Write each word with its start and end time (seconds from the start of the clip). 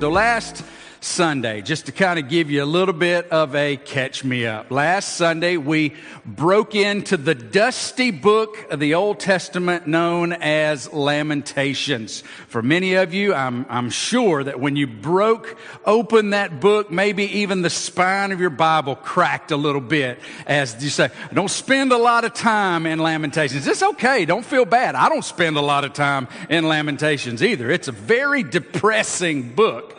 So 0.00 0.10
last 0.10 0.64
Sunday, 1.04 1.62
just 1.62 1.86
to 1.86 1.92
kind 1.92 2.18
of 2.18 2.28
give 2.28 2.50
you 2.50 2.62
a 2.62 2.64
little 2.64 2.94
bit 2.94 3.28
of 3.30 3.56
a 3.56 3.76
catch 3.76 4.22
me 4.22 4.46
up. 4.46 4.70
Last 4.70 5.16
Sunday, 5.16 5.56
we 5.56 5.94
broke 6.24 6.76
into 6.76 7.16
the 7.16 7.34
dusty 7.34 8.12
book 8.12 8.70
of 8.70 8.78
the 8.78 8.94
Old 8.94 9.18
Testament 9.18 9.88
known 9.88 10.32
as 10.32 10.92
Lamentations. 10.92 12.22
For 12.46 12.62
many 12.62 12.94
of 12.94 13.12
you, 13.12 13.34
I'm, 13.34 13.66
I'm 13.68 13.90
sure 13.90 14.44
that 14.44 14.60
when 14.60 14.76
you 14.76 14.86
broke 14.86 15.56
open 15.84 16.30
that 16.30 16.60
book, 16.60 16.90
maybe 16.90 17.24
even 17.38 17.62
the 17.62 17.70
spine 17.70 18.30
of 18.30 18.40
your 18.40 18.50
Bible 18.50 18.94
cracked 18.94 19.50
a 19.50 19.56
little 19.56 19.80
bit 19.80 20.20
as 20.46 20.82
you 20.82 20.90
say, 20.90 21.10
don't 21.32 21.50
spend 21.50 21.92
a 21.92 21.98
lot 21.98 22.24
of 22.24 22.34
time 22.34 22.86
in 22.86 22.98
Lamentations. 22.98 23.66
It's 23.66 23.82
okay. 23.82 24.24
Don't 24.24 24.44
feel 24.44 24.64
bad. 24.64 24.94
I 24.94 25.08
don't 25.08 25.24
spend 25.24 25.56
a 25.56 25.60
lot 25.60 25.84
of 25.84 25.92
time 25.92 26.28
in 26.48 26.68
Lamentations 26.68 27.42
either. 27.42 27.70
It's 27.70 27.88
a 27.88 27.92
very 27.92 28.42
depressing 28.42 29.54
book. 29.54 29.98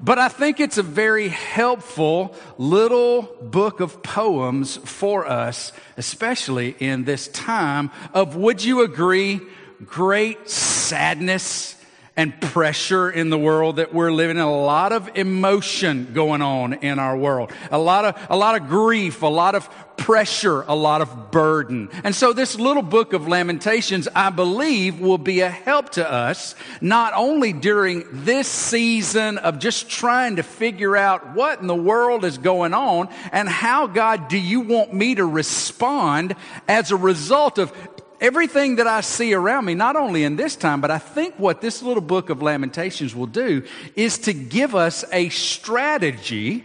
But 0.00 0.18
I 0.18 0.28
think 0.28 0.60
it's 0.60 0.78
a 0.78 0.82
very 0.82 1.28
helpful 1.28 2.34
little 2.56 3.22
book 3.42 3.80
of 3.80 4.02
poems 4.02 4.76
for 4.76 5.26
us, 5.26 5.72
especially 5.96 6.76
in 6.78 7.04
this 7.04 7.28
time 7.28 7.90
of, 8.14 8.36
would 8.36 8.62
you 8.64 8.82
agree, 8.82 9.40
great 9.84 10.48
sadness 10.48 11.74
and 12.18 12.38
pressure 12.40 13.08
in 13.08 13.30
the 13.30 13.38
world 13.38 13.76
that 13.76 13.94
we're 13.94 14.10
living 14.10 14.38
in. 14.38 14.42
A 14.42 14.62
lot 14.64 14.90
of 14.92 15.08
emotion 15.16 16.10
going 16.12 16.42
on 16.42 16.72
in 16.72 16.98
our 16.98 17.16
world. 17.16 17.52
A 17.70 17.78
lot 17.78 18.04
of, 18.04 18.26
a 18.28 18.36
lot 18.36 18.60
of 18.60 18.68
grief, 18.68 19.22
a 19.22 19.26
lot 19.26 19.54
of 19.54 19.68
pressure, 19.98 20.62
a 20.62 20.74
lot 20.74 21.02
of 21.02 21.30
burden. 21.30 21.90
And 22.04 22.14
so 22.14 22.32
this 22.32 22.58
little 22.58 22.82
book 22.82 23.12
of 23.12 23.28
Lamentations, 23.28 24.08
I 24.14 24.30
believe, 24.30 25.00
will 25.00 25.18
be 25.18 25.40
a 25.40 25.50
help 25.50 25.90
to 25.90 26.10
us, 26.10 26.54
not 26.80 27.12
only 27.14 27.52
during 27.52 28.04
this 28.10 28.48
season 28.48 29.36
of 29.38 29.58
just 29.58 29.90
trying 29.90 30.36
to 30.36 30.42
figure 30.42 30.96
out 30.96 31.34
what 31.34 31.60
in 31.60 31.66
the 31.66 31.74
world 31.74 32.24
is 32.24 32.38
going 32.38 32.72
on 32.72 33.08
and 33.32 33.48
how, 33.48 33.86
God, 33.86 34.28
do 34.28 34.38
you 34.38 34.60
want 34.60 34.94
me 34.94 35.16
to 35.16 35.26
respond 35.26 36.34
as 36.66 36.90
a 36.90 36.96
result 36.96 37.58
of 37.58 37.72
everything 38.20 38.76
that 38.76 38.86
I 38.86 39.00
see 39.00 39.34
around 39.34 39.64
me, 39.64 39.74
not 39.74 39.96
only 39.96 40.24
in 40.24 40.36
this 40.36 40.56
time, 40.56 40.80
but 40.80 40.90
I 40.90 40.98
think 40.98 41.34
what 41.38 41.60
this 41.60 41.82
little 41.82 42.02
book 42.02 42.30
of 42.30 42.42
Lamentations 42.42 43.14
will 43.14 43.26
do 43.26 43.64
is 43.94 44.18
to 44.20 44.32
give 44.32 44.74
us 44.74 45.04
a 45.12 45.28
strategy 45.28 46.64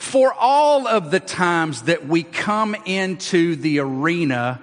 for 0.00 0.32
all 0.32 0.88
of 0.88 1.10
the 1.10 1.20
times 1.20 1.82
that 1.82 2.08
we 2.08 2.22
come 2.22 2.74
into 2.86 3.54
the 3.54 3.80
arena 3.80 4.58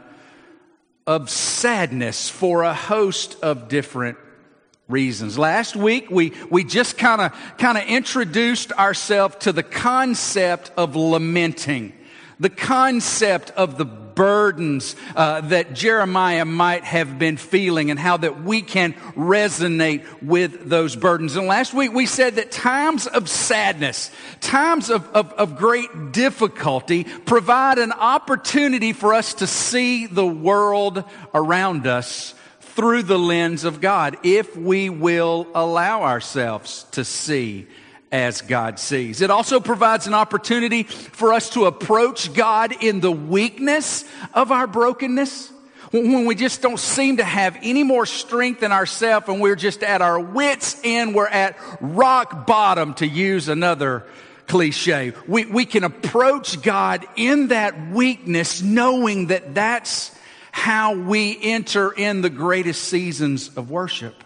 of 1.05 1.29
sadness 1.29 2.27
for 2.27 2.63
a 2.63 2.73
host 2.73 3.37
of 3.43 3.67
different 3.67 4.17
reasons. 4.87 5.37
Last 5.37 5.75
week 5.75 6.09
we 6.09 6.33
we 6.49 6.63
just 6.63 6.97
kind 6.97 7.21
of 7.21 7.33
kind 7.59 7.77
of 7.77 7.83
introduced 7.85 8.71
ourselves 8.71 9.35
to 9.41 9.51
the 9.51 9.61
concept 9.61 10.71
of 10.75 10.95
lamenting 10.95 11.93
the 12.39 12.49
concept 12.49 13.51
of 13.51 13.77
the 13.77 13.85
burdens 13.85 14.95
uh, 15.15 15.41
that 15.41 15.73
Jeremiah 15.73 16.43
might 16.43 16.83
have 16.83 17.19
been 17.19 17.37
feeling 17.37 17.91
and 17.91 17.99
how 17.99 18.17
that 18.17 18.43
we 18.43 18.63
can 18.63 18.93
resonate 19.15 20.05
with 20.23 20.67
those 20.67 20.95
burdens. 20.95 21.35
And 21.35 21.45
last 21.45 21.73
week 21.73 21.93
we 21.93 22.07
said 22.07 22.35
that 22.35 22.51
times 22.51 23.05
of 23.05 23.29
sadness, 23.29 24.09
times 24.41 24.89
of, 24.89 25.07
of, 25.09 25.31
of 25.33 25.57
great 25.57 26.11
difficulty 26.11 27.03
provide 27.03 27.77
an 27.77 27.91
opportunity 27.91 28.91
for 28.91 29.13
us 29.13 29.35
to 29.35 29.47
see 29.47 30.07
the 30.07 30.25
world 30.25 31.03
around 31.35 31.85
us 31.85 32.33
through 32.59 33.03
the 33.03 33.19
lens 33.19 33.63
of 33.63 33.81
God 33.81 34.17
if 34.23 34.55
we 34.57 34.89
will 34.89 35.47
allow 35.53 36.03
ourselves 36.03 36.85
to 36.91 37.05
see 37.05 37.67
as 38.11 38.41
God 38.41 38.79
sees. 38.79 39.21
It 39.21 39.31
also 39.31 39.59
provides 39.59 40.07
an 40.07 40.13
opportunity 40.13 40.83
for 40.83 41.33
us 41.33 41.49
to 41.51 41.65
approach 41.65 42.33
God 42.33 42.83
in 42.83 42.99
the 42.99 43.11
weakness 43.11 44.05
of 44.33 44.51
our 44.51 44.67
brokenness. 44.67 45.51
When 45.91 46.25
we 46.25 46.35
just 46.35 46.61
don't 46.61 46.79
seem 46.79 47.17
to 47.17 47.23
have 47.23 47.57
any 47.61 47.83
more 47.83 48.05
strength 48.05 48.61
in 48.61 48.71
ourselves 48.71 49.29
and 49.29 49.41
we're 49.41 49.55
just 49.55 49.83
at 49.83 50.01
our 50.01 50.19
wits' 50.19 50.79
end, 50.83 51.15
we're 51.15 51.27
at 51.27 51.57
rock 51.79 52.45
bottom 52.45 52.93
to 52.95 53.07
use 53.07 53.47
another 53.47 54.05
cliche. 54.47 55.13
We, 55.27 55.45
we 55.45 55.65
can 55.65 55.83
approach 55.83 56.61
God 56.61 57.05
in 57.15 57.49
that 57.49 57.91
weakness 57.91 58.61
knowing 58.61 59.27
that 59.27 59.55
that's 59.55 60.11
how 60.51 60.95
we 60.95 61.37
enter 61.41 61.91
in 61.91 62.21
the 62.21 62.29
greatest 62.29 62.85
seasons 62.85 63.55
of 63.55 63.69
worship 63.69 64.23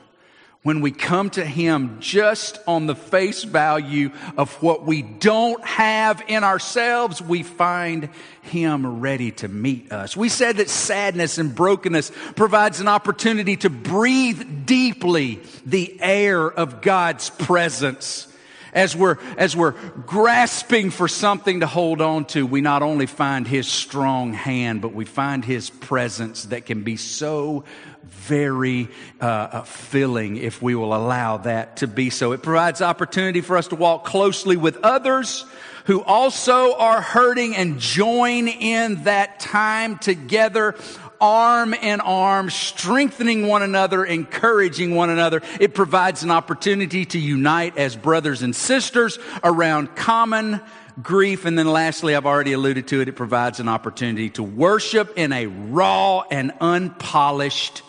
when 0.64 0.82
we 0.82 0.92
come 0.92 1.30
to 1.32 1.44
Him 1.44 1.98
just 2.00 2.60
on 2.68 2.86
the 2.86 2.96
face 2.96 3.44
value 3.44 4.12
of 4.38 4.54
what 4.62 4.86
we 4.86 5.02
don't 5.02 5.64
have 5.66 6.24
in 6.28 6.44
ourselves, 6.44 7.20
we 7.20 7.42
find 7.42 8.10
Him 8.44 9.00
ready 9.00 9.32
to 9.32 9.48
meet 9.48 9.92
us. 9.92 10.16
We 10.16 10.30
said 10.30 10.58
that 10.58 10.70
sadness 10.70 11.40
and 11.40 11.56
brokenness 11.56 12.12
provides 12.36 12.80
an 12.80 12.88
opportunity 12.88 13.58
to 13.58 13.72
breathe 13.72 14.66
deeply 14.68 15.42
the 15.66 16.00
air 16.00 16.46
of 16.46 16.82
God's 16.82 17.32
presence. 17.32 18.28
As 18.74 18.96
we're, 18.96 19.18
as 19.38 19.54
we're 19.54 19.72
grasping 20.06 20.92
for 20.92 21.10
something 21.10 21.60
to 21.60 21.68
hold 21.68 22.02
on 22.02 22.24
to, 22.26 22.46
we 22.46 22.62
not 22.62 22.84
only 22.84 23.06
find 23.06 23.48
His 23.48 23.68
strong 23.68 24.32
hand, 24.32 24.82
but 24.82 24.94
we 24.94 25.06
find 25.06 25.44
His 25.44 25.70
presence 25.70 26.46
that 26.46 26.68
can 26.68 26.84
be 26.84 26.96
so 26.96 27.66
very 28.04 28.88
uh, 29.20 29.26
uh, 29.26 29.62
filling 29.64 30.38
if 30.38 30.62
we 30.62 30.76
will 30.76 30.96
allow 30.96 31.38
that 31.38 31.78
to 31.78 31.88
be 31.88 32.10
so. 32.10 32.32
It 32.32 32.42
provides 32.42 32.82
opportunity 32.82 33.42
for 33.42 33.58
us 33.58 33.68
to 33.70 33.76
walk 33.76 34.06
closely 34.06 34.58
with 34.58 34.78
others 34.84 35.46
who 35.86 36.02
also 36.04 36.76
are 36.76 37.02
hurting 37.02 37.56
and 37.56 37.80
join 37.80 38.48
in 38.48 39.04
that 39.04 39.40
time 39.40 39.98
together 39.98 40.76
arm 41.20 41.76
in 41.76 42.02
arm, 42.02 42.50
strengthening 42.50 43.48
one 43.48 43.62
another, 43.62 44.04
encouraging 44.04 44.96
one 44.96 45.12
another. 45.12 45.42
It 45.60 45.76
provides 45.76 46.24
an 46.24 46.32
opportunity 46.32 47.06
to 47.06 47.20
unite 47.20 47.78
as 47.78 47.96
brothers 47.96 48.42
and 48.42 48.56
sisters 48.56 49.20
around 49.44 49.96
common 49.96 50.60
grief. 51.02 51.46
And 51.46 51.58
then 51.58 51.68
lastly, 51.68 52.16
I've 52.16 52.26
already 52.26 52.54
alluded 52.54 52.88
to 52.88 53.02
it, 53.02 53.08
it 53.08 53.16
provides 53.16 53.60
an 53.60 53.70
opportunity 53.70 54.32
to 54.32 54.44
worship 54.44 55.14
in 55.16 55.32
a 55.32 55.46
raw 55.46 56.24
and 56.32 56.52
unpolished 56.60 57.84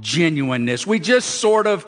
genuineness. 0.00 0.86
We 0.86 1.00
just 1.00 1.36
sort 1.36 1.66
of 1.66 1.86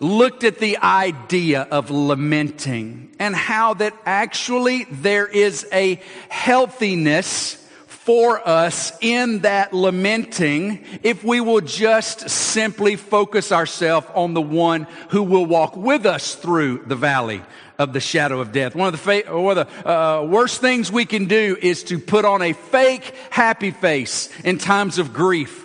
looked 0.00 0.44
at 0.44 0.58
the 0.58 0.78
idea 0.78 1.62
of 1.62 1.90
lamenting 1.90 3.14
and 3.18 3.34
how 3.34 3.74
that 3.74 3.94
actually 4.04 4.84
there 4.84 5.26
is 5.26 5.66
a 5.72 6.00
healthiness 6.28 7.60
for 7.86 8.46
us 8.46 8.92
in 9.00 9.38
that 9.40 9.72
lamenting 9.72 10.84
if 11.02 11.24
we 11.24 11.40
will 11.40 11.62
just 11.62 12.28
simply 12.28 12.96
focus 12.96 13.50
ourselves 13.50 14.06
on 14.14 14.34
the 14.34 14.42
one 14.42 14.86
who 15.08 15.22
will 15.22 15.46
walk 15.46 15.74
with 15.74 16.04
us 16.04 16.34
through 16.34 16.84
the 16.86 16.96
valley 16.96 17.40
of 17.78 17.94
the 17.94 18.00
shadow 18.00 18.40
of 18.40 18.52
death. 18.52 18.74
One 18.74 18.88
of 18.88 18.92
the, 18.92 18.98
fa- 19.22 19.40
one 19.40 19.56
of 19.56 19.66
the 19.66 19.90
uh, 19.90 20.22
worst 20.22 20.60
things 20.60 20.92
we 20.92 21.06
can 21.06 21.24
do 21.26 21.56
is 21.60 21.82
to 21.84 21.98
put 21.98 22.26
on 22.26 22.42
a 22.42 22.52
fake 22.52 23.14
happy 23.30 23.70
face 23.70 24.28
in 24.44 24.58
times 24.58 24.98
of 24.98 25.14
grief 25.14 25.63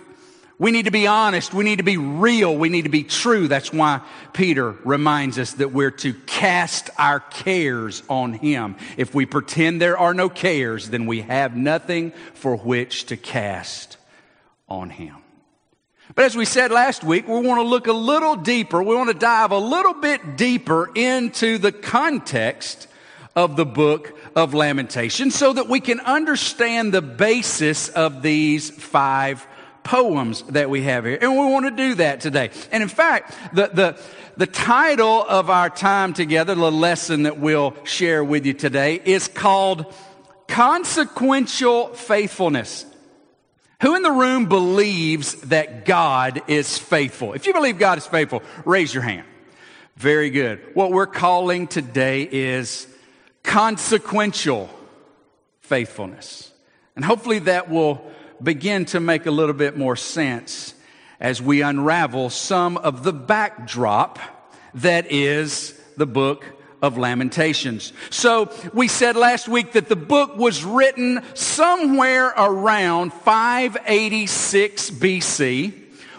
we 0.60 0.72
need 0.72 0.86
to 0.86 0.92
be 0.92 1.08
honest. 1.08 1.54
We 1.54 1.64
need 1.64 1.78
to 1.78 1.84
be 1.84 1.96
real. 1.96 2.56
We 2.56 2.68
need 2.68 2.82
to 2.82 2.90
be 2.90 3.04
true. 3.04 3.48
That's 3.48 3.72
why 3.72 4.02
Peter 4.34 4.72
reminds 4.84 5.40
us 5.40 5.54
that 5.54 5.72
we're 5.72 5.92
to 5.92 6.14
cast 6.14 6.90
our 6.98 7.22
cares 7.22 8.04
on 8.10 8.34
him. 8.34 8.76
If 8.98 9.16
we 9.16 9.26
pretend 9.26 9.82
there 9.82 9.98
are 9.98 10.14
no 10.14 10.28
cares, 10.28 10.90
then 10.90 11.06
we 11.06 11.22
have 11.22 11.56
nothing 11.56 12.12
for 12.34 12.58
which 12.58 13.06
to 13.06 13.16
cast 13.16 13.96
on 14.68 14.90
him. 14.90 15.16
But 16.14 16.26
as 16.26 16.36
we 16.36 16.44
said 16.44 16.72
last 16.72 17.06
week, 17.06 17.28
we 17.28 17.40
want 17.40 17.60
to 17.60 17.68
look 17.68 17.88
a 17.88 17.94
little 17.94 18.36
deeper. 18.36 18.84
We 18.84 18.96
want 18.96 19.10
to 19.10 19.18
dive 19.18 19.52
a 19.52 19.58
little 19.58 19.94
bit 19.94 20.36
deeper 20.36 20.92
into 20.94 21.58
the 21.58 21.72
context 21.72 22.88
of 23.34 23.56
the 23.56 23.66
book 23.66 24.18
of 24.36 24.54
Lamentation 24.54 25.32
so 25.32 25.54
that 25.54 25.70
we 25.70 25.80
can 25.80 26.02
understand 26.02 26.94
the 26.94 27.02
basis 27.02 27.88
of 27.88 28.22
these 28.22 28.70
five 28.70 29.48
poems 29.90 30.44
that 30.44 30.70
we 30.70 30.84
have 30.84 31.04
here. 31.04 31.18
And 31.20 31.32
we 31.32 31.38
want 31.40 31.66
to 31.66 31.72
do 31.72 31.96
that 31.96 32.22
today. 32.22 32.52
And 32.72 32.84
in 32.84 32.90
fact, 32.90 33.36
the, 33.56 33.72
the, 33.74 34.00
the 34.38 34.46
title 34.46 35.26
of 35.28 35.50
our 35.50 35.68
time 35.68 36.14
together, 36.14 36.54
the 36.54 36.72
lesson 36.72 37.24
that 37.24 37.40
we'll 37.40 37.74
share 37.86 38.24
with 38.24 38.46
you 38.46 38.54
today, 38.54 39.02
is 39.04 39.28
called 39.28 39.92
Consequential 40.48 41.88
Faithfulness. 41.96 42.86
Who 43.82 43.96
in 43.96 44.04
the 44.04 44.12
room 44.12 44.46
believes 44.46 45.34
that 45.42 45.86
God 45.86 46.44
is 46.48 46.78
faithful? 46.78 47.34
If 47.34 47.48
you 47.48 47.54
believe 47.54 47.80
God 47.80 47.98
is 47.98 48.06
faithful, 48.06 48.44
raise 48.66 48.94
your 48.94 49.02
hand. 49.02 49.26
Very 49.96 50.30
good. 50.30 50.62
What 50.76 50.92
we're 50.92 51.08
calling 51.08 51.66
today 51.66 52.30
is 52.32 52.88
consequential 53.42 54.70
faithfulness. 55.62 56.52
And 56.96 57.04
hopefully 57.04 57.40
that 57.40 57.72
will 57.72 58.06
begin 58.42 58.86
to 58.86 59.00
make 59.00 59.26
a 59.26 59.32
little 59.32 59.54
bit 59.54 59.78
more 59.78 59.96
sense 59.96 60.74
as 61.20 61.42
we 61.42 61.62
unravel 61.62 62.30
some 62.30 62.78
of 62.78 63.04
the 63.04 63.14
backdrop 63.14 64.20
that 64.76 65.12
is 65.12 65.80
the 65.98 66.06
book 66.06 66.46
of 66.82 66.98
Lamentations. 66.98 67.92
So 68.10 68.52
we 68.74 68.88
said 68.88 69.16
last 69.16 69.48
week 69.48 69.74
that 69.74 69.90
the 69.90 69.96
book 69.96 70.38
was 70.38 70.64
written 70.64 71.22
somewhere 71.34 72.28
around 72.28 73.12
586 73.12 74.92
BC 74.92 75.74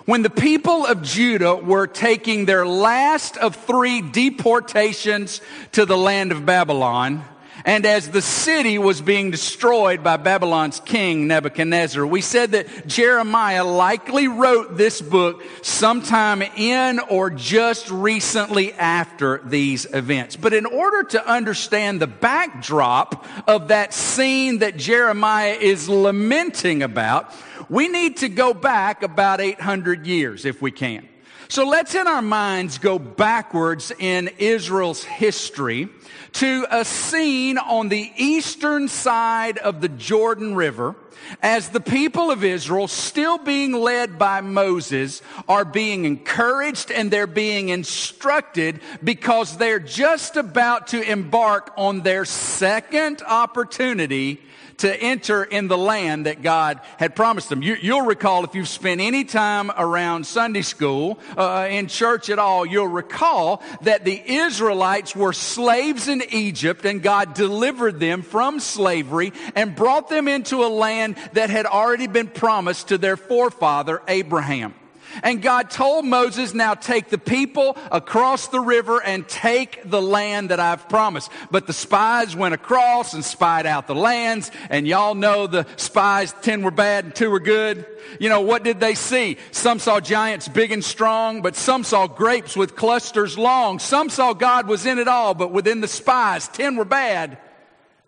when 0.04 0.22
the 0.22 0.30
people 0.30 0.84
of 0.86 1.02
Judah 1.02 1.54
were 1.54 1.86
taking 1.86 2.44
their 2.44 2.66
last 2.66 3.36
of 3.36 3.56
three 3.56 4.02
deportations 4.02 5.40
to 5.72 5.86
the 5.86 5.96
land 5.96 6.32
of 6.32 6.44
Babylon 6.44 7.24
and 7.70 7.86
as 7.86 8.08
the 8.08 8.20
city 8.20 8.78
was 8.78 9.00
being 9.00 9.30
destroyed 9.30 10.02
by 10.02 10.16
Babylon's 10.16 10.80
king 10.80 11.28
Nebuchadnezzar, 11.28 12.04
we 12.04 12.20
said 12.20 12.50
that 12.50 12.88
Jeremiah 12.88 13.64
likely 13.64 14.26
wrote 14.26 14.76
this 14.76 15.00
book 15.00 15.40
sometime 15.62 16.42
in 16.42 16.98
or 16.98 17.30
just 17.30 17.88
recently 17.88 18.72
after 18.72 19.40
these 19.44 19.84
events. 19.84 20.34
But 20.34 20.52
in 20.52 20.66
order 20.66 21.04
to 21.10 21.24
understand 21.24 22.02
the 22.02 22.08
backdrop 22.08 23.24
of 23.46 23.68
that 23.68 23.94
scene 23.94 24.58
that 24.58 24.76
Jeremiah 24.76 25.52
is 25.52 25.88
lamenting 25.88 26.82
about, 26.82 27.32
we 27.68 27.86
need 27.86 28.16
to 28.16 28.28
go 28.28 28.52
back 28.52 29.04
about 29.04 29.40
800 29.40 30.08
years 30.08 30.44
if 30.44 30.60
we 30.60 30.72
can. 30.72 31.08
So 31.46 31.68
let's 31.68 31.94
in 31.94 32.08
our 32.08 32.22
minds 32.22 32.78
go 32.78 32.98
backwards 32.98 33.92
in 33.96 34.28
Israel's 34.38 35.04
history 35.04 35.88
to 36.32 36.66
a 36.70 36.84
scene 36.84 37.58
on 37.58 37.88
the 37.88 38.10
eastern 38.16 38.88
side 38.88 39.58
of 39.58 39.80
the 39.80 39.88
Jordan 39.88 40.54
River 40.54 40.94
as 41.42 41.68
the 41.68 41.80
people 41.80 42.30
of 42.30 42.44
Israel, 42.44 42.88
still 42.88 43.38
being 43.38 43.72
led 43.72 44.18
by 44.18 44.40
Moses, 44.40 45.22
are 45.48 45.64
being 45.64 46.04
encouraged 46.04 46.90
and 46.90 47.10
they're 47.10 47.26
being 47.26 47.68
instructed 47.68 48.80
because 49.02 49.56
they're 49.56 49.78
just 49.78 50.36
about 50.36 50.88
to 50.88 51.00
embark 51.02 51.72
on 51.76 52.00
their 52.00 52.24
second 52.24 53.22
opportunity 53.26 54.40
to 54.80 55.02
enter 55.02 55.44
in 55.44 55.68
the 55.68 55.78
land 55.78 56.26
that 56.26 56.42
God 56.42 56.80
had 56.98 57.14
promised 57.14 57.48
them. 57.48 57.62
You, 57.62 57.76
will 57.94 58.06
recall 58.06 58.44
if 58.44 58.54
you've 58.54 58.68
spent 58.68 59.00
any 59.00 59.24
time 59.24 59.70
around 59.76 60.26
Sunday 60.26 60.62
school, 60.62 61.18
uh, 61.36 61.68
in 61.70 61.86
church 61.86 62.30
at 62.30 62.38
all, 62.38 62.64
you'll 62.64 62.86
recall 62.86 63.62
that 63.82 64.04
the 64.04 64.22
Israelites 64.24 65.14
were 65.14 65.32
slaves 65.32 66.08
in 66.08 66.22
Egypt 66.30 66.84
and 66.84 67.02
God 67.02 67.34
delivered 67.34 68.00
them 68.00 68.22
from 68.22 68.60
slavery 68.60 69.32
and 69.54 69.76
brought 69.76 70.08
them 70.08 70.28
into 70.28 70.64
a 70.64 70.68
land 70.68 71.16
that 71.32 71.50
had 71.50 71.66
already 71.66 72.06
been 72.06 72.28
promised 72.28 72.88
to 72.88 72.98
their 72.98 73.16
forefather 73.16 74.02
Abraham. 74.08 74.74
And 75.22 75.42
God 75.42 75.70
told 75.70 76.04
Moses, 76.04 76.54
now 76.54 76.74
take 76.74 77.08
the 77.08 77.18
people 77.18 77.76
across 77.90 78.48
the 78.48 78.60
river 78.60 79.02
and 79.02 79.26
take 79.28 79.88
the 79.88 80.02
land 80.02 80.50
that 80.50 80.60
I've 80.60 80.88
promised. 80.88 81.30
But 81.50 81.66
the 81.66 81.72
spies 81.72 82.34
went 82.36 82.54
across 82.54 83.14
and 83.14 83.24
spied 83.24 83.66
out 83.66 83.86
the 83.86 83.94
lands. 83.94 84.50
And 84.68 84.86
y'all 84.86 85.14
know 85.14 85.46
the 85.46 85.66
spies, 85.76 86.32
10 86.42 86.62
were 86.62 86.70
bad 86.70 87.04
and 87.04 87.14
two 87.14 87.30
were 87.30 87.40
good. 87.40 87.86
You 88.18 88.28
know, 88.28 88.40
what 88.40 88.64
did 88.64 88.80
they 88.80 88.94
see? 88.94 89.36
Some 89.52 89.78
saw 89.78 90.00
giants 90.00 90.48
big 90.48 90.72
and 90.72 90.84
strong, 90.84 91.42
but 91.42 91.56
some 91.56 91.84
saw 91.84 92.06
grapes 92.06 92.56
with 92.56 92.76
clusters 92.76 93.38
long. 93.38 93.78
Some 93.78 94.10
saw 94.10 94.32
God 94.32 94.66
was 94.66 94.86
in 94.86 94.98
it 94.98 95.08
all, 95.08 95.34
but 95.34 95.52
within 95.52 95.80
the 95.80 95.88
spies, 95.88 96.48
10 96.48 96.76
were 96.76 96.84
bad. 96.84 97.38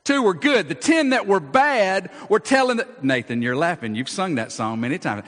Two 0.05 0.23
were 0.23 0.35
good. 0.35 0.69
The 0.69 0.75
10 0.75 1.11
that 1.11 1.27
were 1.27 1.41
bad 1.41 2.11
were 2.29 2.41
telling 2.41 2.79
the, 2.79 2.89
Nathan, 3.03 3.41
you're 3.41 3.57
laughing. 3.57 3.95
You've 3.95 4.09
sung 4.09 4.35
that 4.35 4.51
song 4.51 4.81
many 4.81 4.99
times. 4.99 5.25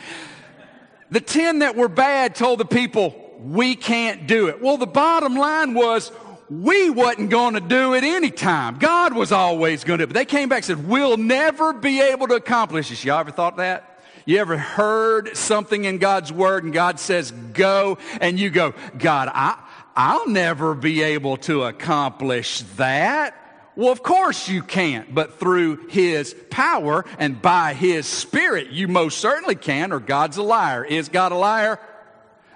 The 1.15 1.21
10 1.21 1.61
that 1.61 1.77
were 1.77 1.87
bad 1.87 2.35
told 2.35 2.59
the 2.59 2.65
people, 2.65 3.15
we 3.39 3.77
can't 3.77 4.27
do 4.27 4.49
it. 4.49 4.61
Well, 4.61 4.79
the 4.79 4.87
bottom 4.89 5.37
line 5.37 5.73
was, 5.73 6.11
we 6.51 6.91
wasn't 6.91 7.31
going 7.31 7.55
to 7.55 7.61
do 7.61 7.95
it 7.95 8.03
anytime. 8.03 8.79
God 8.81 9.15
was 9.15 9.31
always 9.31 9.85
going 9.85 10.01
to. 10.01 10.09
But 10.09 10.15
they 10.15 10.25
came 10.25 10.49
back 10.49 10.57
and 10.57 10.65
said, 10.65 10.89
we'll 10.89 11.17
never 11.17 11.73
be 11.73 12.01
able 12.01 12.27
to 12.27 12.35
accomplish 12.35 12.89
this. 12.89 13.05
Y'all 13.05 13.21
ever 13.21 13.31
thought 13.31 13.59
that? 13.59 14.01
You 14.27 14.39
ever 14.39 14.59
heard 14.59 15.37
something 15.37 15.85
in 15.85 15.99
God's 15.99 16.33
word 16.33 16.65
and 16.65 16.73
God 16.73 16.99
says 16.99 17.31
go 17.31 17.99
and 18.21 18.37
you 18.37 18.51
go, 18.51 18.75
God, 18.99 19.31
I, 19.33 19.57
I'll 19.95 20.29
never 20.29 20.75
be 20.75 21.01
able 21.03 21.37
to 21.37 21.63
accomplish 21.63 22.63
that. 22.75 23.37
Well, 23.77 23.91
of 23.91 24.03
course 24.03 24.49
you 24.49 24.63
can't, 24.63 25.13
but 25.13 25.41
through 25.41 25.89
His 25.89 26.35
power 26.51 27.05
and 27.19 27.41
by 27.43 27.75
His 27.75 28.07
Spirit, 28.07 28.71
you 28.71 28.87
most 28.87 29.19
certainly 29.19 29.57
can, 29.57 29.93
or 29.93 29.99
God's 29.99 30.37
a 30.37 30.43
liar. 30.43 30.85
Is 30.85 31.09
God 31.09 31.33
a 31.33 31.37
liar? 31.37 31.81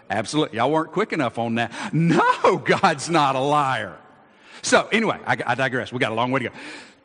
Absolutely. 0.08 0.56
Y'all 0.58 0.70
weren't 0.70 0.92
quick 0.92 1.12
enough 1.12 1.38
on 1.38 1.56
that. 1.56 1.72
No, 1.92 2.56
God's 2.58 3.10
not 3.10 3.34
a 3.34 3.40
liar. 3.40 3.96
So, 4.62 4.88
anyway, 4.90 5.18
I, 5.26 5.36
I 5.46 5.54
digress. 5.54 5.92
We 5.92 5.98
got 5.98 6.12
a 6.12 6.14
long 6.14 6.30
way 6.30 6.40
to 6.40 6.48
go. 6.48 6.54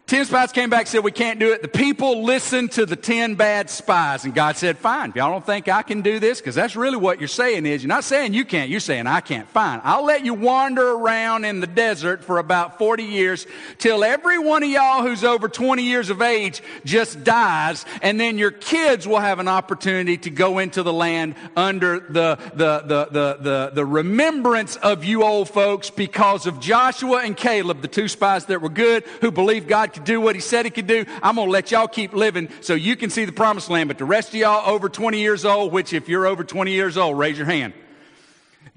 Ten 0.06 0.26
spies 0.26 0.52
came 0.52 0.70
back 0.70 0.82
and 0.82 0.90
said, 0.90 1.04
We 1.06 1.14
can't 1.14 1.40
do 1.40 1.54
it. 1.54 1.62
The 1.62 1.70
people 1.70 2.24
listened 2.24 2.74
to 2.74 2.86
the 2.86 2.98
ten 2.98 3.36
bad 3.36 3.70
spies. 3.70 4.26
And 4.26 4.36
God 4.36 4.58
said, 4.58 4.78
Fine. 4.78 5.12
If 5.12 5.16
y'all 5.16 5.32
don't 5.32 5.46
think 5.46 5.70
I 5.70 5.82
can 5.82 6.02
do 6.02 6.20
this, 6.20 6.42
because 6.42 6.56
that's 6.56 6.76
really 6.76 6.98
what 6.98 7.20
you're 7.20 7.30
saying 7.30 7.66
is, 7.66 7.84
you're 7.84 7.88
not 7.88 8.04
saying 8.04 8.34
you 8.34 8.44
can't, 8.44 8.70
you're 8.70 8.82
saying 8.82 9.08
I 9.08 9.22
can't. 9.22 9.48
Fine. 9.48 9.80
I'll 9.82 10.04
let 10.04 10.26
you 10.26 10.34
wander 10.34 10.92
around 10.92 11.46
in 11.46 11.62
the 11.62 11.68
desert 11.68 12.22
for 12.22 12.40
about 12.40 12.78
40 12.78 13.04
years 13.04 13.48
till 13.78 14.04
every 14.04 14.38
one 14.40 14.62
of 14.62 14.70
y'all 14.70 15.04
who's 15.04 15.24
over 15.24 15.48
20 15.48 15.84
years 15.84 16.10
of 16.10 16.22
age 16.22 16.62
just 16.84 17.24
dies. 17.24 17.86
And 18.02 18.20
then 18.20 18.38
your 18.38 18.52
kids 18.52 19.08
will 19.08 19.22
have 19.22 19.40
an 19.40 19.48
opportunity 19.48 20.18
to 20.18 20.30
go 20.30 20.60
into 20.60 20.84
the 20.84 20.94
land 20.94 21.36
under 21.56 22.02
the, 22.02 22.38
the, 22.56 22.82
the, 22.82 23.08
the, 23.10 23.38
the, 23.40 23.72
the 23.74 23.86
remembrance 23.86 24.76
of 24.76 25.06
you 25.06 25.24
old 25.24 25.50
folks 25.50 25.90
because 25.90 26.46
of 26.46 26.60
Joshua 26.60 27.22
and 27.24 27.38
Caleb, 27.38 27.82
the 27.82 27.88
two 27.88 28.10
spies 28.10 28.48
that 28.48 28.62
were 28.62 28.68
good, 28.68 29.06
who 29.22 29.32
believed 29.32 29.70
God 29.70 29.93
could 29.94 30.04
do 30.04 30.20
what 30.20 30.36
he 30.36 30.42
said 30.42 30.66
he 30.66 30.72
could 30.72 30.88
do. 30.88 31.06
I'm 31.22 31.36
going 31.36 31.48
to 31.48 31.52
let 31.52 31.72
y'all 31.72 31.88
keep 31.88 32.14
living 32.14 32.50
so 32.62 32.74
you 32.74 32.96
can 32.96 33.10
see 33.10 33.26
the 33.26 33.32
promised 33.32 33.70
land. 33.70 33.88
But 33.88 33.98
the 33.98 34.06
rest 34.06 34.30
of 34.30 34.36
y'all 34.36 34.70
over 34.70 34.90
20 34.90 35.20
years 35.20 35.46
old, 35.46 35.72
which 35.72 35.94
if 35.94 36.10
you're 36.10 36.26
over 36.26 36.44
20 36.44 36.72
years 36.72 36.98
old, 36.98 37.18
raise 37.18 37.38
your 37.38 37.48
hand. 37.48 37.74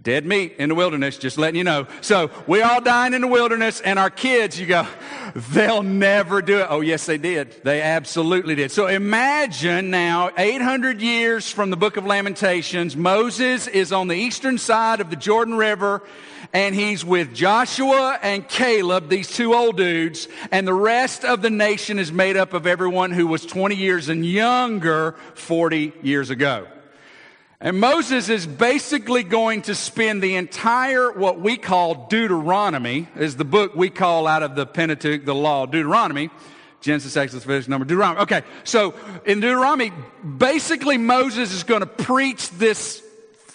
Dead 0.02 0.24
meat 0.24 0.54
in 0.58 0.68
the 0.68 0.74
wilderness, 0.76 1.18
just 1.18 1.36
letting 1.36 1.56
you 1.56 1.64
know. 1.64 1.88
So 2.00 2.30
we 2.46 2.62
all 2.62 2.80
dying 2.80 3.12
in 3.12 3.22
the 3.22 3.26
wilderness 3.26 3.80
and 3.80 3.98
our 3.98 4.08
kids, 4.08 4.60
you 4.60 4.66
go, 4.66 4.86
they'll 5.34 5.82
never 5.82 6.40
do 6.42 6.60
it. 6.60 6.68
Oh, 6.70 6.80
yes, 6.80 7.06
they 7.06 7.18
did. 7.18 7.60
They 7.64 7.82
absolutely 7.82 8.54
did. 8.54 8.70
So 8.70 8.86
imagine 8.86 9.90
now 9.90 10.30
800 10.38 11.00
years 11.00 11.50
from 11.50 11.70
the 11.70 11.76
book 11.76 11.96
of 11.96 12.06
Lamentations, 12.06 12.94
Moses 12.94 13.66
is 13.66 13.90
on 13.90 14.06
the 14.06 14.14
eastern 14.14 14.58
side 14.58 15.00
of 15.00 15.10
the 15.10 15.16
Jordan 15.16 15.54
River 15.56 16.02
and 16.52 16.74
he's 16.74 17.04
with 17.04 17.34
Joshua 17.34 18.18
and 18.22 18.46
Caleb, 18.48 19.08
these 19.08 19.28
two 19.28 19.54
old 19.54 19.76
dudes, 19.76 20.28
and 20.50 20.66
the 20.66 20.74
rest 20.74 21.24
of 21.24 21.42
the 21.42 21.50
nation 21.50 21.98
is 21.98 22.12
made 22.12 22.36
up 22.36 22.52
of 22.52 22.66
everyone 22.66 23.10
who 23.10 23.26
was 23.26 23.44
20 23.44 23.74
years 23.74 24.08
and 24.08 24.24
younger 24.24 25.14
40 25.34 25.92
years 26.02 26.30
ago. 26.30 26.66
And 27.60 27.80
Moses 27.80 28.28
is 28.28 28.46
basically 28.46 29.22
going 29.22 29.62
to 29.62 29.74
spend 29.74 30.22
the 30.22 30.36
entire, 30.36 31.10
what 31.10 31.40
we 31.40 31.56
call 31.56 32.06
Deuteronomy, 32.08 33.08
is 33.16 33.36
the 33.36 33.46
book 33.46 33.74
we 33.74 33.88
call 33.88 34.26
out 34.26 34.42
of 34.42 34.54
the 34.54 34.66
Pentateuch, 34.66 35.24
the 35.24 35.34
law, 35.34 35.66
Deuteronomy. 35.66 36.30
Genesis, 36.82 37.16
Exodus, 37.16 37.44
Leviticus, 37.46 37.68
Number, 37.68 37.84
Deuteronomy. 37.84 38.20
Okay, 38.20 38.42
so 38.62 38.94
in 39.24 39.40
Deuteronomy, 39.40 39.92
basically 40.38 40.98
Moses 40.98 41.52
is 41.52 41.64
going 41.64 41.80
to 41.80 41.86
preach 41.86 42.50
this 42.50 43.02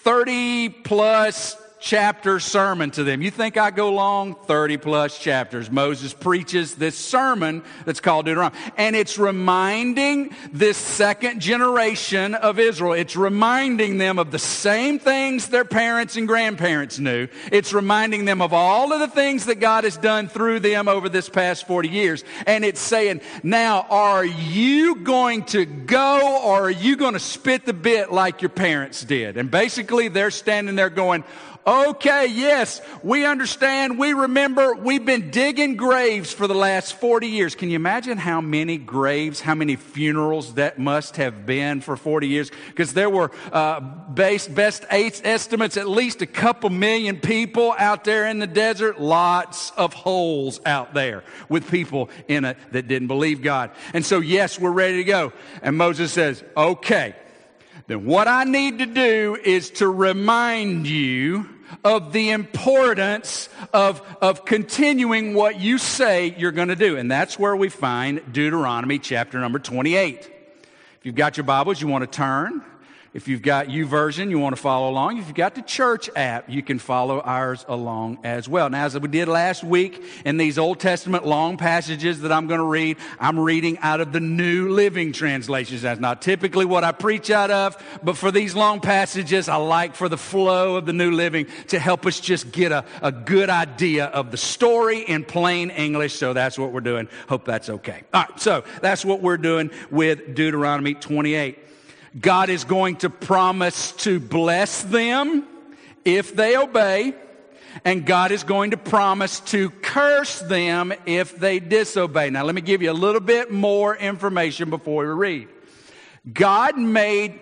30 0.02 0.68
plus 0.68 1.56
chapter 1.82 2.38
sermon 2.38 2.92
to 2.92 3.02
them. 3.02 3.20
You 3.20 3.30
think 3.30 3.56
I 3.56 3.72
go 3.72 3.92
long? 3.92 4.36
30 4.36 4.76
plus 4.78 5.18
chapters. 5.18 5.70
Moses 5.70 6.14
preaches 6.14 6.76
this 6.76 6.96
sermon 6.96 7.64
that's 7.84 8.00
called 8.00 8.26
Deuteronomy. 8.26 8.56
And 8.76 8.94
it's 8.94 9.18
reminding 9.18 10.34
this 10.52 10.76
second 10.78 11.40
generation 11.40 12.34
of 12.36 12.60
Israel, 12.60 12.92
it's 12.92 13.16
reminding 13.16 13.98
them 13.98 14.18
of 14.20 14.30
the 14.30 14.38
same 14.38 15.00
things 15.00 15.48
their 15.48 15.64
parents 15.64 16.16
and 16.16 16.28
grandparents 16.28 17.00
knew. 17.00 17.26
It's 17.50 17.72
reminding 17.72 18.24
them 18.26 18.40
of 18.40 18.52
all 18.52 18.92
of 18.92 19.00
the 19.00 19.08
things 19.08 19.46
that 19.46 19.56
God 19.56 19.82
has 19.82 19.96
done 19.96 20.28
through 20.28 20.60
them 20.60 20.86
over 20.86 21.08
this 21.08 21.28
past 21.28 21.66
40 21.66 21.88
years. 21.88 22.22
And 22.46 22.64
it's 22.64 22.80
saying, 22.80 23.22
now, 23.42 23.86
are 23.90 24.24
you 24.24 24.96
going 24.96 25.44
to 25.46 25.64
go 25.66 26.40
or 26.44 26.62
are 26.62 26.70
you 26.70 26.96
going 26.96 27.14
to 27.14 27.20
spit 27.20 27.66
the 27.66 27.72
bit 27.72 28.12
like 28.12 28.40
your 28.40 28.50
parents 28.50 29.02
did? 29.02 29.36
And 29.36 29.50
basically, 29.50 30.06
they're 30.06 30.30
standing 30.30 30.76
there 30.76 30.90
going, 30.90 31.24
Okay, 31.64 32.26
yes, 32.26 32.80
we 33.04 33.24
understand, 33.24 33.96
we 33.96 34.14
remember, 34.14 34.74
we've 34.74 35.04
been 35.04 35.30
digging 35.30 35.76
graves 35.76 36.32
for 36.32 36.48
the 36.48 36.56
last 36.56 36.94
40 36.94 37.28
years. 37.28 37.54
Can 37.54 37.70
you 37.70 37.76
imagine 37.76 38.18
how 38.18 38.40
many 38.40 38.76
graves, 38.76 39.40
how 39.40 39.54
many 39.54 39.76
funerals 39.76 40.54
that 40.54 40.80
must 40.80 41.18
have 41.18 41.46
been 41.46 41.80
for 41.80 41.96
40 41.96 42.26
years? 42.26 42.50
Because 42.66 42.94
there 42.94 43.08
were, 43.08 43.30
uh, 43.52 43.78
best, 43.78 44.52
best 44.52 44.84
estimates, 44.90 45.76
at 45.76 45.88
least 45.88 46.20
a 46.20 46.26
couple 46.26 46.68
million 46.68 47.20
people 47.20 47.76
out 47.78 48.02
there 48.02 48.26
in 48.26 48.40
the 48.40 48.48
desert, 48.48 49.00
lots 49.00 49.70
of 49.76 49.94
holes 49.94 50.60
out 50.66 50.94
there 50.94 51.22
with 51.48 51.70
people 51.70 52.10
in 52.26 52.44
it 52.44 52.56
that 52.72 52.88
didn't 52.88 53.06
believe 53.06 53.40
God. 53.40 53.70
And 53.94 54.04
so, 54.04 54.18
yes, 54.18 54.58
we're 54.58 54.72
ready 54.72 54.96
to 54.96 55.04
go. 55.04 55.32
And 55.62 55.76
Moses 55.76 56.10
says, 56.10 56.42
okay, 56.56 57.14
then 57.86 58.04
what 58.04 58.26
I 58.26 58.42
need 58.42 58.78
to 58.78 58.86
do 58.86 59.38
is 59.44 59.70
to 59.72 59.88
remind 59.88 60.88
you 60.88 61.48
of 61.84 62.12
the 62.12 62.30
importance 62.30 63.48
of, 63.72 64.02
of 64.20 64.44
continuing 64.44 65.34
what 65.34 65.60
you 65.60 65.78
say 65.78 66.34
you're 66.36 66.52
going 66.52 66.68
to 66.68 66.76
do. 66.76 66.96
And 66.96 67.10
that's 67.10 67.38
where 67.38 67.56
we 67.56 67.68
find 67.68 68.32
Deuteronomy 68.32 68.98
chapter 68.98 69.38
number 69.40 69.58
28. 69.58 70.18
If 70.18 71.06
you've 71.06 71.14
got 71.14 71.36
your 71.36 71.44
Bibles, 71.44 71.80
you 71.80 71.88
want 71.88 72.02
to 72.02 72.16
turn. 72.16 72.62
If 73.14 73.28
you've 73.28 73.42
got 73.42 73.66
YouVersion, 73.66 74.30
you 74.30 74.38
want 74.38 74.56
to 74.56 74.62
follow 74.62 74.88
along. 74.88 75.18
If 75.18 75.26
you've 75.26 75.36
got 75.36 75.54
the 75.54 75.60
church 75.60 76.08
app, 76.16 76.48
you 76.48 76.62
can 76.62 76.78
follow 76.78 77.20
ours 77.20 77.62
along 77.68 78.20
as 78.24 78.48
well. 78.48 78.70
Now, 78.70 78.86
as 78.86 78.98
we 78.98 79.06
did 79.06 79.28
last 79.28 79.62
week 79.62 80.02
in 80.24 80.38
these 80.38 80.56
Old 80.56 80.80
Testament 80.80 81.26
long 81.26 81.58
passages 81.58 82.22
that 82.22 82.32
I'm 82.32 82.46
going 82.46 82.60
to 82.60 82.66
read, 82.66 82.96
I'm 83.20 83.38
reading 83.38 83.76
out 83.80 84.00
of 84.00 84.12
the 84.12 84.20
New 84.20 84.70
Living 84.70 85.12
Translations. 85.12 85.82
That's 85.82 86.00
not 86.00 86.22
typically 86.22 86.64
what 86.64 86.84
I 86.84 86.92
preach 86.92 87.30
out 87.30 87.50
of, 87.50 87.76
but 88.02 88.16
for 88.16 88.30
these 88.30 88.54
long 88.54 88.80
passages, 88.80 89.46
I 89.46 89.56
like 89.56 89.94
for 89.94 90.08
the 90.08 90.16
flow 90.16 90.76
of 90.76 90.86
the 90.86 90.94
New 90.94 91.10
Living 91.10 91.48
to 91.68 91.78
help 91.78 92.06
us 92.06 92.18
just 92.18 92.50
get 92.50 92.72
a, 92.72 92.82
a 93.02 93.12
good 93.12 93.50
idea 93.50 94.06
of 94.06 94.30
the 94.30 94.38
story 94.38 95.00
in 95.00 95.26
plain 95.26 95.68
English. 95.68 96.14
So 96.14 96.32
that's 96.32 96.58
what 96.58 96.72
we're 96.72 96.80
doing. 96.80 97.08
Hope 97.28 97.44
that's 97.44 97.68
okay. 97.68 98.04
All 98.14 98.22
right. 98.22 98.40
So 98.40 98.64
that's 98.80 99.04
what 99.04 99.20
we're 99.20 99.36
doing 99.36 99.70
with 99.90 100.34
Deuteronomy 100.34 100.94
28. 100.94 101.58
God 102.18 102.50
is 102.50 102.64
going 102.64 102.96
to 102.96 103.10
promise 103.10 103.92
to 103.92 104.20
bless 104.20 104.82
them 104.82 105.46
if 106.04 106.34
they 106.36 106.56
obey, 106.56 107.14
and 107.84 108.04
God 108.04 108.32
is 108.32 108.44
going 108.44 108.72
to 108.72 108.76
promise 108.76 109.40
to 109.40 109.70
curse 109.70 110.40
them 110.40 110.92
if 111.06 111.36
they 111.38 111.58
disobey. 111.58 112.28
Now, 112.30 112.44
let 112.44 112.54
me 112.54 112.60
give 112.60 112.82
you 112.82 112.90
a 112.90 112.92
little 112.92 113.20
bit 113.20 113.50
more 113.50 113.96
information 113.96 114.68
before 114.68 115.04
we 115.06 115.12
read. 115.12 115.48
God 116.30 116.76
made 116.76 117.40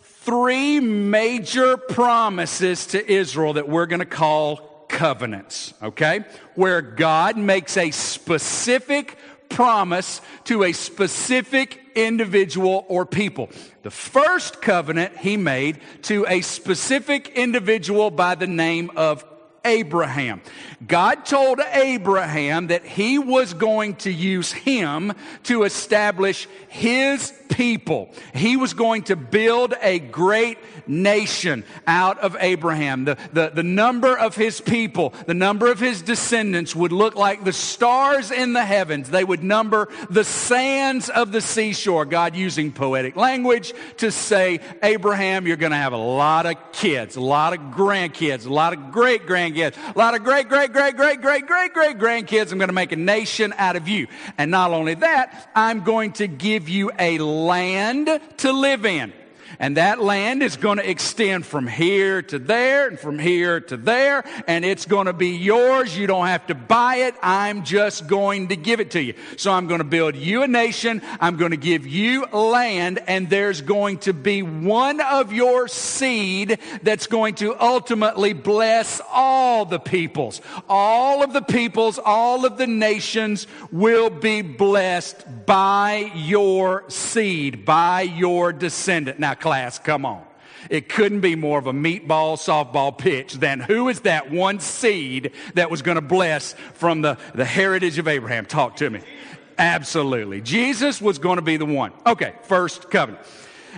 three 0.00 0.78
major 0.78 1.76
promises 1.76 2.86
to 2.88 3.12
Israel 3.12 3.54
that 3.54 3.68
we're 3.68 3.86
going 3.86 4.00
to 4.00 4.06
call 4.06 4.86
covenants, 4.88 5.74
okay? 5.82 6.24
Where 6.54 6.80
God 6.80 7.36
makes 7.36 7.76
a 7.76 7.90
specific 7.90 9.18
promise 9.52 10.20
to 10.44 10.64
a 10.64 10.72
specific 10.72 11.78
individual 11.94 12.84
or 12.88 13.06
people. 13.06 13.50
The 13.82 13.90
first 13.90 14.60
covenant 14.60 15.16
he 15.18 15.36
made 15.36 15.80
to 16.02 16.26
a 16.28 16.40
specific 16.40 17.28
individual 17.30 18.10
by 18.10 18.34
the 18.34 18.46
name 18.46 18.90
of 18.96 19.24
Abraham. 19.64 20.40
God 20.86 21.24
told 21.24 21.60
Abraham 21.72 22.68
that 22.68 22.84
he 22.84 23.18
was 23.18 23.54
going 23.54 23.96
to 23.96 24.10
use 24.10 24.52
him 24.52 25.12
to 25.44 25.62
establish 25.64 26.48
his 26.68 27.32
people. 27.48 28.10
He 28.34 28.56
was 28.56 28.74
going 28.74 29.02
to 29.04 29.16
build 29.16 29.74
a 29.82 29.98
great 29.98 30.58
nation 30.86 31.64
out 31.86 32.18
of 32.18 32.36
Abraham. 32.40 33.04
The, 33.04 33.18
the, 33.32 33.50
the 33.50 33.62
number 33.62 34.16
of 34.16 34.34
his 34.34 34.60
people, 34.60 35.12
the 35.26 35.34
number 35.34 35.70
of 35.70 35.78
his 35.78 36.02
descendants 36.02 36.74
would 36.74 36.92
look 36.92 37.14
like 37.14 37.44
the 37.44 37.52
stars 37.52 38.30
in 38.30 38.52
the 38.52 38.64
heavens. 38.64 39.10
They 39.10 39.24
would 39.24 39.44
number 39.44 39.88
the 40.10 40.24
sands 40.24 41.08
of 41.08 41.32
the 41.32 41.40
seashore. 41.40 42.04
God 42.04 42.34
using 42.34 42.72
poetic 42.72 43.16
language 43.16 43.74
to 43.98 44.10
say, 44.10 44.60
Abraham, 44.82 45.46
you're 45.46 45.56
going 45.56 45.72
to 45.72 45.76
have 45.76 45.92
a 45.92 45.96
lot 45.96 46.46
of 46.46 46.56
kids, 46.72 47.16
a 47.16 47.20
lot 47.20 47.52
of 47.52 47.60
grandkids, 47.74 48.46
a 48.46 48.52
lot 48.52 48.72
of 48.72 48.90
great 48.90 49.26
grandkids, 49.26 49.51
a 49.60 49.72
lot 49.96 50.14
of 50.14 50.24
great, 50.24 50.48
great, 50.48 50.72
great, 50.72 50.96
great, 50.96 51.20
great, 51.20 51.46
great, 51.46 51.72
great 51.72 51.98
grandkids. 51.98 52.52
I'm 52.52 52.58
going 52.58 52.68
to 52.68 52.74
make 52.74 52.92
a 52.92 52.96
nation 52.96 53.54
out 53.56 53.76
of 53.76 53.88
you. 53.88 54.06
And 54.38 54.50
not 54.50 54.72
only 54.72 54.94
that, 54.94 55.50
I'm 55.54 55.82
going 55.84 56.12
to 56.12 56.26
give 56.26 56.68
you 56.68 56.90
a 56.98 57.18
land 57.18 58.20
to 58.38 58.52
live 58.52 58.84
in. 58.86 59.12
And 59.58 59.76
that 59.76 60.02
land 60.02 60.42
is 60.42 60.56
going 60.56 60.78
to 60.78 60.88
extend 60.88 61.46
from 61.46 61.66
here 61.66 62.22
to 62.22 62.38
there 62.38 62.88
and 62.88 62.98
from 62.98 63.18
here 63.18 63.60
to 63.60 63.76
there. 63.76 64.24
And 64.46 64.64
it's 64.64 64.86
going 64.86 65.06
to 65.06 65.12
be 65.12 65.30
yours. 65.30 65.96
You 65.96 66.06
don't 66.06 66.26
have 66.26 66.46
to 66.48 66.54
buy 66.54 66.96
it. 66.96 67.14
I'm 67.22 67.64
just 67.64 68.06
going 68.06 68.48
to 68.48 68.56
give 68.56 68.80
it 68.80 68.92
to 68.92 69.02
you. 69.02 69.14
So 69.36 69.52
I'm 69.52 69.66
going 69.66 69.78
to 69.78 69.84
build 69.84 70.16
you 70.16 70.42
a 70.42 70.48
nation. 70.48 71.02
I'm 71.20 71.36
going 71.36 71.50
to 71.50 71.56
give 71.56 71.86
you 71.86 72.26
land. 72.26 73.00
And 73.06 73.28
there's 73.28 73.60
going 73.60 73.98
to 73.98 74.12
be 74.12 74.42
one 74.42 75.00
of 75.00 75.32
your 75.32 75.68
seed 75.68 76.58
that's 76.82 77.06
going 77.06 77.34
to 77.36 77.58
ultimately 77.60 78.32
bless 78.32 79.00
all 79.12 79.64
the 79.64 79.78
peoples. 79.78 80.40
All 80.68 81.22
of 81.22 81.32
the 81.32 81.42
peoples, 81.42 81.98
all 81.98 82.44
of 82.44 82.58
the 82.58 82.66
nations 82.66 83.46
will 83.70 84.10
be 84.10 84.42
blessed 84.42 85.24
by 85.46 86.10
your 86.14 86.84
seed, 86.88 87.64
by 87.64 88.02
your 88.02 88.52
descendant. 88.52 89.18
Now, 89.18 89.34
class. 89.42 89.78
Come 89.78 90.06
on. 90.06 90.24
It 90.70 90.88
couldn't 90.88 91.20
be 91.20 91.34
more 91.34 91.58
of 91.58 91.66
a 91.66 91.72
meatball 91.72 92.38
softball 92.38 92.96
pitch 92.96 93.34
than 93.34 93.60
who 93.60 93.88
is 93.88 94.00
that 94.00 94.30
one 94.30 94.60
seed 94.60 95.32
that 95.54 95.70
was 95.70 95.82
going 95.82 95.96
to 95.96 96.00
bless 96.00 96.54
from 96.74 97.02
the, 97.02 97.18
the 97.34 97.44
heritage 97.44 97.98
of 97.98 98.08
Abraham? 98.08 98.46
Talk 98.46 98.76
to 98.76 98.88
me. 98.88 99.00
Absolutely. 99.58 100.40
Jesus 100.40 101.02
was 101.02 101.18
going 101.18 101.36
to 101.36 101.42
be 101.42 101.56
the 101.56 101.66
one. 101.66 101.92
Okay, 102.06 102.34
first 102.44 102.90
covenant. 102.90 103.24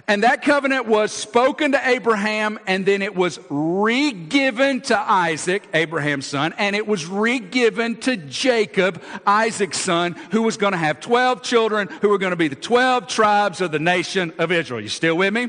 And 0.08 0.22
that 0.22 0.42
covenant 0.42 0.86
was 0.86 1.12
spoken 1.12 1.72
to 1.72 1.88
Abraham 1.88 2.58
and 2.66 2.84
then 2.84 3.02
it 3.02 3.14
was 3.14 3.38
re-given 3.48 4.80
to 4.82 4.98
Isaac, 4.98 5.68
Abraham's 5.72 6.26
son, 6.26 6.54
and 6.58 6.74
it 6.74 6.86
was 6.86 7.06
re-given 7.06 7.96
to 8.00 8.16
Jacob, 8.16 9.02
Isaac's 9.26 9.78
son, 9.78 10.14
who 10.30 10.42
was 10.42 10.56
going 10.56 10.72
to 10.72 10.78
have 10.78 11.00
12 11.00 11.42
children 11.42 11.88
who 12.00 12.08
were 12.08 12.18
going 12.18 12.32
to 12.32 12.36
be 12.36 12.48
the 12.48 12.56
12 12.56 13.06
tribes 13.06 13.60
of 13.60 13.72
the 13.72 13.78
nation 13.78 14.32
of 14.38 14.52
Israel. 14.52 14.80
You 14.80 14.88
still 14.88 15.16
with 15.16 15.32
me? 15.32 15.48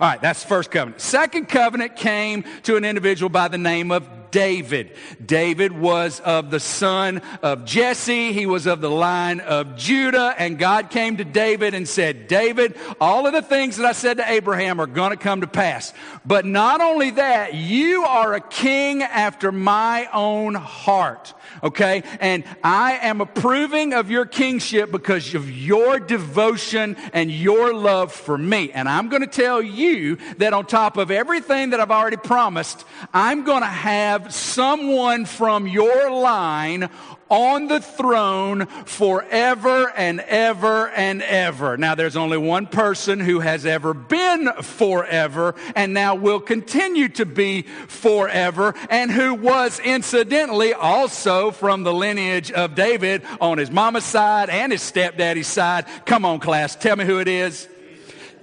All 0.00 0.08
right, 0.08 0.20
that's 0.20 0.42
the 0.42 0.48
first 0.48 0.72
covenant. 0.72 1.00
Second 1.00 1.48
covenant 1.48 1.94
came 1.94 2.44
to 2.64 2.76
an 2.76 2.84
individual 2.84 3.28
by 3.28 3.46
the 3.46 3.58
name 3.58 3.92
of 3.92 4.08
David. 4.34 4.90
David 5.24 5.70
was 5.70 6.18
of 6.18 6.50
the 6.50 6.58
son 6.58 7.22
of 7.40 7.64
Jesse. 7.64 8.32
He 8.32 8.46
was 8.46 8.66
of 8.66 8.80
the 8.80 8.90
line 8.90 9.38
of 9.38 9.76
Judah. 9.76 10.34
And 10.36 10.58
God 10.58 10.90
came 10.90 11.18
to 11.18 11.24
David 11.24 11.72
and 11.72 11.88
said, 11.88 12.26
David, 12.26 12.76
all 13.00 13.28
of 13.28 13.32
the 13.32 13.42
things 13.42 13.76
that 13.76 13.86
I 13.86 13.92
said 13.92 14.16
to 14.16 14.28
Abraham 14.28 14.80
are 14.80 14.88
going 14.88 15.12
to 15.12 15.16
come 15.16 15.42
to 15.42 15.46
pass. 15.46 15.92
But 16.26 16.44
not 16.44 16.80
only 16.80 17.10
that, 17.10 17.54
you 17.54 18.02
are 18.02 18.34
a 18.34 18.40
king 18.40 19.04
after 19.04 19.52
my 19.52 20.08
own 20.12 20.56
heart. 20.56 21.32
Okay? 21.62 22.02
And 22.18 22.42
I 22.64 22.94
am 23.02 23.20
approving 23.20 23.92
of 23.92 24.10
your 24.10 24.26
kingship 24.26 24.90
because 24.90 25.32
of 25.36 25.48
your 25.48 26.00
devotion 26.00 26.96
and 27.12 27.30
your 27.30 27.72
love 27.72 28.10
for 28.10 28.36
me. 28.36 28.72
And 28.72 28.88
I'm 28.88 29.08
going 29.10 29.22
to 29.22 29.28
tell 29.28 29.62
you 29.62 30.16
that 30.38 30.52
on 30.52 30.66
top 30.66 30.96
of 30.96 31.12
everything 31.12 31.70
that 31.70 31.78
I've 31.78 31.92
already 31.92 32.16
promised, 32.16 32.84
I'm 33.12 33.44
going 33.44 33.62
to 33.62 33.66
have 33.66 34.23
someone 34.30 35.24
from 35.24 35.66
your 35.66 36.10
line 36.10 36.88
on 37.28 37.68
the 37.68 37.80
throne 37.80 38.66
forever 38.84 39.90
and 39.96 40.20
ever 40.20 40.88
and 40.90 41.22
ever. 41.22 41.76
Now, 41.76 41.94
there's 41.94 42.16
only 42.16 42.38
one 42.38 42.66
person 42.66 43.18
who 43.18 43.40
has 43.40 43.66
ever 43.66 43.94
been 43.94 44.52
forever 44.62 45.54
and 45.74 45.94
now 45.94 46.14
will 46.14 46.40
continue 46.40 47.08
to 47.10 47.26
be 47.26 47.62
forever 47.62 48.74
and 48.90 49.10
who 49.10 49.34
was 49.34 49.80
incidentally 49.80 50.74
also 50.74 51.50
from 51.50 51.82
the 51.82 51.94
lineage 51.94 52.52
of 52.52 52.74
David 52.74 53.22
on 53.40 53.58
his 53.58 53.70
mama's 53.70 54.04
side 54.04 54.50
and 54.50 54.70
his 54.70 54.82
stepdaddy's 54.82 55.48
side. 55.48 55.86
Come 56.04 56.24
on, 56.24 56.40
class. 56.40 56.76
Tell 56.76 56.96
me 56.96 57.04
who 57.04 57.18
it 57.18 57.28
is. 57.28 57.68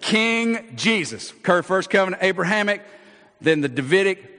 King 0.01 0.73
Jesus. 0.75 1.31
First 1.31 1.89
covenant, 1.89 2.23
Abrahamic, 2.23 2.81
then 3.39 3.61
the 3.61 3.69
Davidic, 3.69 4.30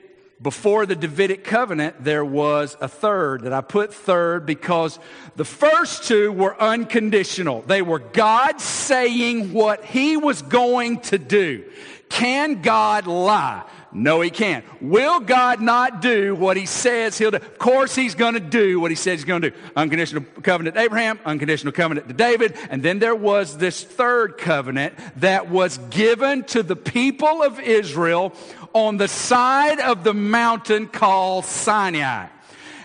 before 0.43 0.85
the 0.85 0.95
Davidic 0.95 1.45
covenant, 1.45 2.03
there 2.03 2.25
was 2.25 2.75
a 2.81 2.87
third 2.87 3.43
that 3.43 3.53
I 3.53 3.61
put 3.61 3.93
third 3.93 4.45
because 4.45 4.99
the 5.37 5.45
first 5.45 6.03
two 6.03 6.31
were 6.31 6.61
unconditional. 6.61 7.61
They 7.61 7.81
were 7.81 7.99
God 7.99 8.59
saying 8.59 9.53
what 9.53 9.85
he 9.85 10.17
was 10.17 10.41
going 10.41 10.99
to 11.01 11.17
do. 11.17 11.63
Can 12.09 12.61
God 12.61 13.07
lie? 13.07 13.63
No, 13.93 14.21
he 14.21 14.29
can't. 14.29 14.65
Will 14.81 15.19
God 15.19 15.61
not 15.61 16.01
do 16.01 16.33
what 16.35 16.57
he 16.57 16.65
says 16.65 17.17
he'll 17.17 17.31
do? 17.31 17.37
Of 17.37 17.57
course, 17.59 17.93
he's 17.95 18.15
going 18.15 18.33
to 18.33 18.39
do 18.39 18.79
what 18.79 18.89
he 18.89 18.95
says 18.95 19.19
he's 19.19 19.25
going 19.25 19.43
to 19.43 19.51
do. 19.51 19.57
Unconditional 19.75 20.25
covenant 20.41 20.75
to 20.75 20.81
Abraham, 20.81 21.19
unconditional 21.25 21.73
covenant 21.73 22.07
to 22.07 22.13
David. 22.13 22.57
And 22.69 22.81
then 22.81 22.99
there 22.99 23.15
was 23.15 23.57
this 23.57 23.83
third 23.83 24.37
covenant 24.37 24.95
that 25.17 25.49
was 25.49 25.77
given 25.89 26.43
to 26.45 26.63
the 26.63 26.75
people 26.75 27.43
of 27.43 27.59
Israel 27.59 28.33
on 28.73 28.97
the 28.97 29.07
side 29.07 29.79
of 29.79 30.03
the 30.03 30.13
mountain 30.13 30.87
called 30.87 31.45
Sinai. 31.45 32.27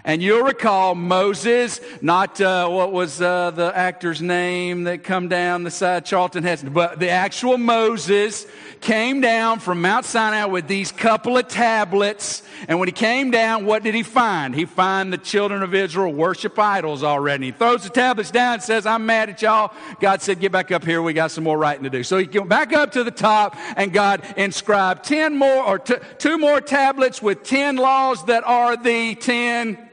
And 0.09 0.23
you'll 0.23 0.43
recall 0.43 0.95
Moses, 0.95 1.83
not 2.01 2.41
uh, 2.41 2.67
what 2.67 2.93
was 2.93 3.21
uh, 3.21 3.51
the 3.51 3.71
actor's 3.77 4.23
name 4.23 4.85
that 4.85 5.05
come 5.05 5.29
down 5.29 5.65
the 5.65 5.71
side, 5.71 6.07
Charlton 6.07 6.45
Heston, 6.45 6.73
but 6.73 6.99
the 6.99 7.11
actual 7.11 7.59
Moses 7.59 8.47
came 8.81 9.21
down 9.21 9.59
from 9.59 9.83
Mount 9.83 10.07
Sinai 10.07 10.47
with 10.47 10.67
these 10.67 10.93
couple 10.93 11.37
of 11.37 11.47
tablets. 11.47 12.43
And 12.69 12.79
when 12.79 12.89
he 12.89 12.93
came 12.93 13.31
down, 13.31 13.67
what 13.67 13.83
did 13.83 13.95
he 13.95 14.03
find? 14.03 14.55
He 14.55 14.65
find 14.65 15.13
the 15.13 15.19
children 15.19 15.63
of 15.63 15.75
Israel 15.75 16.11
worship 16.11 16.59
idols 16.59 17.03
already. 17.03 17.47
He 17.47 17.53
throws 17.53 17.83
the 17.83 17.91
tablets 17.91 18.31
down 18.31 18.55
and 18.55 18.63
says, 18.63 18.87
I'm 18.87 19.05
mad 19.05 19.29
at 19.29 19.43
y'all. 19.43 19.75
God 20.01 20.23
said, 20.23 20.41
get 20.41 20.53
back 20.53 20.73
up 20.73 20.87
here. 20.87 21.03
We 21.03 21.13
got 21.13 21.33
some 21.33 21.45
more 21.45 21.59
writing 21.59 21.85
to 21.85 21.91
do. 21.91 22.03
So 22.03 22.17
he 22.17 22.27
went 22.27 22.49
back 22.49 22.73
up 22.73 22.93
to 22.93 23.05
the 23.05 23.11
top 23.11 23.57
and 23.77 23.93
God 23.93 24.23
inscribed 24.39 25.05
10 25.05 25.37
more 25.37 25.63
or 25.63 25.79
t- 25.79 25.97
two 26.17 26.39
more 26.39 26.63
tablets 26.63 27.21
with 27.21 27.43
10 27.43 27.77
laws 27.77 28.25
that 28.25 28.43
are 28.45 28.75
the 28.75 29.15
10 29.15 29.85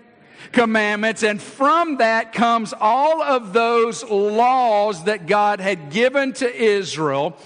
commandments. 0.56 1.22
And 1.22 1.40
from 1.40 1.98
that 1.98 2.34
comes 2.34 2.74
all 2.80 3.22
of 3.22 3.54
those 3.54 4.04
laws 4.04 5.04
that 5.04 5.28
God 5.28 5.60
had 5.60 5.92
given 5.92 6.34
to 6.34 6.52
Israel 6.52 7.38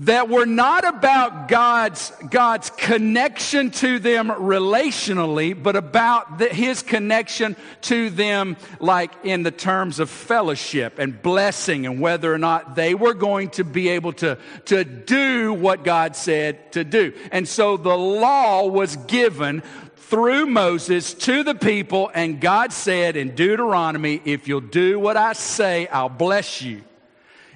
that 0.00 0.28
were 0.28 0.46
not 0.46 0.86
about 0.86 1.48
God's, 1.48 2.12
God's 2.30 2.70
connection 2.70 3.72
to 3.72 3.98
them 3.98 4.28
relationally, 4.28 5.60
but 5.60 5.74
about 5.74 6.38
the, 6.38 6.48
his 6.48 6.82
connection 6.82 7.56
to 7.82 8.08
them, 8.08 8.56
like 8.78 9.10
in 9.24 9.42
the 9.42 9.50
terms 9.50 9.98
of 9.98 10.08
fellowship 10.08 11.00
and 11.00 11.20
blessing, 11.20 11.84
and 11.84 12.00
whether 12.00 12.32
or 12.32 12.38
not 12.38 12.76
they 12.76 12.94
were 12.94 13.14
going 13.14 13.50
to 13.50 13.64
be 13.64 13.88
able 13.88 14.12
to, 14.12 14.38
to 14.66 14.84
do 14.84 15.52
what 15.52 15.82
God 15.82 16.14
said 16.14 16.70
to 16.72 16.84
do. 16.84 17.12
And 17.32 17.48
so 17.48 17.76
the 17.76 17.98
law 17.98 18.66
was 18.66 18.94
given 18.94 19.64
through 20.08 20.46
Moses 20.46 21.12
to 21.12 21.44
the 21.44 21.54
people, 21.54 22.10
and 22.14 22.40
God 22.40 22.72
said 22.72 23.16
in 23.16 23.34
Deuteronomy, 23.34 24.22
If 24.24 24.48
you'll 24.48 24.60
do 24.60 24.98
what 24.98 25.18
I 25.18 25.34
say, 25.34 25.86
I'll 25.88 26.08
bless 26.08 26.62
you. 26.62 26.82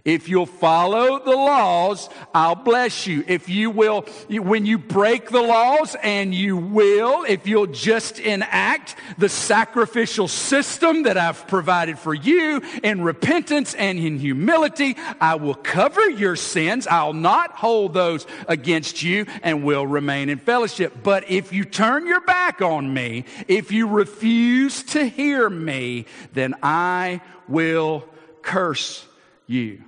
If 0.05 0.29
you'll 0.29 0.47
follow 0.47 1.21
the 1.25 1.31
laws, 1.31 2.09
I'll 2.35 2.57
bless 2.57 3.07
you. 3.07 3.23
If 3.29 3.49
you 3.49 3.71
will, 3.71 4.03
when 4.29 4.67
you 4.67 4.77
break 4.77 5.31
the 5.31 5.41
laws, 5.41 5.95
and 6.03 6.35
you 6.35 6.57
will, 6.57 7.23
if 7.23 7.47
you'll 7.47 7.69
just 7.69 8.19
enact 8.19 8.97
the 9.19 9.29
sacrificial 9.29 10.27
system 10.27 11.05
that 11.05 11.17
I've 11.17 11.47
provided 11.47 12.01
for 12.01 12.15
you 12.15 12.63
in 12.83 13.03
repentance 13.03 13.75
and 13.75 13.97
in 13.97 14.19
humility, 14.19 14.97
I 15.21 15.37
will 15.37 15.55
cover 15.55 16.11
your 16.11 16.35
sins. 16.35 16.89
I'll 16.89 17.13
not 17.13 17.53
hold 17.53 17.95
those 17.95 18.27
against 18.49 19.05
you 19.05 19.27
and 19.45 19.63
will 19.63 19.87
remain 19.87 20.29
in 20.31 20.39
fellowship. 20.39 21.05
But 21.05 21.31
if 21.31 21.53
you 21.53 21.65
turn 21.65 22.09
your 22.09 22.23
back 22.23 22.61
on 22.61 22.93
me, 22.93 23.25
if 23.47 23.71
you 23.71 23.87
refuse 23.87 24.83
to 24.85 25.05
hear 25.05 25.49
me, 25.49 26.07
then 26.33 26.57
I 26.61 27.21
will 27.47 28.05
curse 28.43 29.07
you. 29.47 29.85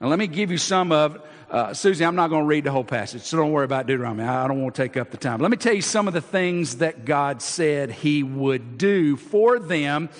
Now, 0.00 0.08
let 0.08 0.18
me 0.18 0.26
give 0.26 0.50
you 0.50 0.58
some 0.58 0.92
of 0.92 1.20
uh, 1.50 1.74
Susie, 1.74 2.04
I'm 2.04 2.14
not 2.14 2.28
going 2.28 2.42
to 2.42 2.46
read 2.46 2.62
the 2.62 2.70
whole 2.70 2.84
passage, 2.84 3.22
so 3.22 3.36
don't 3.36 3.50
worry 3.50 3.64
about 3.64 3.86
Deuteronomy. 3.86 4.22
I 4.22 4.46
don't 4.46 4.62
want 4.62 4.74
to 4.76 4.82
take 4.82 4.96
up 4.96 5.10
the 5.10 5.16
time. 5.16 5.40
Let 5.40 5.50
me 5.50 5.56
tell 5.56 5.74
you 5.74 5.82
some 5.82 6.06
of 6.06 6.14
the 6.14 6.20
things 6.20 6.76
that 6.76 7.04
God 7.04 7.42
said 7.42 7.90
He 7.90 8.22
would 8.22 8.78
do 8.78 9.16
for 9.16 9.58
them 9.58 10.10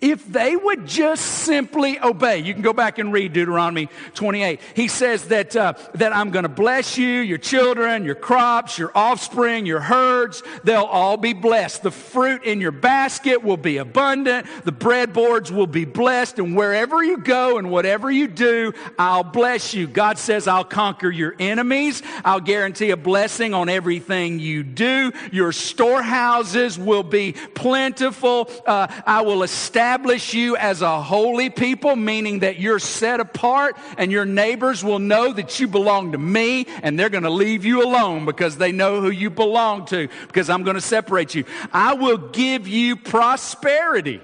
if 0.00 0.26
they 0.26 0.56
would 0.56 0.86
just 0.86 1.24
simply 1.24 1.98
obey. 2.00 2.38
You 2.38 2.52
can 2.52 2.62
go 2.62 2.72
back 2.72 2.98
and 2.98 3.12
read 3.12 3.32
Deuteronomy 3.32 3.88
28. 4.14 4.60
He 4.74 4.88
says 4.88 5.28
that, 5.28 5.56
uh, 5.56 5.74
that 5.94 6.14
I'm 6.14 6.30
going 6.30 6.44
to 6.44 6.48
bless 6.48 6.96
you, 6.98 7.06
your 7.06 7.38
children, 7.38 8.04
your 8.04 8.14
crops, 8.14 8.78
your 8.78 8.92
offspring, 8.94 9.66
your 9.66 9.80
herds. 9.80 10.42
They'll 10.64 10.84
all 10.84 11.16
be 11.16 11.32
blessed. 11.32 11.82
The 11.82 11.90
fruit 11.90 12.44
in 12.44 12.60
your 12.60 12.72
basket 12.72 13.42
will 13.42 13.56
be 13.56 13.78
abundant. 13.78 14.46
The 14.64 14.72
breadboards 14.72 15.50
will 15.50 15.66
be 15.66 15.84
blessed. 15.84 16.38
And 16.38 16.56
wherever 16.56 17.02
you 17.02 17.18
go 17.18 17.58
and 17.58 17.70
whatever 17.70 18.10
you 18.10 18.28
do, 18.28 18.72
I'll 18.98 19.24
bless 19.24 19.74
you. 19.74 19.86
God 19.86 20.18
says, 20.18 20.46
I'll 20.46 20.64
conquer 20.76 21.08
your 21.08 21.34
enemies. 21.38 22.02
I'll 22.22 22.38
guarantee 22.38 22.90
a 22.90 22.98
blessing 22.98 23.54
on 23.54 23.70
everything 23.70 24.40
you 24.40 24.62
do. 24.62 25.10
Your 25.32 25.50
storehouses 25.50 26.78
will 26.78 27.02
be 27.02 27.32
plentiful. 27.32 28.50
Uh, 28.66 28.86
I 29.06 29.22
will 29.22 29.42
establish 29.42 30.34
you 30.34 30.54
as 30.54 30.82
a 30.82 31.00
holy 31.00 31.48
people, 31.48 31.96
meaning 31.96 32.40
that 32.40 32.60
you're 32.60 32.78
set 32.78 33.20
apart 33.20 33.78
and 33.96 34.12
your 34.12 34.26
neighbors 34.26 34.84
will 34.84 34.98
know 34.98 35.32
that 35.32 35.58
you 35.58 35.66
belong 35.66 36.12
to 36.12 36.18
me 36.18 36.66
and 36.82 36.98
they're 36.98 37.08
going 37.08 37.24
to 37.24 37.30
leave 37.30 37.64
you 37.64 37.82
alone 37.82 38.26
because 38.26 38.58
they 38.58 38.70
know 38.70 39.00
who 39.00 39.08
you 39.08 39.30
belong 39.30 39.86
to 39.86 40.08
because 40.26 40.50
I'm 40.50 40.62
going 40.62 40.74
to 40.74 40.82
separate 40.82 41.34
you. 41.34 41.44
I 41.72 41.94
will 41.94 42.18
give 42.18 42.68
you 42.68 42.96
prosperity. 42.96 44.20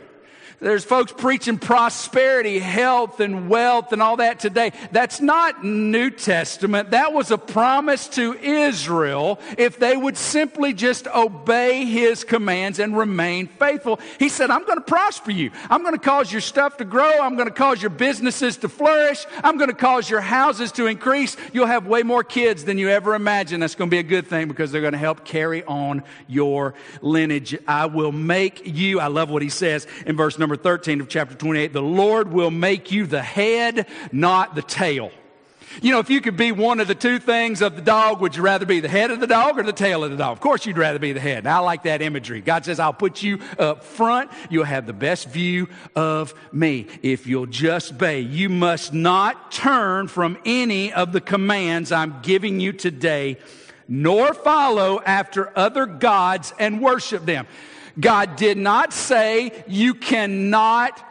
There's 0.63 0.85
folks 0.85 1.11
preaching 1.11 1.59
prosperity, 1.59 2.61
health, 2.61 3.19
and 3.19 3.49
wealth 3.49 3.93
and 3.93 4.01
all 4.01 4.19
that 4.19 4.39
today. 4.39 4.71
That's 4.93 5.21
not 5.21 5.65
New 5.65 6.09
Testament. 6.09 6.93
That 6.93 7.13
was 7.13 7.33
a 7.33 7.37
promise 7.37 8.07
to 8.11 8.35
Israel 8.35 9.41
if 9.59 9.81
they 9.81 9.97
would 9.97 10.17
simply 10.17 10.73
just 10.73 11.09
obey 11.09 11.85
his 11.85 12.23
commands 12.23 12.79
and 12.79 12.97
remain 12.97 13.49
faithful. 13.49 13.99
He 14.21 14.29
said, 14.29 14.53
I'm 14.53 14.65
going 14.65 14.79
to 14.79 14.85
prosper 14.85 15.33
you. 15.33 15.51
I'm 15.69 15.83
going 15.83 15.95
to 15.95 16.01
cause 16.01 16.31
your 16.31 16.41
stuff 16.41 16.77
to 16.77 16.85
grow. 16.85 17.11
I'm 17.21 17.35
going 17.35 17.49
to 17.49 17.55
cause 17.55 17.83
your 17.83 17.91
businesses 17.91 18.57
to 18.59 18.69
flourish. 18.69 19.27
I'm 19.43 19.59
going 19.59 19.71
to 19.71 19.77
cause 19.77 20.09
your 20.09 20.21
houses 20.21 20.71
to 20.73 20.87
increase. 20.87 21.37
You'll 21.53 21.67
have 21.67 21.89
way 21.89 22.05
more 22.05 22.23
kids 22.23 22.65
than 22.65 22.79
you 22.79 22.89
ever 22.89 23.17
imagined. 23.17 23.65
That's 23.65 23.75
going 23.75 23.91
to 23.91 23.95
be 23.95 23.99
a 23.99 24.05
good 24.05 24.29
thing 24.29 24.47
because 24.47 24.71
they're 24.71 24.81
going 24.81 24.93
to 24.93 24.99
help 24.99 25.25
carry 25.25 25.65
on 25.65 26.05
your 26.29 26.75
lineage. 27.01 27.59
I 27.67 27.87
will 27.87 28.13
make 28.13 28.65
you, 28.65 29.01
I 29.01 29.09
love 29.09 29.29
what 29.29 29.43
he 29.43 29.49
says 29.49 29.89
in 30.07 30.17
verse 30.17 30.39
number 30.39 30.52
number 30.53 30.63
13 30.63 31.01
of 31.01 31.09
chapter 31.09 31.35
28, 31.35 31.73
the 31.73 31.81
Lord 31.81 32.31
will 32.31 32.51
make 32.51 32.93
you 32.93 33.07
the 33.07 33.23
head, 33.23 33.87
not 34.13 34.55
the 34.55 34.61
tail. 34.61 35.11
You 35.81 35.93
know, 35.93 35.99
if 35.99 36.11
you 36.11 36.21
could 36.21 36.37
be 36.37 36.53
one 36.53 36.79
of 36.79 36.89
the 36.89 36.95
two 36.95 37.19
things 37.19 37.63
of 37.63 37.75
the 37.75 37.81
dog, 37.81 38.21
would 38.21 38.37
you 38.37 38.43
rather 38.43 38.67
be 38.67 38.81
the 38.81 38.89
head 38.89 39.11
of 39.11 39.19
the 39.19 39.27
dog 39.27 39.59
or 39.59 39.63
the 39.63 39.73
tail 39.73 40.05
of 40.05 40.11
the 40.11 40.19
dog? 40.19 40.33
Of 40.33 40.41
course, 40.41 40.67
you'd 40.67 40.77
rather 40.77 40.99
be 40.99 41.15
the 41.15 41.21
head. 41.21 41.47
I 41.47 41.61
like 41.61 41.85
that 41.85 42.03
imagery. 42.03 42.43
God 42.43 42.67
says, 42.67 42.79
I'll 42.79 42.93
put 42.93 43.23
you 43.23 43.39
up 43.59 43.83
front. 43.83 44.31
You'll 44.51 44.65
have 44.65 44.87
the 44.87 44.93
best 44.93 45.31
view 45.31 45.71
of 45.97 46.35
me. 46.53 46.87
If 47.03 47.27
you'll 47.27 47.47
just 47.47 47.93
obey, 47.93 48.21
you 48.21 48.51
must 48.51 48.93
not 48.93 49.53
turn 49.53 50.07
from 50.07 50.37
any 50.45 50.93
of 50.93 51.13
the 51.13 51.23
commands 51.23 51.93
I'm 51.93 52.21
giving 52.21 52.61
you 52.61 52.75
today, 52.75 53.39
nor 53.89 54.35
follow 54.35 55.01
after 55.01 55.51
other 55.59 55.87
gods 55.87 56.53
and 56.59 56.83
worship 56.83 57.25
them. 57.25 57.47
God 57.99 58.37
did 58.37 58.59
not 58.59 58.93
say 58.93 59.65
you 59.67 59.95
cannot 59.95 61.03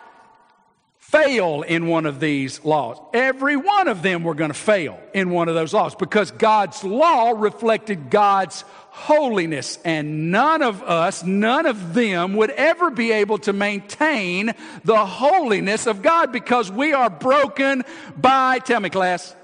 fail 1.12 1.62
in 1.64 1.88
one 1.88 2.06
of 2.06 2.22
these 2.22 2.64
laws. 2.64 2.98
Every 3.14 3.58
one 3.58 3.90
of 3.90 4.02
them 4.02 4.24
were 4.24 4.34
going 4.34 4.50
to 4.50 4.58
fail 4.58 4.98
in 5.14 5.30
one 5.30 5.50
of 5.50 5.56
those 5.56 5.74
laws 5.74 5.94
because 5.94 6.32
God's 6.32 6.86
law 6.86 7.32
reflected 7.32 8.10
God's 8.10 8.64
holiness. 8.92 9.78
And 9.84 10.32
none 10.32 10.62
of 10.62 10.82
us, 10.84 11.22
none 11.24 11.66
of 11.66 11.94
them 11.94 12.36
would 12.36 12.52
ever 12.52 12.90
be 12.92 13.12
able 13.12 13.40
to 13.40 13.52
maintain 13.52 14.54
the 14.86 15.06
holiness 15.06 15.86
of 15.86 16.02
God 16.02 16.32
because 16.32 16.72
we 16.72 16.94
are 16.94 17.10
broken 17.10 17.84
by, 18.16 18.60
tell 18.60 18.80
me, 18.80 18.90
class, 18.90 19.36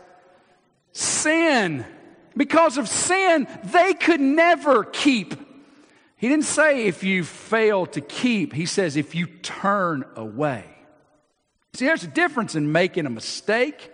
sin. 0.93 1.85
Because 2.37 2.77
of 2.77 2.87
sin, 2.87 3.45
they 3.65 3.93
could 3.93 4.21
never 4.21 4.85
keep 4.85 5.35
he 6.17 6.27
didn't 6.29 6.45
say 6.45 6.87
if 6.87 7.03
you 7.03 7.23
fail 7.23 7.85
to 7.87 8.01
keep, 8.01 8.53
he 8.53 8.65
says 8.65 8.97
if 8.97 9.13
you 9.13 9.27
turn 9.27 10.03
away. 10.15 10.65
See, 11.73 11.85
there's 11.85 12.03
a 12.03 12.07
difference 12.07 12.55
in 12.55 12.71
making 12.71 13.05
a 13.05 13.09
mistake 13.09 13.91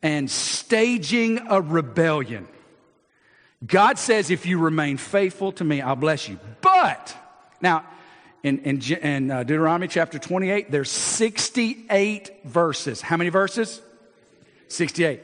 and 0.00 0.30
staging 0.30 1.40
a 1.48 1.60
rebellion. 1.60 2.46
God 3.66 3.98
says, 3.98 4.30
if 4.30 4.46
you 4.46 4.58
remain 4.58 4.96
faithful 4.96 5.52
to 5.52 5.64
me, 5.64 5.80
I'll 5.82 5.96
bless 5.96 6.28
you. 6.28 6.38
But, 6.60 7.14
now, 7.60 7.84
in, 8.42 8.60
in, 8.60 8.80
in 8.80 9.30
uh, 9.30 9.42
Deuteronomy 9.42 9.88
chapter 9.88 10.18
28, 10.18 10.70
there's 10.70 10.90
68 10.90 12.44
verses. 12.44 13.02
How 13.02 13.16
many 13.16 13.28
verses? 13.28 13.82
68. 14.68 15.20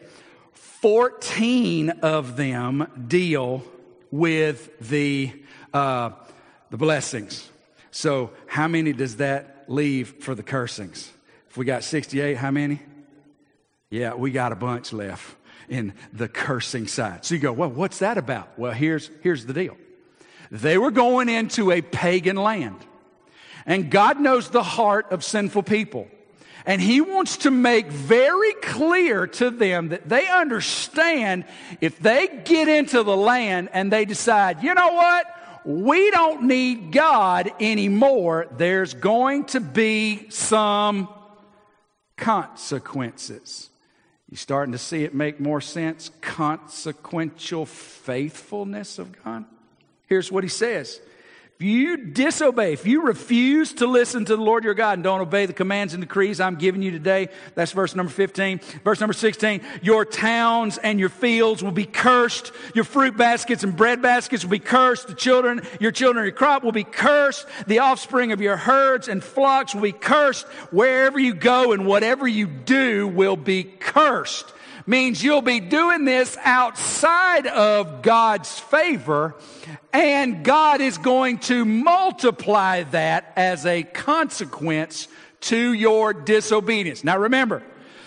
14 0.52 1.90
of 2.02 2.36
them 2.36 3.06
deal 3.08 3.64
with 4.10 4.78
the 4.80 5.32
uh, 5.76 6.10
the 6.70 6.76
blessings. 6.76 7.50
So, 7.90 8.30
how 8.46 8.66
many 8.66 8.92
does 8.92 9.16
that 9.16 9.64
leave 9.68 10.22
for 10.24 10.34
the 10.34 10.42
cursings? 10.42 11.12
If 11.50 11.56
we 11.56 11.64
got 11.64 11.84
68, 11.84 12.36
how 12.36 12.50
many? 12.50 12.80
Yeah, 13.90 14.14
we 14.14 14.30
got 14.30 14.52
a 14.52 14.56
bunch 14.56 14.92
left. 14.92 15.36
in 15.68 15.92
the 16.12 16.28
cursing 16.28 16.86
side. 16.86 17.24
So 17.24 17.34
you 17.34 17.40
go, 17.40 17.52
well, 17.52 17.68
what's 17.68 17.98
that 17.98 18.18
about? 18.18 18.56
Well, 18.56 18.72
here's, 18.72 19.10
here's 19.20 19.46
the 19.46 19.52
deal. 19.52 19.76
They 20.52 20.78
were 20.78 20.92
going 20.92 21.28
into 21.28 21.72
a 21.72 21.82
pagan 21.82 22.36
land. 22.36 22.78
And 23.66 23.90
God 23.90 24.20
knows 24.20 24.48
the 24.48 24.62
heart 24.62 25.10
of 25.10 25.24
sinful 25.24 25.64
people. 25.64 26.06
And 26.66 26.80
He 26.80 27.00
wants 27.00 27.38
to 27.38 27.50
make 27.50 27.88
very 27.88 28.52
clear 28.62 29.26
to 29.26 29.50
them 29.50 29.88
that 29.88 30.08
they 30.08 30.28
understand 30.28 31.44
if 31.80 31.98
they 31.98 32.28
get 32.44 32.68
into 32.68 33.02
the 33.02 33.16
land 33.16 33.70
and 33.72 33.92
they 33.92 34.04
decide, 34.04 34.62
you 34.62 34.72
know 34.72 34.92
what? 34.92 35.26
We 35.66 36.12
don't 36.12 36.44
need 36.44 36.92
God 36.92 37.50
anymore. 37.59 38.46
There's 38.57 38.94
going 38.94 39.46
to 39.46 39.59
be 39.59 40.31
some 40.31 41.09
consequences. 42.16 43.68
You 44.31 44.37
starting 44.37 44.70
to 44.72 44.79
see 44.79 45.02
it 45.02 45.12
make 45.12 45.40
more 45.40 45.61
sense? 45.61 46.12
Consequential 46.20 47.66
faithfulness 47.66 49.00
of 49.00 49.24
God. 49.24 49.44
Here's 50.07 50.31
what 50.31 50.44
he 50.44 50.50
says 50.50 51.00
if 51.58 51.62
you 51.62 51.96
disobey, 51.96 52.74
if 52.74 52.86
you 52.86 53.04
refuse 53.04 53.72
to 53.74 53.86
listen 53.86 54.26
to 54.26 54.36
the 54.36 54.42
Lord 54.42 54.62
your 54.62 54.74
God 54.74 54.98
and 54.98 55.02
don't 55.02 55.22
obey 55.22 55.46
the 55.46 55.54
commands 55.54 55.94
and 55.94 56.02
decrees 56.02 56.38
I'm 56.38 56.56
giving 56.56 56.82
you 56.82 56.90
today, 56.90 57.30
that's 57.54 57.72
verse 57.72 57.94
number 57.94 58.12
15. 58.12 58.60
Verse 58.84 59.00
number 59.00 59.14
16, 59.14 59.62
your 59.80 60.04
towns 60.04 60.76
and 60.76 61.00
your 61.00 61.08
fields 61.08 61.64
will 61.64 61.70
be 61.70 61.86
cursed. 61.86 62.52
Your 62.74 62.84
fruit 62.84 63.16
baskets 63.16 63.64
and 63.64 63.74
bread 63.74 64.02
baskets 64.02 64.44
will 64.44 64.50
be 64.50 64.58
cursed. 64.58 65.08
The 65.08 65.14
children, 65.14 65.62
your 65.80 65.92
children, 65.92 66.26
your 66.26 66.34
crop 66.34 66.62
will 66.62 66.72
be 66.72 66.84
cursed. 66.84 67.46
The 67.66 67.78
offspring 67.78 68.32
of 68.32 68.42
your 68.42 68.58
herds 68.58 69.08
and 69.08 69.24
flocks 69.24 69.74
will 69.74 69.80
be 69.80 69.92
cursed. 69.92 70.46
Wherever 70.70 71.18
you 71.18 71.32
go 71.32 71.72
and 71.72 71.86
whatever 71.86 72.28
you 72.28 72.48
do 72.48 73.08
will 73.08 73.36
be 73.36 73.64
cursed 73.64 74.52
means 74.87 75.22
you'll 75.22 75.42
be 75.42 75.61
doing 75.61 76.05
this 76.05 76.37
outside 76.42 77.46
of 77.46 78.03
God's 78.03 78.59
favor, 78.59 79.35
and 79.92 80.44
God 80.44 80.81
is 80.81 80.99
going 80.99 81.38
to 81.40 81.64
multiply 81.64 82.85
that 82.85 83.33
as 83.37 83.66
a 83.66 83.83
consequence 83.83 85.09
to 85.42 85.72
your 85.72 86.12
disobedience. 86.12 87.05
Now 87.05 87.18
remember, 87.18 87.62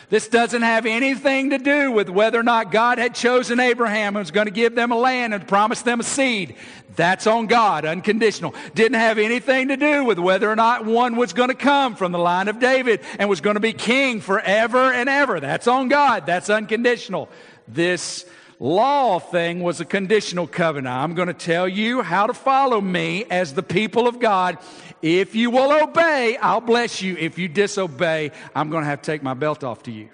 this 0.09 0.27
doesn't 0.27 0.63
have 0.63 0.87
anything 0.87 1.51
to 1.51 1.59
do 1.59 1.91
with 1.91 2.09
whether 2.09 2.39
or 2.39 2.43
not 2.43 2.71
God 2.71 2.97
had 2.97 3.13
chosen 3.13 3.59
Abraham 3.59 4.15
and 4.15 4.23
was 4.23 4.31
going 4.31 4.47
to 4.47 4.51
give 4.51 4.73
them 4.73 4.91
a 4.91 4.97
land 4.97 5.33
and 5.35 5.47
promise 5.47 5.83
them 5.83 5.99
a 5.99 6.03
seed. 6.03 6.55
That's 6.95 7.27
on 7.27 7.45
God, 7.45 7.85
unconditional. 7.85 8.55
Didn't 8.73 8.99
have 8.99 9.19
anything 9.19 9.67
to 9.67 9.77
do 9.77 10.03
with 10.03 10.17
whether 10.17 10.49
or 10.49 10.55
not 10.55 10.85
one 10.85 11.15
was 11.15 11.33
going 11.33 11.49
to 11.49 11.55
come 11.55 11.95
from 11.95 12.11
the 12.11 12.17
line 12.17 12.47
of 12.47 12.59
David 12.59 13.01
and 13.19 13.29
was 13.29 13.39
going 13.39 13.53
to 13.53 13.59
be 13.59 13.71
king 13.71 14.19
forever 14.19 14.91
and 14.91 15.07
ever. 15.07 15.39
That's 15.39 15.67
on 15.67 15.89
God. 15.89 16.25
That's 16.25 16.49
unconditional. 16.49 17.29
This 17.67 18.25
law 18.59 19.19
thing 19.19 19.61
was 19.61 19.79
a 19.79 19.85
conditional 19.85 20.45
covenant. 20.45 20.93
I'm 20.93 21.13
going 21.13 21.27
to 21.27 21.33
tell 21.33 21.67
you 21.67 22.01
how 22.01 22.27
to 22.27 22.33
follow 22.33 22.81
me 22.81 23.25
as 23.29 23.53
the 23.53 23.63
people 23.63 24.07
of 24.07 24.19
God. 24.19 24.57
If 25.01 25.35
you 25.35 25.49
will 25.49 25.83
obey, 25.83 26.37
I'll 26.37 26.61
bless 26.61 27.01
you. 27.01 27.15
If 27.17 27.37
you 27.37 27.47
disobey, 27.47 28.31
I'm 28.53 28.69
going 28.69 28.83
to 28.83 28.89
have 28.89 29.01
to 29.01 29.11
take 29.11 29.23
my 29.23 29.33
belt 29.33 29.63
off 29.63 29.83
to 29.83 29.91
you. 29.91 30.09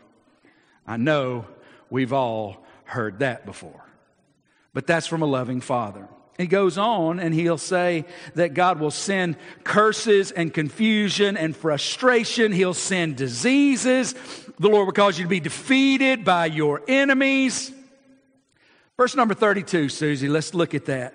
I 0.85 0.97
know 0.97 1.45
we've 1.89 2.13
all 2.13 2.63
heard 2.83 3.19
that 3.19 3.45
before. 3.45 3.83
But 4.73 4.87
that's 4.87 5.07
from 5.07 5.21
a 5.21 5.25
loving 5.25 5.61
father. 5.61 6.07
He 6.37 6.47
goes 6.47 6.77
on 6.77 7.19
and 7.19 7.33
he'll 7.33 7.57
say 7.57 8.05
that 8.33 8.53
God 8.53 8.79
will 8.79 8.91
send 8.91 9.37
curses 9.63 10.31
and 10.31 10.53
confusion 10.53 11.37
and 11.37 11.55
frustration. 11.55 12.51
He'll 12.51 12.73
send 12.73 13.15
diseases. 13.15 14.13
The 14.59 14.67
Lord 14.67 14.85
will 14.85 14.93
cause 14.93 15.17
you 15.17 15.23
to 15.23 15.29
be 15.29 15.39
defeated 15.39 16.25
by 16.25 16.47
your 16.47 16.81
enemies. 16.87 17.71
Verse 18.97 19.15
number 19.15 19.33
32, 19.33 19.89
Susie, 19.89 20.27
let's 20.27 20.53
look 20.53 20.73
at 20.73 20.85
that. 20.85 21.13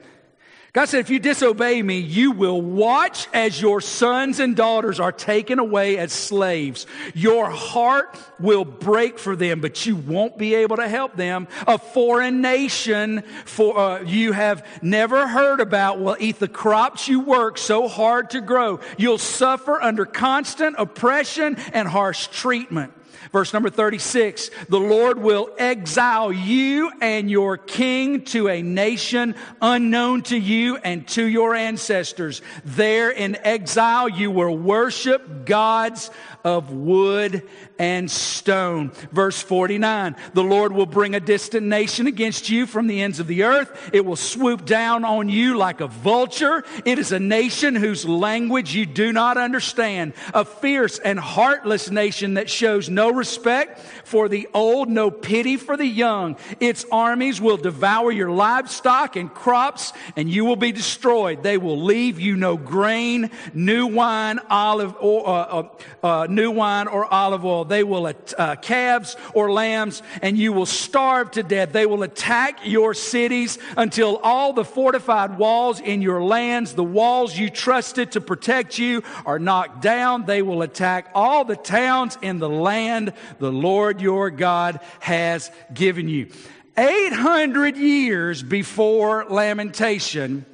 God 0.73 0.89
said, 0.89 1.01
if 1.01 1.11
you 1.11 1.19
disobey 1.19 1.83
me, 1.83 1.99
you 1.99 2.31
will 2.31 2.63
watch 2.63 3.27
as 3.33 3.61
your 3.61 3.81
sons 3.81 4.39
and 4.39 4.55
daughters 4.55 5.01
are 5.01 5.11
taken 5.11 5.59
away 5.59 5.99
as 5.99 6.13
slaves. 6.13 6.87
Your 7.13 7.51
heart 7.51 8.17
will 8.39 8.65
break 8.65 9.19
for 9.19 9.35
them, 9.35 9.61
but 9.61 9.85
you 9.85 9.97
won't 9.97 10.39
be 10.39 10.55
able 10.55 10.77
to 10.77 10.89
help 10.89 11.17
them. 11.17 11.49
A 11.67 11.77
foreign 11.77 12.41
nation 12.41 13.25
for 13.47 13.77
uh, 13.77 14.03
you 14.03 14.31
have 14.31 14.65
never 14.81 15.27
heard 15.27 15.59
about 15.59 15.99
will 15.99 16.17
eat 16.21 16.39
the 16.39 16.47
crops 16.47 17.09
you 17.09 17.19
work 17.19 17.59
so 17.59 17.89
hard 17.89 18.31
to 18.31 18.41
grow. 18.41 18.79
You'll 18.97 19.19
suffer 19.19 19.83
under 19.83 20.05
constant 20.05 20.77
oppression 20.79 21.57
and 21.73 21.89
harsh 21.89 22.29
treatment. 22.29 22.93
Verse 23.33 23.53
number 23.53 23.71
36 23.71 24.51
The 24.69 24.81
Lord 24.81 25.19
will 25.19 25.51
exile 25.59 26.33
you 26.33 26.91
and 27.01 27.31
your 27.31 27.57
king 27.57 28.25
to 28.27 28.49
a 28.49 28.63
nation 28.63 29.35
unknown 29.61 30.23
to 30.23 30.37
you 30.37 30.77
and 30.77 31.07
to 31.09 31.25
your 31.25 31.55
ancestors. 31.55 32.43
There 32.65 33.11
in 33.11 33.37
exile, 33.45 34.09
you 34.09 34.31
will 34.31 34.57
worship 34.57 35.45
gods 35.45 36.11
of 36.45 36.73
wood 36.73 37.43
and 37.81 38.11
stone. 38.11 38.91
Verse 39.11 39.41
49 39.41 40.15
The 40.35 40.45
Lord 40.45 40.73
will 40.73 40.87
bring 40.87 41.15
a 41.15 41.21
distant 41.21 41.67
nation 41.67 42.07
against 42.07 42.51
you 42.51 42.67
from 42.67 42.87
the 42.87 43.01
ends 43.01 43.21
of 43.21 43.27
the 43.27 43.45
earth. 43.45 43.91
It 43.95 44.05
will 44.05 44.17
swoop 44.17 44.67
down 44.67 45.03
on 45.07 45.31
you 45.31 45.57
like 45.57 45.81
a 45.81 45.87
vulture. 45.87 46.63
It 46.85 46.99
is 46.99 47.11
a 47.11 47.19
nation 47.19 47.75
whose 47.75 48.05
language 48.05 48.75
you 48.75 48.85
do 48.85 49.15
not 49.15 49.39
understand, 49.39 50.13
a 50.35 50.45
fierce 50.45 50.99
and 50.99 51.19
heartless 51.19 51.91
nation 51.91 52.35
that 52.35 52.51
shows 52.51 52.91
no 52.91 53.11
respect 53.11 53.81
for 54.05 54.29
the 54.29 54.47
old, 54.53 54.91
no 54.91 55.11
pity 55.11 55.57
for 55.57 55.79
the 55.79 55.87
young. 55.87 56.37
Its 56.61 56.85
armies 56.93 57.41
will 57.41 57.57
devour 57.57 58.13
your 58.13 58.31
livestock 58.31 59.17
and 59.17 59.33
crops, 59.33 59.95
and 60.17 60.29
you 60.29 60.45
will 60.45 60.57
be 60.57 60.73
destroyed. 60.73 61.43
They 61.43 61.57
will 61.57 61.81
leave 61.81 62.21
you 62.21 62.37
no 62.37 62.59
grain, 62.59 63.31
new 63.55 63.87
wine, 63.87 64.39
olive, 64.51 64.95
or 65.01 65.27
uh, 65.27 65.33
uh, 65.33 65.69
uh 66.07 66.27
new 66.29 66.51
wine 66.51 66.87
or 66.87 67.07
olive 67.07 67.47
oil. 67.47 67.70
They 67.71 67.85
will, 67.85 68.13
uh, 68.37 68.57
calves 68.57 69.17
or 69.33 69.51
lambs, 69.51 70.03
and 70.21 70.37
you 70.37 70.53
will 70.53 70.67
starve 70.67 71.31
to 71.33 71.43
death. 71.43 71.73
They 71.73 71.87
will 71.87 72.03
attack 72.03 72.61
your 72.65 72.93
cities 72.95 73.59
until 73.77 74.19
all 74.19 74.53
the 74.53 74.65
fortified 74.65 75.39
walls 75.39 75.81
in 75.81 76.03
your 76.03 76.23
lands, 76.23 76.75
the 76.75 76.85
walls 76.85 77.39
you 77.39 77.49
trusted 77.49 78.13
to 78.13 78.21
protect 78.21 78.79
you, 78.79 79.03
are 79.25 79.39
knocked 79.39 79.81
down. 79.81 80.27
They 80.27 80.43
will 80.43 80.63
attack 80.63 81.11
all 81.15 81.45
the 81.45 81.57
towns 81.57 82.19
in 82.21 82.41
the 82.41 82.49
land 82.51 83.13
the 83.39 83.53
Lord 83.53 84.01
your 84.01 84.31
God 84.31 84.81
has 84.99 85.51
given 85.73 86.09
you. 86.09 86.29
800 86.77 87.77
years 87.77 88.43
before 88.43 89.27
lamentation, 89.27 90.45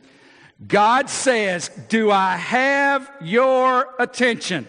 God 0.67 1.09
says, 1.09 1.71
Do 1.89 2.11
I 2.11 2.37
have 2.37 3.11
your 3.21 3.95
attention? 3.99 4.67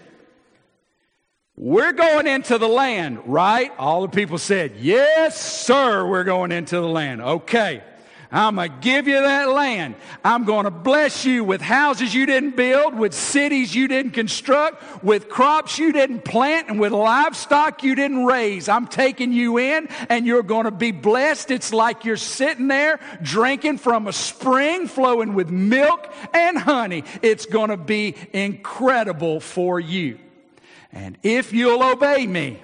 We're 1.60 1.92
going 1.92 2.28
into 2.28 2.56
the 2.56 2.68
land, 2.68 3.18
right? 3.26 3.72
All 3.78 4.02
the 4.02 4.08
people 4.08 4.38
said, 4.38 4.74
Yes, 4.78 5.40
sir, 5.40 6.06
we're 6.06 6.22
going 6.22 6.52
into 6.52 6.76
the 6.76 6.86
land. 6.86 7.20
Okay. 7.20 7.82
I'm 8.30 8.56
going 8.56 8.70
to 8.70 8.76
give 8.80 9.08
you 9.08 9.20
that 9.20 9.48
land. 9.48 9.96
I'm 10.22 10.44
going 10.44 10.64
to 10.64 10.70
bless 10.70 11.24
you 11.24 11.42
with 11.42 11.60
houses 11.62 12.14
you 12.14 12.26
didn't 12.26 12.56
build, 12.56 12.94
with 12.94 13.14
cities 13.14 13.74
you 13.74 13.88
didn't 13.88 14.12
construct, 14.12 15.02
with 15.02 15.30
crops 15.30 15.78
you 15.78 15.92
didn't 15.92 16.26
plant, 16.26 16.68
and 16.68 16.78
with 16.78 16.92
livestock 16.92 17.82
you 17.82 17.94
didn't 17.94 18.26
raise. 18.26 18.68
I'm 18.68 18.86
taking 18.86 19.32
you 19.32 19.58
in, 19.58 19.88
and 20.10 20.26
you're 20.26 20.42
going 20.42 20.66
to 20.66 20.70
be 20.70 20.92
blessed. 20.92 21.50
It's 21.50 21.72
like 21.72 22.04
you're 22.04 22.18
sitting 22.18 22.68
there 22.68 23.00
drinking 23.22 23.78
from 23.78 24.06
a 24.06 24.12
spring 24.12 24.86
flowing 24.86 25.32
with 25.34 25.50
milk 25.50 26.12
and 26.34 26.58
honey. 26.58 27.04
It's 27.22 27.46
going 27.46 27.70
to 27.70 27.78
be 27.78 28.14
incredible 28.34 29.40
for 29.40 29.80
you. 29.80 30.18
And 30.92 31.18
if 31.22 31.52
you'll 31.52 31.82
obey 31.82 32.26
me, 32.26 32.60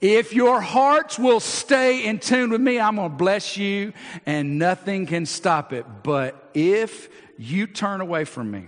if 0.00 0.32
your 0.32 0.60
hearts 0.60 1.18
will 1.18 1.40
stay 1.40 2.04
in 2.06 2.18
tune 2.18 2.50
with 2.50 2.60
me, 2.60 2.78
I'm 2.80 2.96
going 2.96 3.10
to 3.10 3.16
bless 3.16 3.56
you 3.56 3.92
and 4.26 4.58
nothing 4.58 5.06
can 5.06 5.26
stop 5.26 5.72
it. 5.72 5.86
But 6.02 6.50
if 6.54 7.08
you 7.38 7.66
turn 7.66 8.00
away 8.00 8.24
from 8.24 8.50
me, 8.50 8.66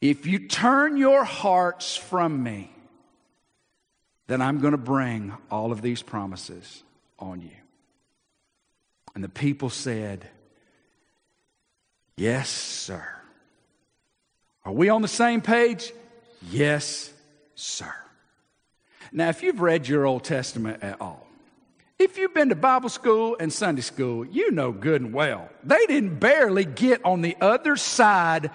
if 0.00 0.26
you 0.26 0.46
turn 0.48 0.96
your 0.96 1.24
hearts 1.24 1.96
from 1.96 2.42
me, 2.42 2.70
then 4.26 4.42
I'm 4.42 4.60
going 4.60 4.72
to 4.72 4.78
bring 4.78 5.32
all 5.50 5.72
of 5.72 5.82
these 5.82 6.02
promises 6.02 6.82
on 7.18 7.40
you. 7.40 7.50
And 9.14 9.22
the 9.22 9.28
people 9.28 9.70
said, 9.70 10.28
Yes, 12.16 12.48
sir. 12.48 13.04
Are 14.64 14.72
we 14.72 14.88
on 14.88 15.02
the 15.02 15.08
same 15.08 15.42
page? 15.42 15.92
Yes, 16.50 17.12
sir. 17.56 17.92
Now, 19.10 19.28
if 19.30 19.42
you've 19.42 19.60
read 19.60 19.88
your 19.88 20.06
Old 20.06 20.22
Testament 20.22 20.82
at 20.82 21.00
all, 21.00 21.26
If 21.98 22.18
you've 22.18 22.34
been 22.34 22.50
to 22.50 22.54
Bible 22.54 22.90
school 22.90 23.38
and 23.40 23.50
Sunday 23.50 23.80
school, 23.80 24.26
you 24.26 24.50
know 24.50 24.70
good 24.70 25.00
and 25.00 25.14
well. 25.14 25.48
They 25.64 25.86
didn't 25.86 26.16
barely 26.16 26.66
get 26.66 27.02
on 27.06 27.22
the 27.22 27.34
other 27.40 27.76
side 27.76 28.50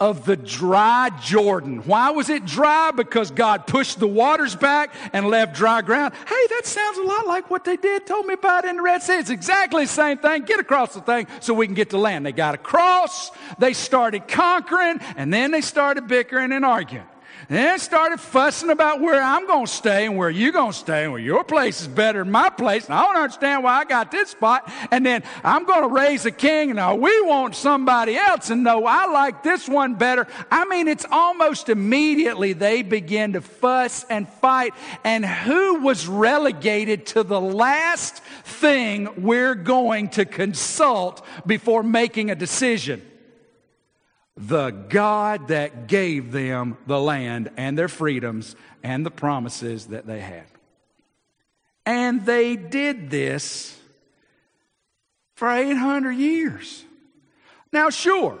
of 0.00 0.24
the 0.24 0.34
dry 0.34 1.10
Jordan. 1.20 1.82
Why 1.84 2.12
was 2.12 2.30
it 2.30 2.46
dry? 2.46 2.92
Because 2.92 3.30
God 3.30 3.66
pushed 3.66 3.98
the 3.98 4.06
waters 4.06 4.56
back 4.56 4.94
and 5.12 5.28
left 5.28 5.54
dry 5.54 5.82
ground. 5.82 6.14
Hey, 6.26 6.46
that 6.48 6.62
sounds 6.64 6.96
a 6.96 7.02
lot 7.02 7.26
like 7.26 7.50
what 7.50 7.64
they 7.64 7.76
did, 7.76 8.06
told 8.06 8.24
me 8.24 8.32
about 8.32 8.64
in 8.64 8.76
the 8.76 8.82
Red 8.82 9.02
Sea. 9.02 9.18
It's 9.18 9.28
exactly 9.28 9.84
the 9.84 9.92
same 9.92 10.16
thing. 10.16 10.44
Get 10.44 10.58
across 10.58 10.94
the 10.94 11.02
thing 11.02 11.26
so 11.40 11.52
we 11.52 11.66
can 11.66 11.74
get 11.74 11.90
to 11.90 11.98
land. 11.98 12.24
They 12.24 12.32
got 12.32 12.54
across, 12.54 13.30
they 13.58 13.74
started 13.74 14.26
conquering, 14.26 15.00
and 15.16 15.30
then 15.30 15.50
they 15.50 15.60
started 15.60 16.08
bickering 16.08 16.50
and 16.50 16.64
arguing. 16.64 17.04
And 17.48 17.80
started 17.80 18.18
fussing 18.18 18.70
about 18.70 19.00
where 19.00 19.22
I'm 19.22 19.46
going 19.46 19.66
to 19.66 19.72
stay 19.72 20.06
and 20.06 20.16
where 20.16 20.30
you're 20.30 20.52
going 20.52 20.72
to 20.72 20.78
stay. 20.78 21.04
and 21.04 21.12
where 21.12 21.20
your 21.20 21.44
place 21.44 21.80
is 21.80 21.86
better 21.86 22.24
than 22.24 22.32
my 22.32 22.50
place. 22.50 22.86
And 22.86 22.94
I 22.94 23.02
don't 23.04 23.16
understand 23.16 23.62
why 23.62 23.78
I 23.78 23.84
got 23.84 24.10
this 24.10 24.30
spot. 24.30 24.70
And 24.90 25.06
then 25.06 25.22
I'm 25.44 25.64
going 25.64 25.82
to 25.82 25.88
raise 25.88 26.26
a 26.26 26.32
king. 26.32 26.70
And 26.70 26.76
now 26.76 26.96
we 26.96 27.20
want 27.22 27.54
somebody 27.54 28.16
else. 28.16 28.50
And 28.50 28.64
no, 28.64 28.84
I 28.84 29.06
like 29.06 29.44
this 29.44 29.68
one 29.68 29.94
better. 29.94 30.26
I 30.50 30.64
mean, 30.64 30.88
it's 30.88 31.06
almost 31.08 31.68
immediately 31.68 32.52
they 32.52 32.82
begin 32.82 33.34
to 33.34 33.40
fuss 33.40 34.04
and 34.10 34.28
fight. 34.28 34.74
And 35.04 35.24
who 35.24 35.82
was 35.82 36.08
relegated 36.08 37.06
to 37.06 37.22
the 37.22 37.40
last 37.40 38.24
thing 38.44 39.08
we're 39.22 39.54
going 39.54 40.08
to 40.10 40.24
consult 40.24 41.24
before 41.46 41.84
making 41.84 42.32
a 42.32 42.34
decision? 42.34 43.02
The 44.36 44.70
God 44.70 45.48
that 45.48 45.86
gave 45.86 46.30
them 46.30 46.76
the 46.86 47.00
land 47.00 47.50
and 47.56 47.78
their 47.78 47.88
freedoms 47.88 48.54
and 48.82 49.04
the 49.04 49.10
promises 49.10 49.86
that 49.86 50.06
they 50.06 50.20
had. 50.20 50.44
And 51.86 52.26
they 52.26 52.56
did 52.56 53.10
this 53.10 53.78
for 55.34 55.50
800 55.50 56.12
years. 56.12 56.84
Now, 57.72 57.90
sure, 57.90 58.38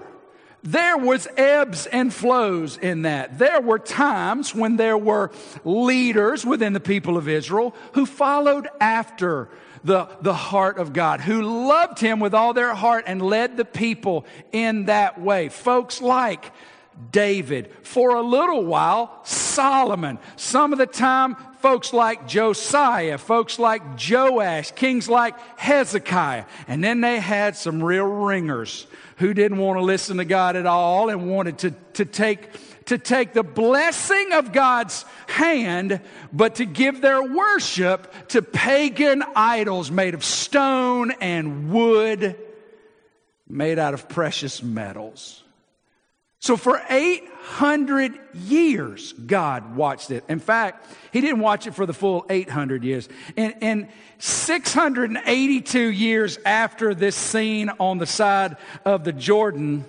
there 0.62 0.96
was 0.96 1.28
ebbs 1.36 1.86
and 1.86 2.12
flows 2.12 2.76
in 2.76 3.02
that. 3.02 3.38
There 3.38 3.60
were 3.60 3.78
times 3.78 4.54
when 4.54 4.76
there 4.76 4.98
were 4.98 5.30
leaders 5.64 6.44
within 6.44 6.72
the 6.72 6.80
people 6.80 7.16
of 7.16 7.28
Israel 7.28 7.74
who 7.92 8.04
followed 8.04 8.68
after 8.80 9.48
the, 9.84 10.08
the 10.20 10.34
heart 10.34 10.78
of 10.78 10.92
God, 10.92 11.20
who 11.20 11.42
loved 11.42 11.98
him 11.98 12.20
with 12.20 12.34
all 12.34 12.54
their 12.54 12.74
heart 12.74 13.04
and 13.06 13.22
led 13.22 13.56
the 13.56 13.64
people 13.64 14.26
in 14.52 14.86
that 14.86 15.20
way. 15.20 15.48
Folks 15.48 16.00
like 16.00 16.52
David, 17.12 17.70
for 17.82 18.14
a 18.14 18.22
little 18.22 18.64
while, 18.64 19.20
Solomon. 19.24 20.18
Some 20.36 20.72
of 20.72 20.78
the 20.78 20.86
time, 20.86 21.36
folks 21.60 21.92
like 21.92 22.26
Josiah, 22.26 23.18
folks 23.18 23.58
like 23.58 23.82
Joash, 24.10 24.70
kings 24.72 25.08
like 25.08 25.38
Hezekiah. 25.58 26.46
And 26.68 26.82
then 26.82 27.02
they 27.02 27.20
had 27.20 27.56
some 27.56 27.82
real 27.82 28.06
ringers 28.06 28.86
who 29.16 29.34
didn't 29.34 29.58
want 29.58 29.78
to 29.78 29.84
listen 29.84 30.18
to 30.18 30.24
God 30.24 30.56
at 30.56 30.66
all 30.66 31.10
and 31.10 31.30
wanted 31.30 31.58
to, 31.58 31.70
to 31.94 32.04
take 32.04 32.50
to 32.86 32.98
take 32.98 33.32
the 33.32 33.42
blessing 33.42 34.32
of 34.32 34.52
God's 34.52 35.04
hand, 35.26 36.00
but 36.32 36.56
to 36.56 36.64
give 36.64 37.00
their 37.00 37.22
worship 37.22 38.28
to 38.28 38.42
pagan 38.42 39.22
idols 39.34 39.90
made 39.90 40.14
of 40.14 40.24
stone 40.24 41.12
and 41.20 41.70
wood, 41.70 42.36
made 43.48 43.78
out 43.78 43.94
of 43.94 44.08
precious 44.08 44.62
metals. 44.62 45.42
So 46.38 46.56
for 46.56 46.80
800 46.88 48.18
years, 48.34 49.12
God 49.14 49.74
watched 49.74 50.12
it. 50.12 50.22
In 50.28 50.38
fact, 50.38 50.86
He 51.12 51.20
didn't 51.20 51.40
watch 51.40 51.66
it 51.66 51.74
for 51.74 51.86
the 51.86 51.92
full 51.92 52.24
800 52.30 52.84
years. 52.84 53.08
In, 53.34 53.50
in 53.60 53.88
682 54.18 55.80
years 55.80 56.38
after 56.44 56.94
this 56.94 57.16
scene 57.16 57.70
on 57.80 57.98
the 57.98 58.06
side 58.06 58.58
of 58.84 59.02
the 59.02 59.12
Jordan, 59.12 59.84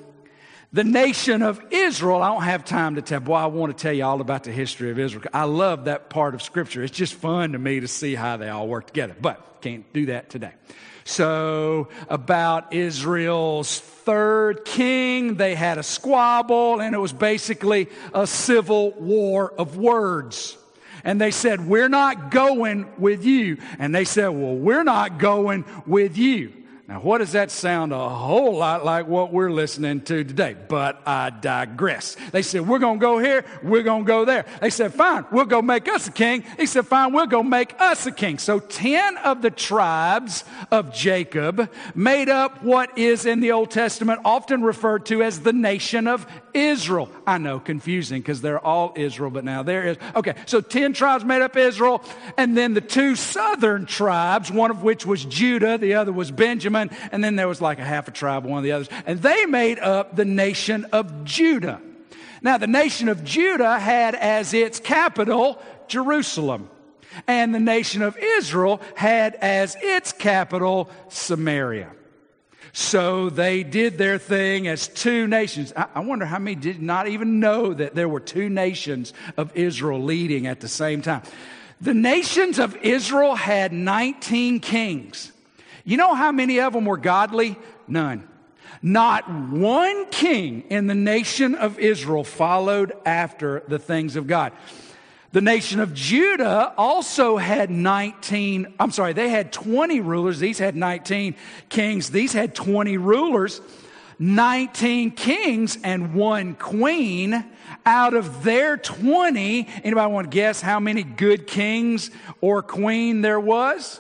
the 0.73 0.83
nation 0.83 1.41
of 1.41 1.63
Israel, 1.71 2.21
I 2.21 2.33
don't 2.33 2.43
have 2.43 2.65
time 2.65 2.95
to 2.95 3.01
tell, 3.01 3.19
boy, 3.19 3.35
I 3.35 3.45
want 3.45 3.75
to 3.75 3.81
tell 3.81 3.93
you 3.93 4.03
all 4.03 4.21
about 4.21 4.43
the 4.43 4.51
history 4.51 4.91
of 4.91 4.99
Israel. 4.99 5.23
I 5.33 5.45
love 5.45 5.85
that 5.85 6.09
part 6.09 6.35
of 6.35 6.41
Scripture. 6.41 6.83
It's 6.83 6.95
just 6.95 7.13
fun 7.13 7.53
to 7.53 7.59
me 7.59 7.79
to 7.79 7.87
see 7.87 8.15
how 8.15 8.37
they 8.37 8.49
all 8.49 8.67
work 8.67 8.87
together, 8.87 9.15
but 9.19 9.61
can't 9.61 9.91
do 9.93 10.07
that 10.07 10.29
today. 10.29 10.51
So, 11.05 11.87
about 12.09 12.73
Israel's 12.73 13.79
third 13.79 14.65
king, 14.65 15.35
they 15.35 15.55
had 15.55 15.77
a 15.77 15.83
squabble, 15.83 16.81
and 16.81 16.93
it 16.93 16.97
was 16.97 17.13
basically 17.13 17.87
a 18.13 18.27
civil 18.27 18.91
war 18.91 19.53
of 19.57 19.77
words. 19.77 20.57
And 21.05 21.21
they 21.21 21.31
said, 21.31 21.65
We're 21.65 21.87
not 21.87 22.29
going 22.29 22.89
with 22.97 23.23
you. 23.23 23.57
And 23.79 23.95
they 23.95 24.03
said, 24.03 24.27
Well, 24.27 24.55
we're 24.55 24.83
not 24.83 25.17
going 25.17 25.63
with 25.85 26.17
you. 26.17 26.51
Now, 26.87 27.01
what 27.01 27.17
does 27.17 27.33
that 27.33 27.51
sound 27.51 27.91
a 27.91 28.07
whole 28.07 28.55
lot 28.55 28.85
like 28.85 29.07
what 29.07 29.33
we're 29.33 29.51
listening 29.51 29.99
to 30.01 30.23
today? 30.23 30.55
But 30.69 31.01
I 31.05 31.31
digress. 31.31 32.15
They 32.31 32.41
said, 32.41 32.65
We're 32.65 32.79
going 32.79 32.99
to 32.99 33.01
go 33.01 33.19
here, 33.19 33.43
we're 33.61 33.83
going 33.83 34.05
to 34.05 34.07
go 34.07 34.23
there. 34.23 34.45
They 34.61 34.69
said, 34.69 34.93
Fine, 34.93 35.25
we'll 35.29 35.43
go 35.43 35.61
make 35.61 35.89
us 35.89 36.07
a 36.07 36.13
king. 36.13 36.45
He 36.55 36.65
said, 36.65 36.87
Fine, 36.87 37.11
we'll 37.11 37.27
go 37.27 37.43
make 37.43 37.75
us 37.81 38.05
a 38.05 38.11
king. 38.13 38.37
So 38.37 38.59
10 38.59 39.17
of 39.17 39.41
the 39.41 39.51
tribes 39.51 40.45
of 40.71 40.93
Jacob 40.93 41.69
made 41.93 42.29
up 42.29 42.63
what 42.63 42.97
is 42.97 43.25
in 43.25 43.41
the 43.41 43.51
Old 43.51 43.69
Testament 43.69 44.21
often 44.23 44.61
referred 44.61 45.05
to 45.07 45.21
as 45.23 45.41
the 45.41 45.51
nation 45.51 46.07
of 46.07 46.25
Israel. 46.57 47.09
I 47.25 47.37
know, 47.37 47.59
confusing 47.59 48.21
because 48.21 48.41
they're 48.41 48.59
all 48.59 48.93
Israel, 48.95 49.29
but 49.29 49.43
now 49.43 49.63
there 49.63 49.85
is. 49.85 49.97
Okay, 50.15 50.35
so 50.45 50.59
10 50.59 50.93
tribes 50.93 51.23
made 51.23 51.41
up 51.41 51.55
Israel, 51.55 52.03
and 52.37 52.57
then 52.57 52.73
the 52.73 52.81
two 52.81 53.15
southern 53.15 53.85
tribes, 53.85 54.51
one 54.51 54.71
of 54.71 54.81
which 54.81 55.05
was 55.05 55.23
Judah, 55.23 55.77
the 55.77 55.93
other 55.93 56.11
was 56.11 56.31
Benjamin, 56.31 56.89
and 57.11 57.23
then 57.23 57.35
there 57.35 57.47
was 57.47 57.61
like 57.61 57.79
a 57.79 57.85
half 57.85 58.07
a 58.07 58.11
tribe, 58.11 58.43
one 58.43 58.57
of 58.57 58.63
the 58.63 58.71
others, 58.71 58.89
and 59.05 59.21
they 59.21 59.45
made 59.45 59.79
up 59.79 60.15
the 60.15 60.25
nation 60.25 60.85
of 60.85 61.23
Judah. 61.23 61.79
Now, 62.41 62.57
the 62.57 62.67
nation 62.67 63.09
of 63.09 63.23
Judah 63.23 63.79
had 63.79 64.15
as 64.15 64.53
its 64.53 64.79
capital 64.79 65.61
Jerusalem, 65.87 66.69
and 67.27 67.53
the 67.53 67.59
nation 67.59 68.01
of 68.01 68.17
Israel 68.17 68.81
had 68.95 69.35
as 69.35 69.75
its 69.79 70.11
capital 70.11 70.89
Samaria. 71.09 71.91
So 72.73 73.29
they 73.29 73.63
did 73.63 73.97
their 73.97 74.17
thing 74.17 74.67
as 74.67 74.87
two 74.87 75.27
nations. 75.27 75.73
I, 75.75 75.99
wonder 76.01 76.25
how 76.25 76.39
many 76.39 76.55
did 76.55 76.81
not 76.81 77.07
even 77.07 77.39
know 77.39 77.73
that 77.73 77.95
there 77.95 78.09
were 78.09 78.19
two 78.19 78.49
nations 78.49 79.13
of 79.35 79.55
Israel 79.55 80.01
leading 80.01 80.47
at 80.47 80.59
the 80.59 80.67
same 80.67 81.01
time. 81.01 81.23
The 81.81 81.93
nations 81.93 82.59
of 82.59 82.75
Israel 82.77 83.35
had 83.35 83.71
19 83.71 84.59
kings. 84.59 85.31
You 85.85 85.97
know 85.97 86.15
how 86.15 86.31
many 86.31 86.59
of 86.59 86.73
them 86.73 86.85
were 86.85 86.97
godly? 86.97 87.57
None. 87.87 88.27
Not 88.81 89.29
one 89.29 90.09
king 90.09 90.65
in 90.69 90.87
the 90.87 90.95
nation 90.95 91.55
of 91.55 91.79
Israel 91.79 92.23
followed 92.23 92.93
after 93.05 93.63
the 93.67 93.79
things 93.79 94.15
of 94.15 94.27
God. 94.27 94.53
The 95.37 95.41
nation 95.41 95.79
of 95.81 95.93
Judah 95.93 96.73
also 96.79 97.37
had 97.37 97.69
19, 97.69 98.73
I'm 98.79 98.89
sorry, 98.89 99.13
they 99.13 99.29
had 99.29 99.53
20 99.53 99.99
rulers. 99.99 100.39
These 100.39 100.57
had 100.57 100.75
19 100.75 101.35
kings. 101.69 102.09
These 102.09 102.33
had 102.33 102.55
20 102.55 102.97
rulers, 102.97 103.61
19 104.17 105.11
kings, 105.11 105.77
and 105.83 106.15
one 106.15 106.55
queen. 106.55 107.45
Out 107.85 108.15
of 108.15 108.41
their 108.41 108.77
20, 108.77 109.67
anybody 109.83 110.11
want 110.11 110.31
to 110.31 110.35
guess 110.35 110.59
how 110.59 110.79
many 110.79 111.03
good 111.03 111.45
kings 111.45 112.09
or 112.41 112.63
queen 112.63 113.21
there 113.21 113.39
was? 113.39 113.99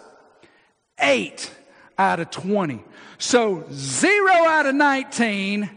Eight 0.99 1.51
out 1.99 2.19
of 2.19 2.31
20. 2.31 2.83
So 3.19 3.63
zero 3.71 4.33
out 4.33 4.65
of 4.65 4.73
19 4.73 5.69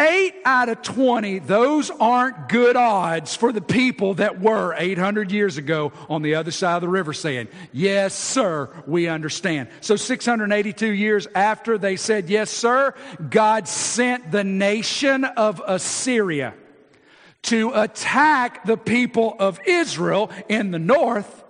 Eight 0.00 0.34
out 0.44 0.68
of 0.68 0.82
20, 0.82 1.38
those 1.38 1.88
aren't 1.88 2.48
good 2.48 2.74
odds 2.74 3.36
for 3.36 3.52
the 3.52 3.60
people 3.60 4.14
that 4.14 4.40
were 4.40 4.74
800 4.76 5.30
years 5.30 5.56
ago 5.56 5.92
on 6.08 6.22
the 6.22 6.34
other 6.34 6.50
side 6.50 6.74
of 6.74 6.82
the 6.82 6.88
river 6.88 7.12
saying, 7.12 7.46
Yes, 7.72 8.12
sir, 8.12 8.70
we 8.88 9.06
understand. 9.06 9.68
So 9.80 9.94
682 9.94 10.88
years 10.88 11.28
after 11.32 11.78
they 11.78 11.94
said, 11.94 12.28
Yes, 12.28 12.50
sir, 12.50 12.92
God 13.30 13.68
sent 13.68 14.32
the 14.32 14.42
nation 14.42 15.24
of 15.24 15.62
Assyria 15.64 16.54
to 17.42 17.70
attack 17.74 18.64
the 18.64 18.76
people 18.76 19.36
of 19.38 19.60
Israel 19.64 20.32
in 20.48 20.72
the 20.72 20.78
north 20.80 21.43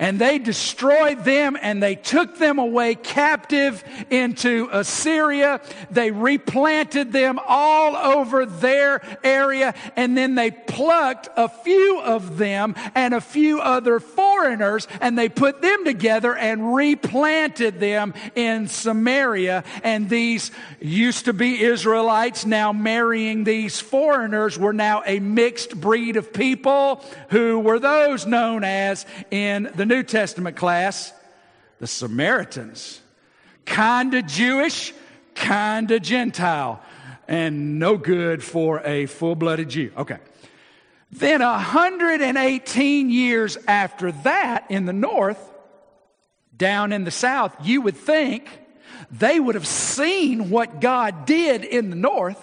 and 0.00 0.18
they 0.18 0.38
destroyed 0.38 1.24
them 1.24 1.56
and 1.60 1.80
they 1.80 1.94
took 1.94 2.38
them 2.38 2.58
away 2.58 2.94
captive 2.94 3.84
into 4.08 4.68
Assyria. 4.72 5.60
They 5.90 6.10
replanted 6.10 7.12
them 7.12 7.38
all 7.46 7.94
over 7.94 8.46
their 8.46 9.02
area 9.22 9.74
and 9.96 10.16
then 10.16 10.34
they 10.34 10.50
plucked 10.50 11.28
a 11.36 11.50
few 11.50 12.00
of 12.00 12.38
them 12.38 12.74
and 12.94 13.12
a 13.12 13.20
few 13.20 13.60
other 13.60 14.00
foreigners 14.00 14.88
and 15.02 15.18
they 15.18 15.28
put 15.28 15.60
them 15.60 15.84
together 15.84 16.34
and 16.34 16.74
replanted 16.74 17.78
them 17.78 18.14
in 18.34 18.68
Samaria. 18.68 19.64
And 19.84 20.08
these 20.08 20.50
used 20.80 21.26
to 21.26 21.34
be 21.34 21.62
Israelites 21.62 22.46
now 22.46 22.72
marrying 22.72 23.44
these 23.44 23.78
foreigners 23.78 24.58
were 24.58 24.72
now 24.72 25.02
a 25.04 25.20
mixed 25.20 25.78
breed 25.78 26.16
of 26.16 26.32
people 26.32 27.04
who 27.28 27.58
were 27.58 27.78
those 27.78 28.24
known 28.24 28.64
as 28.64 29.04
in 29.30 29.70
the 29.74 29.89
New 29.90 30.04
Testament 30.04 30.54
class, 30.54 31.12
The 31.80 31.88
Samaritans. 31.88 33.00
Kinda 33.64 34.22
Jewish, 34.22 34.94
kinda 35.34 35.98
Gentile, 35.98 36.80
and 37.26 37.80
no 37.80 37.96
good 37.96 38.44
for 38.44 38.80
a 38.84 39.06
full 39.06 39.34
blooded 39.34 39.68
Jew. 39.70 39.90
Okay. 39.96 40.18
Then 41.10 41.42
118 41.42 43.10
years 43.10 43.58
after 43.66 44.12
that 44.12 44.64
in 44.68 44.86
the 44.86 44.92
north, 44.92 45.44
down 46.56 46.92
in 46.92 47.02
the 47.02 47.10
south, 47.10 47.56
you 47.64 47.80
would 47.80 47.96
think 47.96 48.48
they 49.10 49.40
would 49.40 49.56
have 49.56 49.66
seen 49.66 50.50
what 50.50 50.80
God 50.80 51.26
did 51.26 51.64
in 51.64 51.90
the 51.90 51.96
north. 51.96 52.38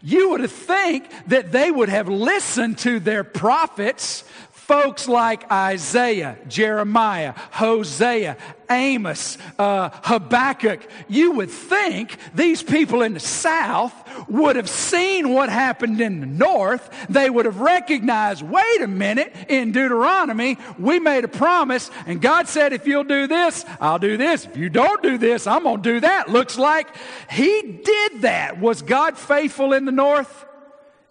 You 0.00 0.30
would 0.30 0.40
have 0.40 0.52
think 0.52 1.08
that 1.26 1.50
they 1.50 1.72
would 1.72 1.88
have 1.88 2.08
listened 2.08 2.78
to 2.78 3.00
their 3.00 3.24
prophets, 3.24 4.22
folks 4.66 5.08
like 5.08 5.50
Isaiah, 5.50 6.38
Jeremiah, 6.46 7.34
Hosea, 7.50 8.36
Amos, 8.70 9.36
uh, 9.58 9.90
Habakkuk, 10.04 10.88
you 11.08 11.32
would 11.32 11.50
think 11.50 12.16
these 12.32 12.62
people 12.62 13.02
in 13.02 13.14
the 13.14 13.20
South 13.20 13.92
would 14.28 14.54
have 14.56 14.70
seen 14.70 15.30
what 15.30 15.48
happened 15.48 16.00
in 16.00 16.20
the 16.20 16.26
North. 16.26 16.88
They 17.08 17.28
would 17.28 17.44
have 17.44 17.60
recognized, 17.60 18.42
wait 18.42 18.80
a 18.80 18.86
minute, 18.86 19.34
in 19.48 19.72
Deuteronomy, 19.72 20.58
we 20.78 21.00
made 21.00 21.24
a 21.24 21.28
promise, 21.28 21.90
and 22.06 22.22
God 22.22 22.46
said, 22.46 22.72
if 22.72 22.86
you'll 22.86 23.04
do 23.04 23.26
this, 23.26 23.64
I'll 23.80 23.98
do 23.98 24.16
this. 24.16 24.46
If 24.46 24.56
you 24.56 24.70
don't 24.70 25.02
do 25.02 25.18
this, 25.18 25.46
I'm 25.46 25.64
going 25.64 25.82
to 25.82 25.92
do 25.94 26.00
that. 26.00 26.28
Looks 26.28 26.56
like 26.56 26.86
He 27.28 27.80
did 27.84 28.22
that. 28.22 28.60
Was 28.60 28.80
God 28.80 29.18
faithful 29.18 29.72
in 29.72 29.86
the 29.86 29.92
North? 29.92 30.46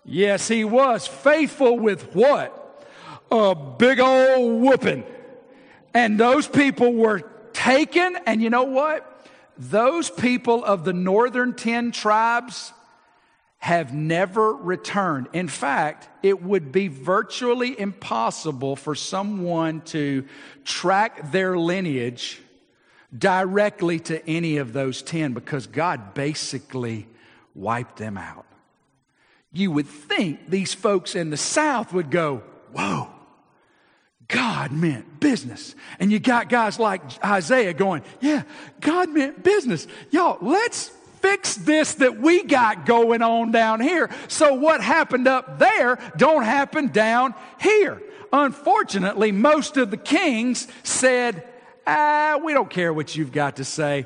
Yes, 0.05 0.47
He 0.47 0.63
was. 0.63 1.05
Faithful 1.05 1.77
with 1.77 2.15
what? 2.15 2.60
A 3.31 3.55
big 3.55 3.99
old 3.99 4.61
whooping. 4.61 5.03
And 5.93 6.19
those 6.19 6.47
people 6.47 6.93
were 6.93 7.21
taken, 7.53 8.17
and 8.25 8.41
you 8.41 8.49
know 8.49 8.63
what? 8.63 9.07
Those 9.57 10.09
people 10.09 10.63
of 10.63 10.83
the 10.83 10.93
northern 10.93 11.53
10 11.53 11.91
tribes 11.91 12.73
have 13.59 13.93
never 13.93 14.53
returned. 14.53 15.27
In 15.33 15.47
fact, 15.47 16.09
it 16.23 16.41
would 16.41 16.71
be 16.71 16.87
virtually 16.87 17.79
impossible 17.79 18.75
for 18.75 18.95
someone 18.95 19.81
to 19.81 20.25
track 20.65 21.31
their 21.31 21.55
lineage 21.55 22.41
directly 23.15 23.99
to 23.99 24.27
any 24.27 24.57
of 24.57 24.73
those 24.73 25.03
10 25.03 25.33
because 25.33 25.67
God 25.67 26.15
basically 26.15 27.07
wiped 27.53 27.97
them 27.97 28.17
out. 28.17 28.45
You 29.53 29.69
would 29.71 29.87
think 29.87 30.49
these 30.49 30.73
folks 30.73 31.13
in 31.13 31.29
the 31.29 31.37
South 31.37 31.93
would 31.93 32.09
go, 32.09 32.41
Whoa, 32.71 33.09
God 34.31 34.71
meant 34.71 35.19
business. 35.19 35.75
And 35.99 36.09
you 36.09 36.19
got 36.19 36.47
guys 36.47 36.79
like 36.79 37.01
Isaiah 37.23 37.73
going, 37.73 38.01
yeah, 38.21 38.43
God 38.79 39.09
meant 39.09 39.43
business. 39.43 39.87
Y'all, 40.09 40.37
let's 40.41 40.87
fix 41.19 41.55
this 41.55 41.95
that 41.95 42.19
we 42.19 42.43
got 42.43 42.85
going 42.85 43.21
on 43.21 43.51
down 43.51 43.81
here. 43.81 44.09
So 44.29 44.53
what 44.53 44.81
happened 44.81 45.27
up 45.27 45.59
there 45.59 45.99
don't 46.15 46.43
happen 46.43 46.87
down 46.87 47.35
here. 47.59 48.01
Unfortunately, 48.31 49.33
most 49.33 49.75
of 49.75 49.91
the 49.91 49.97
kings 49.97 50.65
said, 50.83 51.45
ah, 51.85 52.39
we 52.41 52.53
don't 52.53 52.69
care 52.69 52.93
what 52.93 53.13
you've 53.13 53.33
got 53.33 53.57
to 53.57 53.65
say 53.65 54.05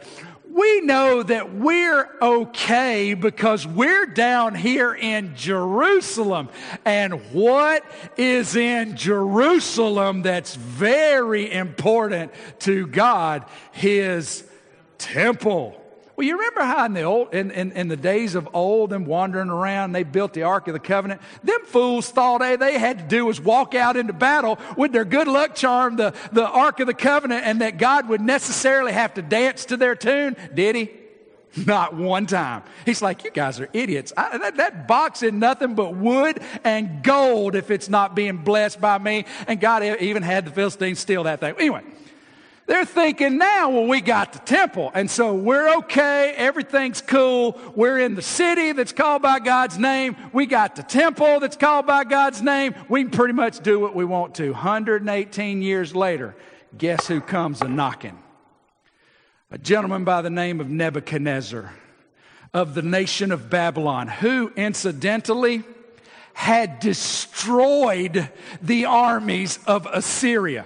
we 0.56 0.80
know 0.82 1.22
that 1.22 1.54
we're 1.54 2.10
okay 2.22 3.14
because 3.14 3.68
we're 3.68 4.06
down 4.06 4.56
here 4.56 4.94
in 4.94 5.36
Jerusalem. 5.36 6.48
And 6.86 7.20
what 7.34 7.84
is 8.16 8.56
in 8.56 8.96
Jerusalem 8.96 10.22
that's 10.22 10.56
very 10.56 11.52
important 11.52 12.32
to 12.60 12.88
God? 12.88 13.44
His 13.74 14.46
temple. 14.98 15.85
Well, 16.16 16.26
you 16.26 16.38
remember 16.38 16.62
how 16.62 16.86
in 16.86 16.94
the 16.94 17.02
old, 17.02 17.34
in, 17.34 17.52
in, 17.52 17.74
in, 17.74 17.90
the 17.90 17.98
days 17.98 18.36
of 18.36 18.48
old, 18.54 18.90
them 18.90 19.06
wandering 19.06 19.50
around, 19.50 19.92
they 19.92 20.04
built 20.04 20.34
the 20.34 20.44
Ark 20.44 20.68
of 20.68 20.74
the 20.74 20.80
Covenant. 20.80 21.20
Them 21.44 21.60
fools 21.66 22.10
thought 22.10 22.42
all 22.42 22.58
they 22.58 22.80
had 22.80 23.00
to 23.00 23.04
do 23.04 23.26
was 23.26 23.42
walk 23.42 23.76
out 23.76 23.98
into 23.98 24.14
battle 24.14 24.58
with 24.78 24.94
their 24.94 25.04
good 25.04 25.28
luck 25.28 25.56
charm, 25.56 25.98
the, 25.98 26.14
the 26.32 26.48
Ark 26.48 26.80
of 26.80 26.88
the 26.88 26.94
Covenant, 26.94 27.46
and 27.46 27.60
that 27.60 27.78
God 27.78 28.08
would 28.08 28.22
necessarily 28.22 28.94
have 28.94 29.14
to 29.16 29.22
dance 29.22 29.66
to 29.66 29.78
their 29.78 29.94
tune. 29.94 30.38
Did 30.54 30.76
he? 30.76 30.92
Not 31.66 31.94
one 31.94 32.28
time. 32.28 32.64
He's 32.86 33.02
like, 33.02 33.24
you 33.26 33.32
guys 33.32 33.60
are 33.60 33.70
idiots. 33.74 34.14
I, 34.16 34.38
that, 34.38 34.58
that 34.58 34.88
box 34.88 35.22
is 35.22 35.34
nothing 35.34 35.76
but 35.76 35.96
wood 35.96 36.40
and 36.64 37.04
gold 37.04 37.56
if 37.56 37.72
it's 37.72 37.88
not 37.88 38.14
being 38.14 38.38
blessed 38.38 38.82
by 38.82 38.98
me. 38.98 39.26
And 39.48 39.60
God 39.60 39.82
even 40.02 40.22
had 40.22 40.46
the 40.46 40.52
Philistines 40.52 41.00
steal 41.00 41.24
that 41.24 41.40
thing. 41.40 41.56
Anyway. 41.58 41.84
They're 42.68 42.86
thinking 42.86 43.38
now, 43.38 43.70
well, 43.70 43.86
we 43.86 44.02
got 44.02 44.34
the 44.34 44.40
temple. 44.40 44.92
And 44.96 45.10
so 45.10 45.36
we're 45.36 45.78
okay. 45.78 46.34
Everything's 46.36 47.00
cool. 47.00 47.60
We're 47.76 48.00
in 48.00 48.16
the 48.16 48.24
city 48.24 48.72
that's 48.72 48.92
called 48.92 49.22
by 49.22 49.40
God's 49.40 49.78
name. 49.78 50.16
We 50.34 50.48
got 50.48 50.76
the 50.76 50.82
temple 50.84 51.40
that's 51.40 51.58
called 51.58 51.86
by 51.86 52.06
God's 52.06 52.42
name. 52.42 52.74
We 52.90 53.04
can 53.04 53.12
pretty 53.12 53.34
much 53.34 53.60
do 53.60 53.80
what 53.80 53.96
we 53.96 54.04
want 54.04 54.36
to. 54.36 54.52
118 54.52 55.62
years 55.62 55.96
later, 55.96 56.36
guess 56.76 57.08
who 57.08 57.22
comes 57.22 57.62
a 57.62 57.68
knocking? 57.68 58.18
A 59.52 59.60
gentleman 59.60 60.04
by 60.04 60.24
the 60.24 60.32
name 60.32 60.60
of 60.60 60.68
Nebuchadnezzar 60.68 61.72
of 62.52 62.74
the 62.74 62.82
nation 62.82 63.32
of 63.32 63.50
Babylon, 63.50 64.08
who 64.08 64.52
incidentally 64.56 65.64
had 66.34 66.80
destroyed 66.80 68.30
the 68.62 68.86
armies 68.86 69.60
of 69.68 69.86
Assyria. 69.92 70.66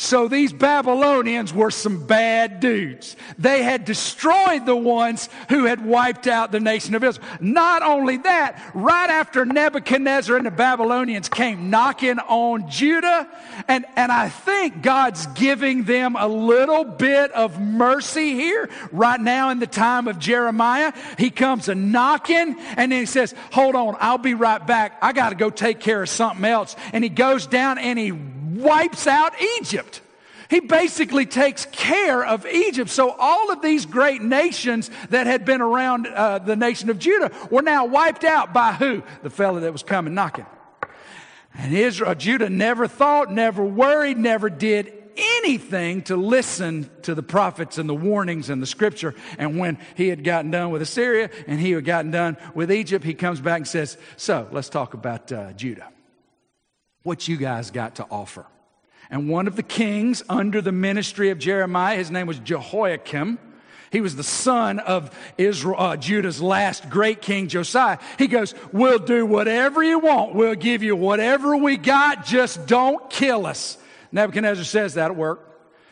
So 0.00 0.28
these 0.28 0.50
Babylonians 0.50 1.52
were 1.52 1.70
some 1.70 2.06
bad 2.06 2.58
dudes. 2.58 3.16
They 3.36 3.62
had 3.62 3.84
destroyed 3.84 4.64
the 4.64 4.74
ones 4.74 5.28
who 5.50 5.66
had 5.66 5.84
wiped 5.84 6.26
out 6.26 6.52
the 6.52 6.58
nation 6.58 6.94
of 6.94 7.04
Israel. 7.04 7.28
Not 7.38 7.82
only 7.82 8.16
that, 8.16 8.70
right 8.72 9.10
after 9.10 9.44
Nebuchadnezzar 9.44 10.38
and 10.38 10.46
the 10.46 10.50
Babylonians 10.50 11.28
came 11.28 11.68
knocking 11.68 12.18
on 12.18 12.70
Judah, 12.70 13.28
and, 13.68 13.84
and 13.94 14.10
I 14.10 14.30
think 14.30 14.80
God's 14.80 15.26
giving 15.26 15.84
them 15.84 16.16
a 16.18 16.26
little 16.26 16.84
bit 16.84 17.30
of 17.32 17.60
mercy 17.60 18.32
here. 18.32 18.70
Right 18.92 19.20
now 19.20 19.50
in 19.50 19.58
the 19.58 19.66
time 19.66 20.08
of 20.08 20.18
Jeremiah, 20.18 20.94
he 21.18 21.28
comes 21.28 21.68
a 21.68 21.74
knocking 21.74 22.58
and 22.58 22.90
then 22.90 23.00
he 23.00 23.04
says, 23.04 23.34
hold 23.52 23.74
on, 23.74 23.96
I'll 24.00 24.16
be 24.16 24.32
right 24.32 24.66
back. 24.66 24.96
I 25.02 25.12
got 25.12 25.28
to 25.28 25.34
go 25.34 25.50
take 25.50 25.78
care 25.78 26.02
of 26.02 26.08
something 26.08 26.46
else. 26.46 26.74
And 26.94 27.04
he 27.04 27.10
goes 27.10 27.46
down 27.46 27.76
and 27.76 27.98
he 27.98 28.12
wipes 28.56 29.06
out 29.06 29.32
Egypt. 29.58 30.00
He 30.50 30.58
basically 30.58 31.26
takes 31.26 31.64
care 31.66 32.24
of 32.24 32.44
Egypt. 32.44 32.90
So 32.90 33.14
all 33.16 33.52
of 33.52 33.62
these 33.62 33.86
great 33.86 34.20
nations 34.20 34.90
that 35.10 35.28
had 35.28 35.44
been 35.44 35.60
around 35.60 36.08
uh, 36.08 36.40
the 36.40 36.56
nation 36.56 36.90
of 36.90 36.98
Judah 36.98 37.30
were 37.50 37.62
now 37.62 37.86
wiped 37.86 38.24
out 38.24 38.52
by 38.52 38.72
who? 38.72 39.04
The 39.22 39.30
fellow 39.30 39.60
that 39.60 39.70
was 39.70 39.84
coming 39.84 40.12
knocking. 40.12 40.46
And 41.54 41.72
Israel, 41.72 42.16
Judah 42.16 42.50
never 42.50 42.88
thought, 42.88 43.32
never 43.32 43.64
worried, 43.64 44.18
never 44.18 44.50
did 44.50 44.92
anything 45.16 46.02
to 46.02 46.16
listen 46.16 46.90
to 47.02 47.14
the 47.14 47.22
prophets 47.22 47.78
and 47.78 47.88
the 47.88 47.94
warnings 47.94 48.50
and 48.50 48.60
the 48.60 48.66
scripture. 48.66 49.14
And 49.38 49.56
when 49.56 49.78
he 49.94 50.08
had 50.08 50.24
gotten 50.24 50.50
done 50.50 50.70
with 50.70 50.82
Assyria 50.82 51.30
and 51.46 51.60
he 51.60 51.70
had 51.72 51.84
gotten 51.84 52.10
done 52.10 52.36
with 52.54 52.72
Egypt, 52.72 53.04
he 53.04 53.14
comes 53.14 53.40
back 53.40 53.58
and 53.58 53.68
says, 53.68 53.96
So 54.16 54.48
let's 54.50 54.68
talk 54.68 54.94
about 54.94 55.30
uh, 55.30 55.52
Judah 55.52 55.88
what 57.02 57.28
you 57.28 57.36
guys 57.36 57.70
got 57.70 57.96
to 57.96 58.06
offer. 58.10 58.46
And 59.10 59.28
one 59.28 59.48
of 59.48 59.56
the 59.56 59.62
kings 59.62 60.22
under 60.28 60.60
the 60.60 60.72
ministry 60.72 61.30
of 61.30 61.38
Jeremiah, 61.38 61.96
his 61.96 62.10
name 62.10 62.26
was 62.26 62.38
Jehoiakim. 62.38 63.38
He 63.90 64.00
was 64.00 64.14
the 64.14 64.22
son 64.22 64.78
of 64.78 65.10
Israel, 65.36 65.74
uh, 65.76 65.96
Judah's 65.96 66.40
last 66.40 66.88
great 66.88 67.20
king, 67.20 67.48
Josiah. 67.48 67.98
He 68.18 68.28
goes, 68.28 68.54
We'll 68.72 69.00
do 69.00 69.26
whatever 69.26 69.82
you 69.82 69.98
want. 69.98 70.34
We'll 70.34 70.54
give 70.54 70.84
you 70.84 70.94
whatever 70.94 71.56
we 71.56 71.76
got. 71.76 72.24
Just 72.24 72.66
don't 72.66 73.10
kill 73.10 73.46
us. 73.46 73.78
Nebuchadnezzar 74.12 74.64
says 74.64 74.94
that'll 74.94 75.16
work. 75.16 75.49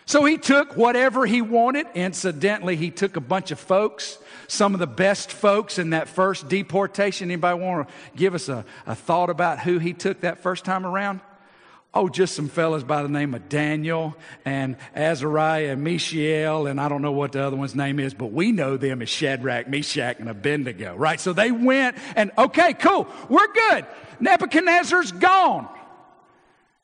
So 0.09 0.25
he 0.25 0.39
took 0.39 0.75
whatever 0.75 1.27
he 1.27 1.43
wanted. 1.43 1.87
Incidentally, 1.95 2.77
he 2.77 2.91
took 2.91 3.17
a 3.17 3.21
bunch 3.21 3.51
of 3.51 3.61
folks 3.61 4.19
some 4.47 4.73
of 4.73 4.81
the 4.81 4.87
best 4.87 5.31
folks 5.31 5.79
in 5.79 5.91
that 5.91 6.09
first 6.09 6.49
deportation. 6.49 7.31
Anybody 7.31 7.61
want 7.61 7.87
to 7.87 7.95
give 8.17 8.35
us 8.35 8.49
a, 8.49 8.65
a 8.87 8.95
thought 8.95 9.29
about 9.29 9.59
who 9.59 9.79
he 9.79 9.93
took 9.93 10.23
that 10.23 10.39
first 10.39 10.65
time 10.65 10.87
around? 10.87 11.21
Oh, 11.93 12.09
just 12.09 12.35
some 12.35 12.49
fellas 12.49 12.83
by 12.83 13.03
the 13.03 13.11
name 13.11 13.35
of 13.35 13.51
Daniel 13.51 14.17
and 14.47 14.77
Azariah 14.95 15.73
and 15.73 15.85
Mishael, 15.85 16.67
and 16.67 16.81
I 16.81 16.89
don't 16.89 17.03
know 17.03 17.13
what 17.13 17.33
the 17.33 17.43
other 17.43 17.57
one's 17.57 17.75
name 17.75 18.01
is, 18.01 18.15
but 18.15 18.33
we 18.33 18.51
know 18.51 18.79
them 18.79 19.03
as 19.03 19.11
Shadrach, 19.11 19.69
Meshach, 19.69 20.19
and 20.19 20.31
Abednego, 20.31 20.97
right? 20.97 21.21
So 21.21 21.35
they 21.35 21.51
went 21.51 21.97
and, 22.17 22.31
okay, 22.39 22.73
cool, 22.73 23.07
we're 23.29 23.53
good. 23.53 23.87
Nebuchadnezzar's 24.21 25.13
gone. 25.13 25.69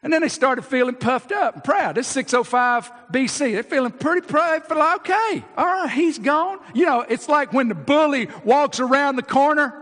And 0.04 0.12
then 0.12 0.20
they 0.20 0.28
started 0.28 0.62
feeling 0.62 0.94
puffed 0.94 1.32
up 1.32 1.54
and 1.54 1.64
proud. 1.64 1.96
This 1.96 2.06
605 2.08 2.92
BC. 3.10 3.52
They're 3.52 3.62
feeling 3.62 3.90
pretty 3.90 4.26
proud. 4.26 4.62
They 4.62 4.68
feel 4.68 4.78
like, 4.78 5.00
okay, 5.00 5.44
all 5.56 5.64
right, 5.64 5.90
he's 5.90 6.18
gone. 6.18 6.58
You 6.74 6.84
know, 6.84 7.00
it's 7.00 7.26
like 7.28 7.54
when 7.54 7.68
the 7.68 7.74
bully 7.74 8.28
walks 8.44 8.80
around 8.80 9.16
the 9.16 9.22
corner 9.22 9.74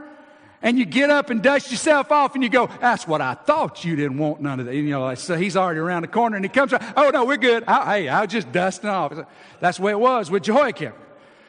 and 0.63 0.79
you 0.79 0.85
get 0.85 1.11
up 1.11 1.31
and 1.31 1.43
dust 1.43 1.73
yourself 1.73 2.13
off 2.13 2.35
and 2.37 2.45
you 2.45 2.49
go, 2.49 2.69
that's 2.81 3.07
what 3.07 3.21
I 3.21 3.35
thought 3.35 3.85
you 3.85 3.97
didn't 3.97 4.19
want 4.19 4.41
none 4.41 4.61
of 4.61 4.67
that. 4.67 4.75
You 4.77 4.85
know, 4.85 5.13
so 5.17 5.37
he's 5.37 5.57
already 5.57 5.81
around 5.81 6.03
the 6.03 6.09
corner 6.09 6.37
and 6.37 6.45
he 6.45 6.49
comes, 6.49 6.73
around, 6.73 6.95
oh 6.97 7.11
no, 7.11 7.25
we're 7.25 7.37
good. 7.37 7.65
I, 7.67 7.99
hey, 7.99 8.09
I 8.09 8.21
was 8.21 8.31
just 8.31 8.53
dusting 8.53 8.89
off. 8.89 9.13
That's 9.59 9.79
the 9.79 9.83
way 9.83 9.91
it 9.91 9.99
was 9.99 10.31
with 10.31 10.45
Jehoiakim. 10.45 10.93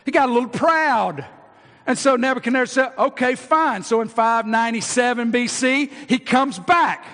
He 0.04 0.12
got 0.12 0.30
a 0.30 0.34
little 0.34 0.50
proud. 0.50 1.24
And 1.86 1.98
so 1.98 2.16
Nebuchadnezzar 2.16 2.66
said, 2.66 2.94
okay, 2.98 3.36
fine. 3.36 3.84
So 3.84 4.02
in 4.02 4.08
597 4.08 5.32
BC, 5.32 5.92
he 6.10 6.18
comes 6.18 6.58
back, 6.58 7.06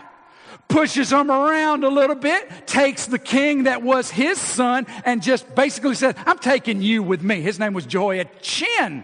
pushes 0.70 1.12
him 1.12 1.30
around 1.30 1.84
a 1.84 1.90
little 1.90 2.16
bit, 2.16 2.68
takes 2.68 3.08
the 3.08 3.20
king 3.20 3.64
that 3.64 3.82
was 3.82 4.10
his 4.10 4.40
son, 4.40 4.88
and 5.04 5.22
just 5.22 5.54
basically 5.56 5.96
says, 5.96 6.16
I'm 6.26 6.40
taking 6.40 6.82
you 6.82 7.04
with 7.04 7.22
me. 7.22 7.42
His 7.42 7.60
name 7.60 7.74
was 7.74 7.86
Jehoiachin 7.86 9.04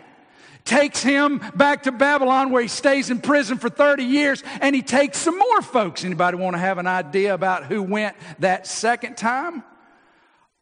takes 0.63 1.03
him 1.03 1.39
back 1.55 1.83
to 1.83 1.91
Babylon 1.91 2.49
where 2.49 2.61
he 2.61 2.67
stays 2.67 3.11
in 3.11 3.21
prison 3.21 3.57
for 3.57 3.69
30 3.69 4.03
years 4.03 4.43
and 4.61 4.75
he 4.75 4.81
takes 4.81 5.19
some 5.19 5.37
more 5.37 5.61
folks. 5.61 6.03
Anybody 6.03 6.37
want 6.37 6.55
to 6.55 6.59
have 6.59 6.79
an 6.79 6.87
idea 6.87 7.33
about 7.33 7.65
who 7.65 7.81
went 7.83 8.15
that 8.39 8.67
second 8.67 9.15
time? 9.15 9.63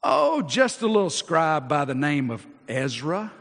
Oh, 0.04 0.42
just 0.42 0.82
a 0.82 0.88
little 0.88 1.10
scribe 1.10 1.70
by 1.70 1.86
the 1.86 1.96
name 1.96 2.30
of 2.30 2.46
Ezra 2.68 3.32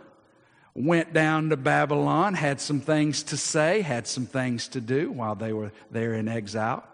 went 0.74 1.12
down 1.12 1.50
to 1.50 1.56
Babylon, 1.56 2.34
had 2.34 2.60
some 2.60 2.80
things 2.80 3.24
to 3.24 3.36
say, 3.36 3.82
had 3.82 4.06
some 4.06 4.24
things 4.24 4.68
to 4.68 4.80
do 4.80 5.10
while 5.10 5.34
they 5.34 5.52
were 5.52 5.72
there 5.90 6.14
in 6.14 6.28
exile. 6.28 6.84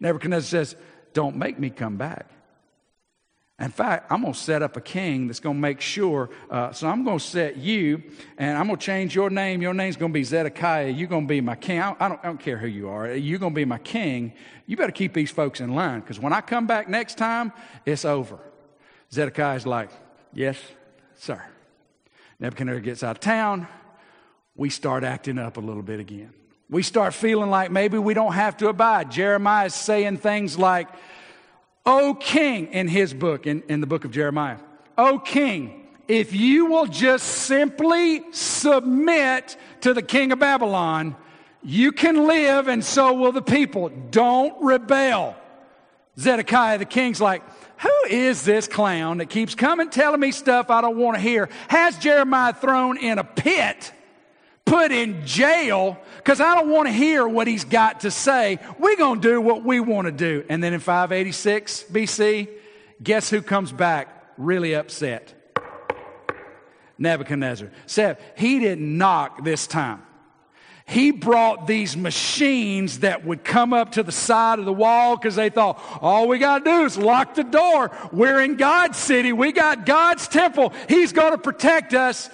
Nebuchadnezzar 0.00 0.64
says, 0.64 0.76
Don't 1.12 1.36
make 1.36 1.58
me 1.58 1.70
come 1.70 1.96
back. 1.96 2.30
In 3.58 3.70
fact, 3.70 4.12
I'm 4.12 4.20
going 4.20 4.34
to 4.34 4.38
set 4.38 4.62
up 4.62 4.76
a 4.76 4.82
king 4.82 5.28
that's 5.28 5.40
going 5.40 5.56
to 5.56 5.60
make 5.60 5.80
sure. 5.80 6.28
Uh, 6.50 6.72
so 6.72 6.88
I'm 6.88 7.04
going 7.04 7.18
to 7.18 7.24
set 7.24 7.56
you, 7.56 8.02
and 8.36 8.58
I'm 8.58 8.66
going 8.66 8.78
to 8.78 8.84
change 8.84 9.14
your 9.14 9.30
name. 9.30 9.62
Your 9.62 9.72
name's 9.72 9.96
going 9.96 10.12
to 10.12 10.14
be 10.14 10.24
Zedekiah. 10.24 10.90
You're 10.90 11.08
going 11.08 11.24
to 11.24 11.28
be 11.28 11.40
my 11.40 11.54
king. 11.54 11.80
I 11.80 12.08
don't, 12.08 12.20
I 12.22 12.26
don't 12.26 12.40
care 12.40 12.58
who 12.58 12.66
you 12.66 12.90
are. 12.90 13.14
You're 13.14 13.38
going 13.38 13.54
to 13.54 13.56
be 13.56 13.64
my 13.64 13.78
king. 13.78 14.34
You 14.66 14.76
better 14.76 14.92
keep 14.92 15.14
these 15.14 15.30
folks 15.30 15.62
in 15.62 15.74
line 15.74 16.00
because 16.00 16.20
when 16.20 16.34
I 16.34 16.42
come 16.42 16.66
back 16.66 16.86
next 16.86 17.16
time, 17.16 17.50
it's 17.86 18.04
over. 18.04 18.38
Zedekiah's 19.10 19.66
like, 19.66 19.90
Yes, 20.34 20.58
sir. 21.14 21.42
Nebuchadnezzar 22.38 22.80
gets 22.80 23.02
out 23.02 23.16
of 23.16 23.20
town. 23.20 23.66
We 24.54 24.68
start 24.68 25.02
acting 25.02 25.38
up 25.38 25.56
a 25.56 25.60
little 25.60 25.82
bit 25.82 25.98
again. 25.98 26.34
We 26.68 26.82
start 26.82 27.14
feeling 27.14 27.50
like 27.50 27.70
maybe 27.70 27.98
we 27.98 28.14
don't 28.14 28.32
have 28.32 28.56
to 28.58 28.68
abide. 28.68 29.10
Jeremiah 29.10 29.66
is 29.66 29.74
saying 29.74 30.18
things 30.18 30.58
like, 30.58 30.88
O 31.84 32.14
king, 32.14 32.66
in 32.72 32.88
his 32.88 33.14
book, 33.14 33.46
in, 33.46 33.62
in 33.68 33.80
the 33.80 33.86
book 33.86 34.04
of 34.04 34.10
Jeremiah, 34.10 34.58
O 34.98 35.18
king, 35.20 35.86
if 36.08 36.32
you 36.32 36.66
will 36.66 36.86
just 36.86 37.24
simply 37.24 38.22
submit 38.32 39.56
to 39.82 39.94
the 39.94 40.02
king 40.02 40.32
of 40.32 40.40
Babylon, 40.40 41.16
you 41.62 41.92
can 41.92 42.26
live 42.26 42.68
and 42.68 42.84
so 42.84 43.12
will 43.12 43.32
the 43.32 43.42
people. 43.42 43.90
Don't 44.10 44.54
rebel. 44.62 45.36
Zedekiah, 46.18 46.78
the 46.78 46.84
king's 46.84 47.20
like, 47.20 47.42
who 47.78 48.08
is 48.08 48.44
this 48.44 48.66
clown 48.66 49.18
that 49.18 49.28
keeps 49.28 49.54
coming 49.54 49.90
telling 49.90 50.20
me 50.20 50.32
stuff 50.32 50.70
I 50.70 50.80
don't 50.80 50.96
want 50.96 51.16
to 51.16 51.20
hear? 51.20 51.48
Has 51.68 51.98
Jeremiah 51.98 52.54
thrown 52.54 52.96
in 52.96 53.18
a 53.18 53.24
pit, 53.24 53.92
put 54.66 54.92
in 54.92 55.24
jail, 55.24 55.98
because 56.16 56.40
I 56.40 56.54
don't 56.54 56.68
want 56.68 56.88
to 56.88 56.92
hear 56.92 57.26
what 57.26 57.46
he's 57.46 57.64
got 57.64 58.00
to 58.00 58.10
say. 58.10 58.58
We're 58.78 58.96
going 58.96 59.22
to 59.22 59.28
do 59.28 59.40
what 59.40 59.64
we 59.64 59.80
want 59.80 60.06
to 60.06 60.12
do. 60.12 60.44
And 60.50 60.62
then 60.62 60.74
in 60.74 60.80
586 60.80 61.84
BC, 61.84 62.48
guess 63.02 63.30
who 63.30 63.40
comes 63.40 63.72
back 63.72 64.34
really 64.36 64.74
upset? 64.74 65.32
Nebuchadnezzar. 66.98 67.70
Said 67.86 68.18
he 68.36 68.58
didn't 68.58 68.98
knock 68.98 69.44
this 69.44 69.66
time. 69.66 70.02
He 70.88 71.10
brought 71.10 71.66
these 71.66 71.96
machines 71.96 73.00
that 73.00 73.24
would 73.24 73.42
come 73.42 73.72
up 73.72 73.92
to 73.92 74.04
the 74.04 74.12
side 74.12 74.60
of 74.60 74.66
the 74.66 74.72
wall 74.72 75.16
because 75.16 75.34
they 75.34 75.50
thought, 75.50 75.82
all 76.00 76.28
we 76.28 76.38
got 76.38 76.64
to 76.64 76.64
do 76.64 76.84
is 76.84 76.96
lock 76.96 77.34
the 77.34 77.42
door. 77.42 77.90
We're 78.12 78.40
in 78.40 78.54
God's 78.54 78.96
city. 78.96 79.32
We 79.32 79.50
got 79.50 79.84
God's 79.84 80.28
temple. 80.28 80.72
He's 80.88 81.12
going 81.12 81.32
to 81.32 81.38
protect 81.38 81.92
us. 81.92 82.30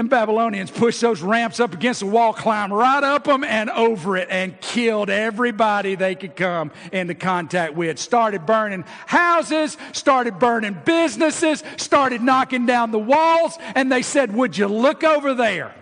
And 0.00 0.08
Babylonians 0.08 0.70
pushed 0.70 1.02
those 1.02 1.20
ramps 1.20 1.60
up 1.60 1.74
against 1.74 2.00
the 2.00 2.06
wall, 2.06 2.32
climbed 2.32 2.72
right 2.72 3.04
up 3.04 3.24
them 3.24 3.44
and 3.44 3.68
over 3.68 4.16
it, 4.16 4.28
and 4.30 4.58
killed 4.62 5.10
everybody 5.10 5.94
they 5.94 6.14
could 6.14 6.36
come 6.36 6.72
into 6.90 7.14
contact 7.14 7.74
with. 7.74 7.98
Started 7.98 8.46
burning 8.46 8.86
houses, 9.04 9.76
started 9.92 10.38
burning 10.38 10.74
businesses, 10.86 11.62
started 11.76 12.22
knocking 12.22 12.64
down 12.64 12.92
the 12.92 12.98
walls, 12.98 13.58
and 13.74 13.92
they 13.92 14.00
said, 14.00 14.32
Would 14.32 14.56
you 14.56 14.68
look 14.68 15.04
over 15.04 15.34
there? 15.34 15.74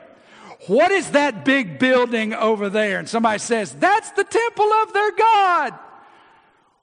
What 0.66 0.90
is 0.90 1.12
that 1.12 1.44
big 1.44 1.78
building 1.78 2.34
over 2.34 2.68
there? 2.68 2.98
And 2.98 3.08
somebody 3.08 3.38
says, 3.38 3.72
That's 3.74 4.10
the 4.10 4.24
temple 4.24 4.72
of 4.82 4.92
their 4.92 5.12
God. 5.12 5.74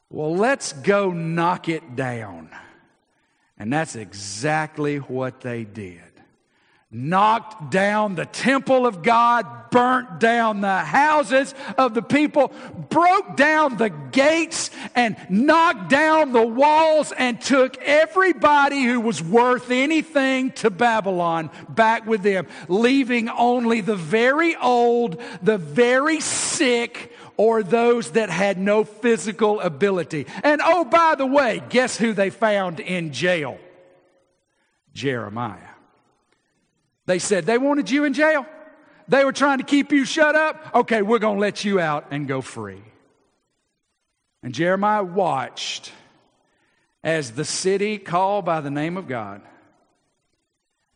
Well, 0.09 0.37
let's 0.37 0.71
go 0.71 1.11
knock 1.11 1.67
it 1.67 1.97
down. 1.97 2.49
And 3.59 3.73
that's 3.73 3.97
exactly 3.97 4.99
what 4.99 5.41
they 5.41 5.65
did 5.65 6.14
knocked 6.95 7.71
down 7.71 8.15
the 8.15 8.25
temple 8.25 8.87
of 8.87 9.03
God, 9.03 9.45
burnt 9.69 10.19
down 10.19 10.61
the 10.61 10.79
houses 10.79 11.53
of 11.77 11.93
the 11.93 12.01
people, 12.01 12.53
broke 12.89 13.35
down 13.35 13.75
the 13.75 13.89
gates 13.89 14.71
and 14.95 15.17
knocked 15.29 15.89
down 15.89 16.31
the 16.31 16.45
walls 16.45 17.11
and 17.11 17.41
took 17.41 17.77
everybody 17.79 18.83
who 18.83 19.01
was 19.01 19.21
worth 19.21 19.71
anything 19.71 20.51
to 20.51 20.69
Babylon 20.69 21.49
back 21.67 22.07
with 22.07 22.23
them, 22.23 22.47
leaving 22.69 23.27
only 23.27 23.81
the 23.81 23.97
very 23.97 24.55
old, 24.55 25.21
the 25.43 25.57
very 25.57 26.21
sick, 26.21 27.11
or 27.35 27.61
those 27.61 28.11
that 28.11 28.29
had 28.29 28.57
no 28.57 28.85
physical 28.85 29.59
ability. 29.59 30.25
And 30.43 30.61
oh, 30.63 30.85
by 30.85 31.15
the 31.15 31.25
way, 31.25 31.61
guess 31.67 31.97
who 31.97 32.13
they 32.13 32.29
found 32.29 32.79
in 32.79 33.11
jail? 33.11 33.57
Jeremiah. 34.93 35.74
They 37.05 37.19
said 37.19 37.45
they 37.45 37.57
wanted 37.57 37.89
you 37.89 38.03
in 38.03 38.13
jail. 38.13 38.45
They 39.07 39.23
were 39.23 39.33
trying 39.33 39.59
to 39.59 39.63
keep 39.63 39.91
you 39.91 40.05
shut 40.05 40.35
up. 40.35 40.71
Okay, 40.73 41.01
we're 41.01 41.19
going 41.19 41.35
to 41.35 41.41
let 41.41 41.63
you 41.63 41.79
out 41.79 42.07
and 42.11 42.27
go 42.27 42.41
free. 42.41 42.81
And 44.41 44.53
Jeremiah 44.53 45.03
watched 45.03 45.91
as 47.03 47.31
the 47.31 47.45
city 47.45 47.99
called 47.99 48.45
by 48.45 48.61
the 48.61 48.71
name 48.71 48.97
of 48.97 49.07
God, 49.07 49.41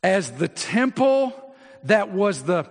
as 0.01 0.31
the 0.31 0.47
temple 0.47 1.33
that 1.83 2.11
was 2.11 2.43
the 2.43 2.69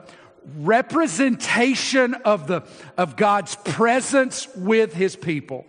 representation 0.57 2.15
of, 2.15 2.47
the, 2.47 2.63
of 2.97 3.17
God's 3.17 3.55
presence 3.57 4.49
with 4.57 4.93
his 4.95 5.15
people. 5.15 5.67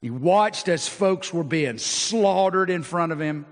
He 0.00 0.10
watched 0.10 0.68
as 0.68 0.88
folks 0.88 1.32
were 1.32 1.44
being 1.44 1.78
slaughtered 1.78 2.70
in 2.70 2.82
front 2.82 3.12
of 3.12 3.20
him 3.20 3.46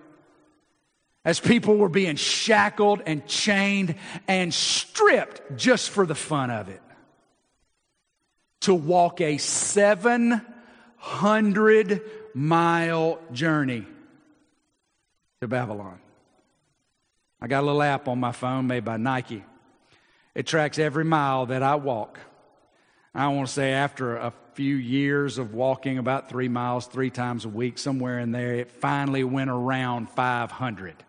as 1.27 1.39
people 1.41 1.77
were 1.77 1.89
being 1.89 2.17
shackled 2.17 3.03
and 3.05 3.27
chained 3.27 3.97
and 4.29 4.55
stripped 4.55 5.57
just 5.57 5.91
for 5.91 6.07
the 6.07 6.15
fun 6.15 6.53
of 6.53 6.69
it. 6.69 6.81
To 8.61 8.73
walk 8.73 9.21
a 9.21 9.37
700 9.37 12.03
mile 12.33 13.19
journey 13.33 13.85
to 15.41 15.49
Babylon. 15.49 15.99
I 17.41 17.49
got 17.49 17.65
a 17.65 17.67
little 17.67 17.83
app 17.83 18.07
on 18.07 18.21
my 18.21 18.31
phone 18.33 18.69
made 18.69 18.85
by 18.85 18.97
Nike. 18.97 19.45
It 20.35 20.47
tracks 20.47 20.79
every 20.79 21.05
mile 21.05 21.47
that 21.47 21.63
I 21.63 21.75
walk. 21.75 22.19
I 23.15 23.29
want 23.29 23.47
to 23.49 23.53
say 23.53 23.73
after 23.73 24.17
a 24.17 24.33
few 24.55 24.77
years 24.77 25.39
of 25.39 25.55
walking 25.55 25.99
about 25.99 26.29
three 26.29 26.49
miles 26.49 26.87
three 26.87 27.11
times 27.11 27.45
a 27.45 27.49
week, 27.49 27.79
somewhere 27.79 28.21
in 28.21 28.31
there, 28.31 28.55
it 28.55 28.71
finally 28.71 29.25
went 29.25 29.51
around 29.51 30.09
500. 30.11 31.03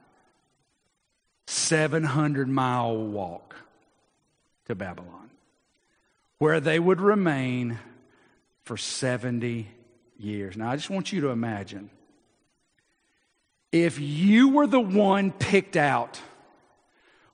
700 1.47 2.49
mile 2.49 2.97
walk 2.97 3.55
to 4.65 4.75
Babylon, 4.75 5.31
where 6.37 6.59
they 6.59 6.77
would 6.77 6.99
remain 6.99 7.79
for 8.63 8.75
70 8.75 9.67
years. 10.19 10.57
Now, 10.57 10.69
I 10.69 10.75
just 10.75 10.89
want 10.89 11.13
you 11.13 11.21
to 11.21 11.29
imagine 11.29 11.89
if 13.71 13.97
you 13.97 14.49
were 14.49 14.67
the 14.67 14.79
one 14.79 15.31
picked 15.31 15.77
out 15.77 16.21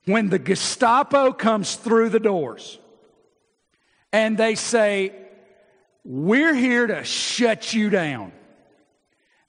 when 0.05 0.29
the 0.29 0.39
Gestapo 0.39 1.33
comes 1.33 1.75
through 1.75 2.09
the 2.09 2.19
doors 2.19 2.77
and 4.11 4.37
they 4.37 4.53
say, 4.53 5.13
We're 6.05 6.53
here 6.53 6.85
to 6.85 7.03
shut 7.03 7.73
you 7.73 7.89
down. 7.89 8.31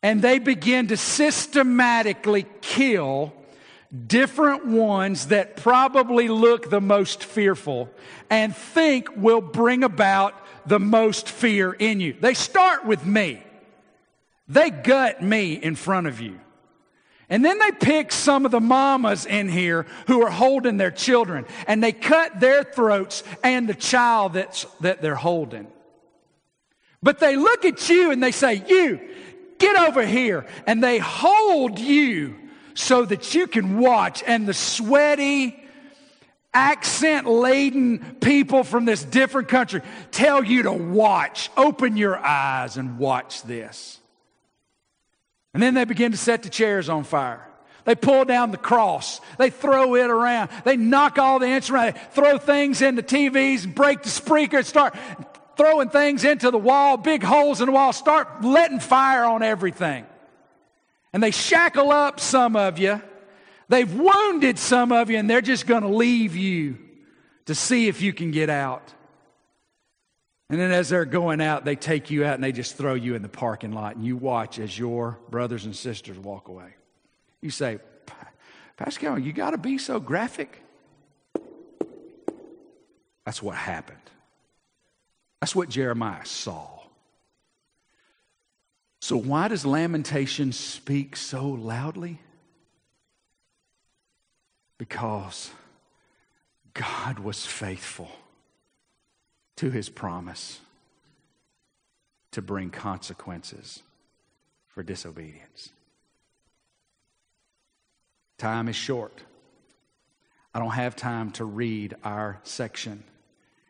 And 0.03 0.21
they 0.23 0.39
begin 0.39 0.89
to 0.89 0.97
systematically 0.97 2.47
kill 2.61 3.33
different 3.95 4.67
ones 4.67 5.29
that 5.29 5.57
probably 5.57 6.29
look 6.29 6.69
the 6.69 6.81
most 6.81 7.23
fearful 7.23 7.91
and 8.29 8.55
think 8.55 9.09
will 9.17 9.41
bring 9.41 9.85
about 9.85 10.35
the 10.67 10.81
most 10.81 11.29
fear 11.29 11.73
in 11.73 12.01
you. 12.01 12.17
They 12.19 12.35
start 12.35 12.85
with 12.85 13.07
me. 13.07 13.43
They 14.49 14.71
gut 14.71 15.23
me 15.23 15.55
in 15.55 15.77
front 15.77 16.07
of 16.07 16.21
you. 16.21 16.41
And 17.31 17.45
then 17.45 17.59
they 17.59 17.73
pick 17.73 18.13
some 18.13 18.45
of 18.45 18.51
the 18.51 18.61
mamas 18.61 19.25
in 19.25 19.49
here 19.49 19.87
who 20.07 20.23
are 20.23 20.31
holding 20.31 20.77
their 20.77 20.91
children 20.91 21.47
and 21.67 21.83
they 21.83 21.93
cut 21.93 22.39
their 22.39 22.65
throats 22.65 23.23
and 23.43 23.69
the 23.69 23.75
child 23.75 24.35
that's, 24.35 24.65
that 24.81 25.01
they're 25.01 25.15
holding. 25.15 25.67
But 27.03 27.21
they 27.21 27.37
look 27.37 27.65
at 27.65 27.89
you 27.89 28.11
and 28.11 28.23
they 28.23 28.31
say, 28.31 28.63
You, 28.67 29.01
get 29.59 29.77
over 29.77 30.05
here. 30.05 30.47
And 30.67 30.83
they 30.83 30.99
hold 30.99 31.79
you 31.79 32.37
so 32.75 33.05
that 33.05 33.35
you 33.35 33.47
can 33.47 33.79
watch. 33.79 34.23
And 34.27 34.47
the 34.47 34.55
sweaty, 34.55 35.59
accent 36.53 37.27
laden 37.27 38.17
people 38.21 38.65
from 38.65 38.85
this 38.85 39.03
different 39.03 39.49
country 39.49 39.83
tell 40.11 40.45
you 40.45 40.65
to 40.65 40.73
watch. 40.73 41.51
Open 41.57 41.97
your 41.97 42.17
eyes 42.17 42.77
and 42.77 42.99
watch 42.99 43.43
this. 43.43 43.99
And 45.53 45.63
then 45.63 45.75
they 45.75 45.85
begin 45.85 46.13
to 46.13 46.19
set 46.19 46.43
the 46.43 46.51
chairs 46.51 46.89
on 46.89 47.05
fire. 47.05 47.47
They 47.85 47.95
pull 47.95 48.25
down 48.25 48.51
the 48.51 48.57
cross. 48.57 49.21
They 49.39 49.51
throw 49.51 49.95
it 49.95 50.11
around. 50.11 50.51
They 50.65 50.77
knock 50.77 51.19
all 51.19 51.39
the 51.39 51.47
instruments, 51.47 51.99
They 51.99 52.07
throw 52.15 52.39
things 52.39 52.83
into 52.83 53.03
TVs, 53.03 53.65
and 53.65 53.75
break 53.75 54.03
the 54.03 54.09
speakers, 54.09 54.67
start 54.67 54.97
throwing 55.57 55.91
things 55.91 56.25
into 56.25 56.51
the 56.51 56.59
wall, 56.59 56.97
big 56.97 57.23
holes 57.23 57.61
in 57.61 57.67
the 57.67 57.73
wall, 57.73 57.93
start 57.93 58.43
letting 58.43 58.81
fire 58.81 59.25
on 59.25 59.43
everything. 59.43 60.07
And 61.15 61.23
they 61.23 61.31
shackle 61.31 61.93
up 61.93 62.19
some 62.19 62.57
of 62.57 62.79
you. 62.79 63.01
They've 63.69 63.91
wounded 63.91 64.59
some 64.59 64.93
of 64.93 65.09
you, 65.09 65.17
and 65.17 65.31
they're 65.31 65.41
just 65.41 65.67
going 65.67 65.83
to 65.83 65.89
leave 65.89 66.37
you 66.37 66.77
to 67.47 67.55
see 67.55 67.87
if 67.87 68.03
you 68.03 68.13
can 68.13 68.33
get 68.33 68.51
out. 68.51 68.93
And 70.51 70.61
then 70.61 70.73
as 70.73 70.89
they're 70.89 71.05
going 71.05 71.41
out, 71.41 71.65
they 71.65 71.77
take 71.77 72.11
you 72.11 72.25
out 72.25 72.35
and 72.35 72.45
they 72.45 72.53
just 72.53 72.77
throw 72.77 72.95
you 72.95 73.15
in 73.15 73.23
the 73.23 73.29
parking 73.29 73.73
lot, 73.73 73.95
and 73.95 74.05
you 74.05 74.17
watch 74.17 74.59
as 74.59 74.77
your 74.77 75.19
brothers 75.31 75.65
and 75.65 75.75
sisters 75.75 76.19
walk 76.19 76.49
away. 76.49 76.75
You 77.41 77.51
say, 77.51 77.79
Pascal, 78.77 79.17
you 79.19 79.33
got 79.33 79.51
to 79.51 79.59
be 79.59 79.79
so 79.79 80.01
graphic. 80.01 80.61
That's 83.25 83.41
what 83.41 83.55
happened. 83.55 83.99
That's 85.41 85.55
what 85.55 85.69
Jeremiah 85.69 86.27
saw. 86.27 86.74
So, 89.05 89.19
why 89.19 89.49
does 89.49 89.67
lamentation 89.67 90.51
speak 90.53 91.15
so 91.15 91.47
loudly? 91.47 92.21
Because 94.79 95.51
God 96.73 97.19
was 97.19 97.45
faithful 97.45 98.11
to 99.57 99.71
his 99.71 99.91
promise 99.91 100.59
to 102.31 102.41
bring 102.41 102.71
consequences 102.71 103.83
for 104.69 104.83
disobedience. 104.83 105.69
Time 108.39 108.69
is 108.69 108.77
short. 108.77 109.23
I 110.55 110.61
don't 110.61 110.71
have 110.71 110.97
time 110.97 111.31
to 111.33 111.45
read 111.45 111.95
our 112.05 112.41
section 112.43 113.05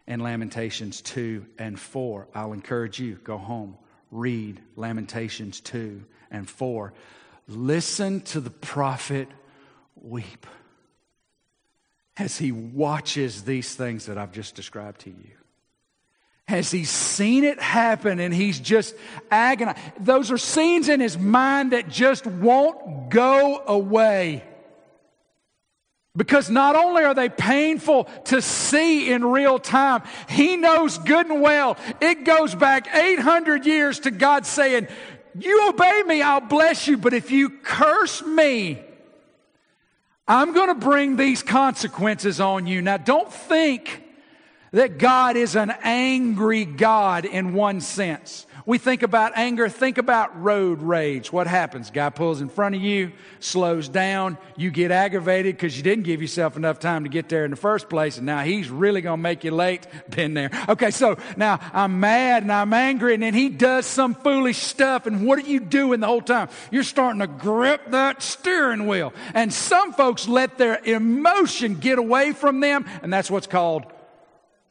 in 0.06 0.20
Lamentations 0.20 1.00
2 1.00 1.44
and 1.58 1.76
4. 1.76 2.28
I'll 2.36 2.52
encourage 2.52 3.00
you, 3.00 3.16
go 3.24 3.36
home, 3.36 3.78
read 4.14 4.60
Lamentations 4.76 5.60
2 5.60 6.04
and 6.30 6.48
4. 6.48 6.92
Listen 7.48 8.20
to 8.22 8.40
the 8.40 8.50
prophet 8.50 9.28
weep 10.00 10.46
as 12.16 12.38
he 12.38 12.52
watches 12.52 13.42
these 13.42 13.74
things 13.74 14.06
that 14.06 14.16
I've 14.16 14.32
just 14.32 14.54
described 14.54 15.00
to 15.02 15.10
you. 15.10 15.32
Has 16.46 16.70
he 16.70 16.84
seen 16.84 17.42
it 17.42 17.60
happen 17.60 18.20
and 18.20 18.32
he's 18.32 18.60
just 18.60 18.94
agonized? 19.30 19.78
Those 19.98 20.30
are 20.30 20.38
scenes 20.38 20.88
in 20.88 21.00
his 21.00 21.18
mind 21.18 21.72
that 21.72 21.88
just 21.88 22.26
won't 22.26 23.08
go 23.08 23.62
away. 23.66 24.44
Because 26.16 26.48
not 26.48 26.76
only 26.76 27.02
are 27.02 27.14
they 27.14 27.28
painful 27.28 28.04
to 28.26 28.40
see 28.40 29.10
in 29.10 29.24
real 29.24 29.58
time, 29.58 30.02
he 30.28 30.56
knows 30.56 30.98
good 30.98 31.26
and 31.26 31.42
well 31.42 31.76
it 32.00 32.24
goes 32.24 32.54
back 32.54 32.94
800 32.94 33.66
years 33.66 33.98
to 34.00 34.12
God 34.12 34.46
saying, 34.46 34.86
You 35.36 35.68
obey 35.68 36.02
me, 36.06 36.22
I'll 36.22 36.40
bless 36.40 36.86
you, 36.86 36.96
but 36.96 37.14
if 37.14 37.32
you 37.32 37.50
curse 37.50 38.22
me, 38.22 38.80
I'm 40.28 40.54
going 40.54 40.68
to 40.68 40.74
bring 40.74 41.16
these 41.16 41.42
consequences 41.42 42.40
on 42.40 42.66
you. 42.66 42.80
Now, 42.80 42.96
don't 42.96 43.32
think 43.32 44.02
that 44.70 44.98
God 44.98 45.36
is 45.36 45.54
an 45.54 45.72
angry 45.82 46.64
God 46.64 47.24
in 47.24 47.54
one 47.54 47.80
sense. 47.80 48.46
We 48.66 48.78
think 48.78 49.02
about 49.02 49.32
anger, 49.34 49.68
think 49.68 49.98
about 49.98 50.42
road 50.42 50.80
rage. 50.80 51.30
What 51.30 51.46
happens? 51.46 51.90
Guy 51.90 52.08
pulls 52.08 52.40
in 52.40 52.48
front 52.48 52.74
of 52.74 52.80
you, 52.80 53.12
slows 53.38 53.90
down, 53.90 54.38
you 54.56 54.70
get 54.70 54.90
aggravated 54.90 55.54
because 55.54 55.76
you 55.76 55.82
didn't 55.82 56.04
give 56.04 56.22
yourself 56.22 56.56
enough 56.56 56.78
time 56.78 57.04
to 57.04 57.10
get 57.10 57.28
there 57.28 57.44
in 57.44 57.50
the 57.50 57.58
first 57.58 57.90
place, 57.90 58.16
and 58.16 58.24
now 58.24 58.42
he's 58.42 58.70
really 58.70 59.02
going 59.02 59.18
to 59.18 59.22
make 59.22 59.44
you 59.44 59.50
late. 59.50 59.86
Been 60.08 60.32
there. 60.32 60.50
Okay, 60.66 60.90
so 60.90 61.18
now 61.36 61.60
I'm 61.74 62.00
mad 62.00 62.42
and 62.42 62.50
I'm 62.50 62.72
angry, 62.72 63.12
and 63.12 63.22
then 63.22 63.34
he 63.34 63.50
does 63.50 63.84
some 63.84 64.14
foolish 64.14 64.58
stuff, 64.58 65.06
and 65.06 65.26
what 65.26 65.38
are 65.38 65.48
you 65.48 65.60
doing 65.60 66.00
the 66.00 66.06
whole 66.06 66.22
time? 66.22 66.48
You're 66.70 66.84
starting 66.84 67.20
to 67.20 67.26
grip 67.26 67.90
that 67.90 68.22
steering 68.22 68.86
wheel. 68.86 69.12
And 69.34 69.52
some 69.52 69.92
folks 69.92 70.26
let 70.26 70.56
their 70.56 70.82
emotion 70.82 71.74
get 71.74 71.98
away 71.98 72.32
from 72.32 72.60
them, 72.60 72.86
and 73.02 73.12
that's 73.12 73.30
what's 73.30 73.46
called 73.46 73.84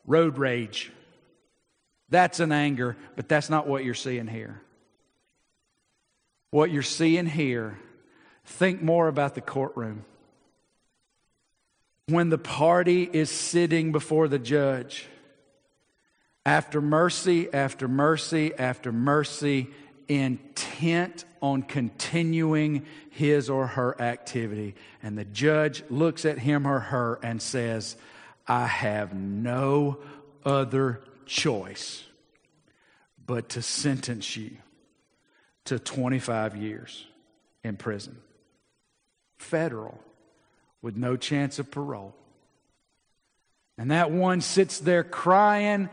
road 0.07 0.39
rage. 0.39 0.92
That's 2.13 2.39
an 2.39 2.51
anger, 2.51 2.95
but 3.15 3.27
that's 3.27 3.49
not 3.49 3.65
what 3.65 3.83
you're 3.83 3.95
seeing 3.95 4.27
here. 4.27 4.61
What 6.51 6.69
you're 6.69 6.83
seeing 6.83 7.25
here, 7.25 7.79
think 8.45 8.83
more 8.83 9.07
about 9.07 9.33
the 9.33 9.41
courtroom. 9.41 10.05
When 12.05 12.29
the 12.29 12.37
party 12.37 13.09
is 13.11 13.31
sitting 13.31 13.91
before 13.91 14.27
the 14.27 14.37
judge, 14.37 15.07
after 16.45 16.81
mercy, 16.81 17.51
after 17.51 17.87
mercy, 17.87 18.53
after 18.59 18.91
mercy, 18.91 19.71
intent 20.07 21.25
on 21.41 21.63
continuing 21.63 22.85
his 23.09 23.49
or 23.49 23.65
her 23.65 23.99
activity. 23.99 24.75
And 25.01 25.17
the 25.17 25.25
judge 25.25 25.83
looks 25.89 26.25
at 26.25 26.37
him 26.37 26.67
or 26.67 26.77
her 26.77 27.19
and 27.23 27.41
says, 27.41 27.95
I 28.47 28.67
have 28.67 29.15
no 29.15 29.97
other 30.45 31.01
choice 31.25 32.03
but 33.25 33.49
to 33.49 33.61
sentence 33.61 34.35
you 34.35 34.51
to 35.65 35.79
25 35.79 36.55
years 36.57 37.05
in 37.63 37.77
prison. 37.77 38.17
Federal, 39.37 39.99
with 40.81 40.95
no 40.95 41.15
chance 41.15 41.59
of 41.59 41.71
parole. 41.71 42.13
And 43.77 43.91
that 43.91 44.11
one 44.11 44.41
sits 44.41 44.79
there 44.79 45.03
crying, 45.03 45.89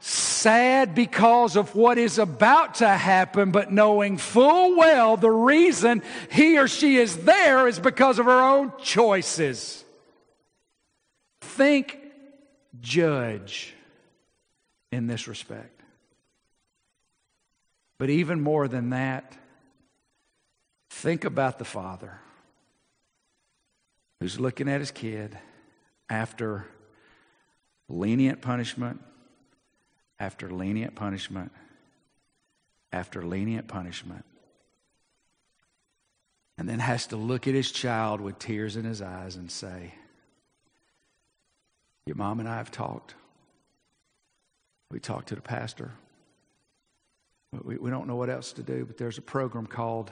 sad 0.00 0.94
because 0.94 1.56
of 1.56 1.74
what 1.74 1.96
is 1.96 2.18
about 2.18 2.76
to 2.76 2.88
happen, 2.88 3.52
but 3.52 3.72
knowing 3.72 4.18
full 4.18 4.76
well 4.76 5.16
the 5.16 5.30
reason 5.30 6.02
he 6.30 6.58
or 6.58 6.68
she 6.68 6.96
is 6.96 7.16
there 7.18 7.68
is 7.68 7.78
because 7.78 8.18
of 8.18 8.26
her 8.26 8.42
own 8.42 8.72
choices. 8.82 9.84
Think 11.40 11.98
judge 12.80 13.74
in 14.92 15.08
this 15.08 15.26
respect. 15.26 15.80
But 17.98 18.10
even 18.10 18.40
more 18.40 18.68
than 18.68 18.90
that, 18.90 19.36
think 20.90 21.24
about 21.24 21.58
the 21.58 21.64
father 21.64 22.20
who's 24.20 24.38
looking 24.38 24.68
at 24.68 24.80
his 24.80 24.90
kid 24.90 25.36
after 26.08 26.66
lenient 27.88 28.40
punishment 28.40 29.00
after 30.20 30.50
lenient 30.50 30.94
punishment 30.94 31.50
after 32.92 33.22
lenient 33.22 33.66
punishment. 33.66 34.24
And 36.58 36.68
then 36.68 36.78
has 36.78 37.08
to 37.08 37.16
look 37.16 37.48
at 37.48 37.54
his 37.54 37.72
child 37.72 38.20
with 38.20 38.38
tears 38.38 38.76
in 38.76 38.84
his 38.84 39.02
eyes 39.02 39.36
and 39.36 39.50
say, 39.50 39.94
Your 42.06 42.16
mom 42.16 42.38
and 42.38 42.48
I 42.48 42.58
have 42.58 42.70
talked. 42.70 43.14
We 44.92 45.00
talked 45.00 45.28
to 45.28 45.34
the 45.34 45.40
pastor. 45.40 45.90
We, 47.64 47.76
we 47.78 47.90
don't 47.90 48.06
know 48.06 48.16
what 48.16 48.28
else 48.28 48.52
to 48.52 48.62
do, 48.62 48.84
but 48.84 48.98
there's 48.98 49.16
a 49.16 49.22
program 49.22 49.66
called 49.66 50.10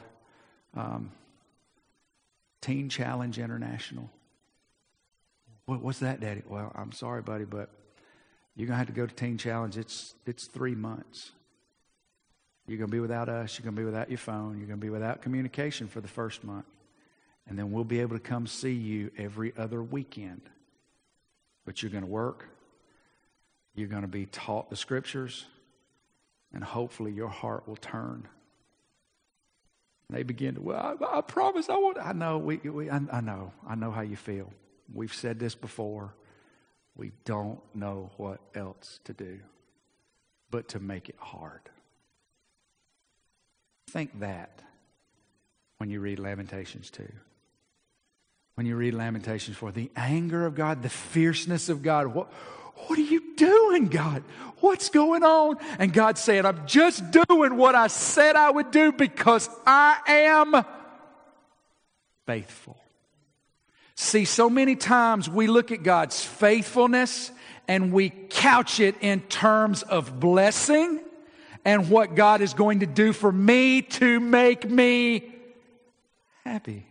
um, 0.75 1.13
Teen 2.63 2.89
Challenge 2.89 3.39
International. 3.39 4.11
What, 5.67 5.83
what's 5.83 5.99
that, 5.99 6.21
Daddy? 6.21 6.43
Well, 6.49 6.73
I'm 6.75 6.93
sorry, 6.93 7.21
buddy, 7.21 7.45
but 7.45 7.69
you're 8.57 8.67
going 8.67 8.75
to 8.75 8.79
have 8.79 8.87
to 8.87 8.93
go 8.93 9.07
to 9.07 9.15
Teen 9.15 9.37
Challenge. 9.37 9.77
It's, 9.77 10.15
it's 10.27 10.47
three 10.47 10.75
months. 10.75 11.31
You're 12.67 12.79
going 12.79 12.91
to 12.91 12.93
be 12.93 13.01
without 13.01 13.29
us. 13.29 13.59
You're 13.59 13.65
going 13.65 13.77
to 13.77 13.81
be 13.81 13.87
without 13.87 14.09
your 14.09 14.19
phone. 14.19 14.59
You're 14.59 14.67
going 14.67 14.81
to 14.81 14.85
be 14.85 14.91
without 14.91 15.21
communication 15.21 15.89
for 15.89 16.01
the 16.01 16.09
first 16.09 16.43
month. 16.43 16.67
And 17.47 17.59
then 17.59 17.71
we'll 17.71 17.85
be 17.85 18.01
able 18.01 18.17
to 18.17 18.23
come 18.23 18.47
see 18.47 18.73
you 18.73 19.11
every 19.19 19.53
other 19.59 19.83
weekend. 19.83 20.43
But 21.67 21.83
you're 21.83 21.91
going 21.91 22.05
to 22.05 22.11
work, 22.11 22.47
you're 23.75 23.89
going 23.89 24.03
to 24.03 24.09
be 24.09 24.27
taught 24.27 24.71
the 24.71 24.77
scriptures, 24.77 25.47
and 26.53 26.63
hopefully 26.63 27.13
your 27.13 27.29
heart 27.29 27.69
will 27.69 27.77
turn. 27.77 28.29
They 30.09 30.25
begin 30.25 30.57
to, 30.57 30.61
well, 30.61 30.99
I, 31.01 31.19
I 31.19 31.21
promise 31.21 31.69
I 31.69 31.77
won't. 31.77 31.97
I 31.99 32.13
know, 32.13 32.39
we, 32.39 32.57
we, 32.57 32.91
I, 32.91 33.01
I 33.13 33.21
know, 33.21 33.53
I 33.67 33.77
know 33.77 33.93
how 33.93 34.01
you 34.01 34.17
feel. 34.17 34.53
We've 34.93 35.15
said 35.15 35.39
this 35.39 35.55
before. 35.55 36.15
We 36.97 37.13
don't 37.25 37.61
know 37.75 38.11
what 38.17 38.41
else 38.55 38.99
to 39.05 39.13
do 39.13 39.39
but 40.51 40.69
to 40.69 40.81
make 40.81 41.09
it 41.09 41.17
hard. 41.19 41.61
Think 43.89 44.21
that 44.21 44.63
when 45.79 45.91
you 45.91 46.01
read 46.01 46.19
Lamentations 46.19 46.91
2. 46.91 47.07
When 48.55 48.67
you 48.67 48.77
read 48.77 48.95
Lamentations 48.95 49.57
4, 49.57 49.73
the 49.73 49.91
anger 49.97 50.45
of 50.45 50.55
God, 50.55 50.83
the 50.83 50.91
fierceness 50.91 51.69
of 51.69 51.83
God. 51.83 52.09
What, 52.09 52.31
what 52.87 52.99
are 52.99 53.03
you 53.03 53.35
doing, 53.37 53.89
God? 53.89 54.23
What's 54.61 54.91
going 54.91 55.23
on? 55.23 55.57
And 55.79 55.93
God 55.93 56.19
said, 56.19 56.45
I'm 56.45 56.67
just 56.67 57.03
doing 57.11 57.57
what 57.57 57.75
I 57.75 57.87
said 57.87 58.37
I 58.37 58.51
would 58.51 58.71
do 58.71 58.93
because 58.93 59.49
I 59.67 59.99
am 60.07 60.65
faithful. 62.27 62.77
See, 63.95 64.25
so 64.25 64.49
many 64.49 64.77
times 64.77 65.29
we 65.29 65.47
look 65.47 65.73
at 65.73 65.83
God's 65.83 66.25
faithfulness 66.25 67.31
and 67.69 67.93
we 67.93 68.11
couch 68.11 68.81
it 68.81 68.97
in 69.01 69.21
terms 69.23 69.83
of 69.83 70.21
blessing 70.21 71.01
and 71.65 71.91
what 71.91 72.15
God 72.15 72.41
is 72.41 72.55
going 72.55 72.81
to 72.81 72.87
do 72.87 73.13
for 73.13 73.31
me 73.31 73.83
to 73.83 74.21
make 74.21 74.69
me 74.69 75.35
happy. 76.45 76.87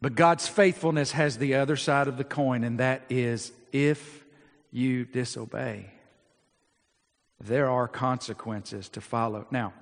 But 0.00 0.14
God's 0.14 0.48
faithfulness 0.48 1.12
has 1.12 1.38
the 1.38 1.56
other 1.56 1.76
side 1.76 2.08
of 2.08 2.16
the 2.16 2.24
coin, 2.24 2.64
and 2.64 2.78
that 2.78 3.02
is 3.10 3.52
if 3.72 4.19
you 4.70 5.04
disobey, 5.04 5.90
there 7.42 7.70
are 7.70 7.88
consequences 7.88 8.88
to 8.90 9.00
follow. 9.00 9.46
Now, 9.50 9.72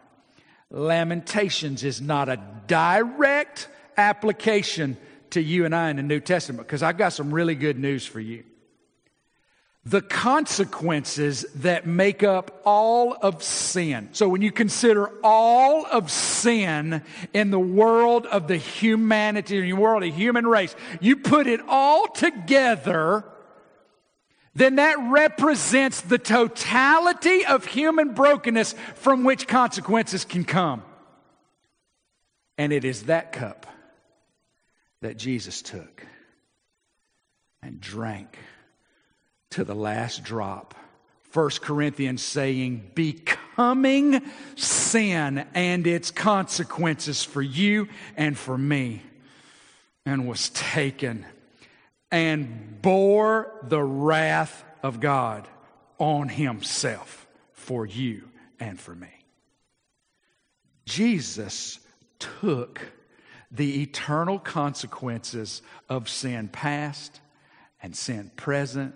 Lamentations 0.70 1.82
is 1.82 2.00
not 2.00 2.28
a 2.28 2.38
direct 2.66 3.68
application 3.96 4.98
to 5.30 5.40
you 5.40 5.64
and 5.64 5.74
I 5.74 5.90
in 5.90 5.96
the 5.96 6.02
New 6.02 6.20
Testament 6.20 6.66
because 6.66 6.82
I've 6.82 6.98
got 6.98 7.12
some 7.12 7.32
really 7.32 7.54
good 7.54 7.78
news 7.78 8.06
for 8.06 8.20
you. 8.20 8.44
The 9.84 10.02
consequences 10.02 11.46
that 11.56 11.86
make 11.86 12.22
up 12.22 12.60
all 12.66 13.14
of 13.14 13.42
sin. 13.42 14.10
So 14.12 14.28
when 14.28 14.42
you 14.42 14.52
consider 14.52 15.10
all 15.24 15.86
of 15.86 16.10
sin 16.10 17.02
in 17.32 17.50
the 17.50 17.58
world 17.58 18.26
of 18.26 18.48
the 18.48 18.58
humanity, 18.58 19.56
in 19.56 19.64
the 19.64 19.72
world 19.72 20.02
of 20.02 20.10
the 20.10 20.14
human 20.14 20.46
race, 20.46 20.76
you 21.00 21.16
put 21.16 21.46
it 21.46 21.60
all 21.66 22.06
together, 22.08 23.24
then 24.58 24.76
that 24.76 24.96
represents 25.10 26.00
the 26.00 26.18
totality 26.18 27.44
of 27.46 27.64
human 27.64 28.14
brokenness 28.14 28.74
from 28.94 29.24
which 29.24 29.46
consequences 29.46 30.24
can 30.24 30.44
come. 30.44 30.82
And 32.56 32.72
it 32.72 32.84
is 32.84 33.04
that 33.04 33.32
cup 33.32 33.66
that 35.00 35.16
Jesus 35.16 35.62
took 35.62 36.04
and 37.62 37.80
drank 37.80 38.36
to 39.50 39.64
the 39.64 39.74
last 39.74 40.24
drop. 40.24 40.74
1 41.32 41.50
Corinthians 41.60 42.22
saying, 42.22 42.90
becoming 42.94 44.22
sin 44.56 45.46
and 45.54 45.86
its 45.86 46.10
consequences 46.10 47.22
for 47.22 47.42
you 47.42 47.88
and 48.16 48.36
for 48.36 48.58
me, 48.58 49.02
and 50.04 50.26
was 50.26 50.48
taken 50.50 51.26
and 52.10 52.67
bore 52.82 53.52
the 53.62 53.82
wrath 53.82 54.64
of 54.82 55.00
God 55.00 55.48
on 55.98 56.28
himself 56.28 57.26
for 57.52 57.86
you 57.86 58.28
and 58.60 58.78
for 58.78 58.94
me. 58.94 59.08
Jesus 60.84 61.78
took 62.18 62.80
the 63.50 63.82
eternal 63.82 64.38
consequences 64.38 65.62
of 65.88 66.08
sin 66.08 66.48
past 66.48 67.20
and 67.82 67.96
sin 67.96 68.30
present 68.36 68.94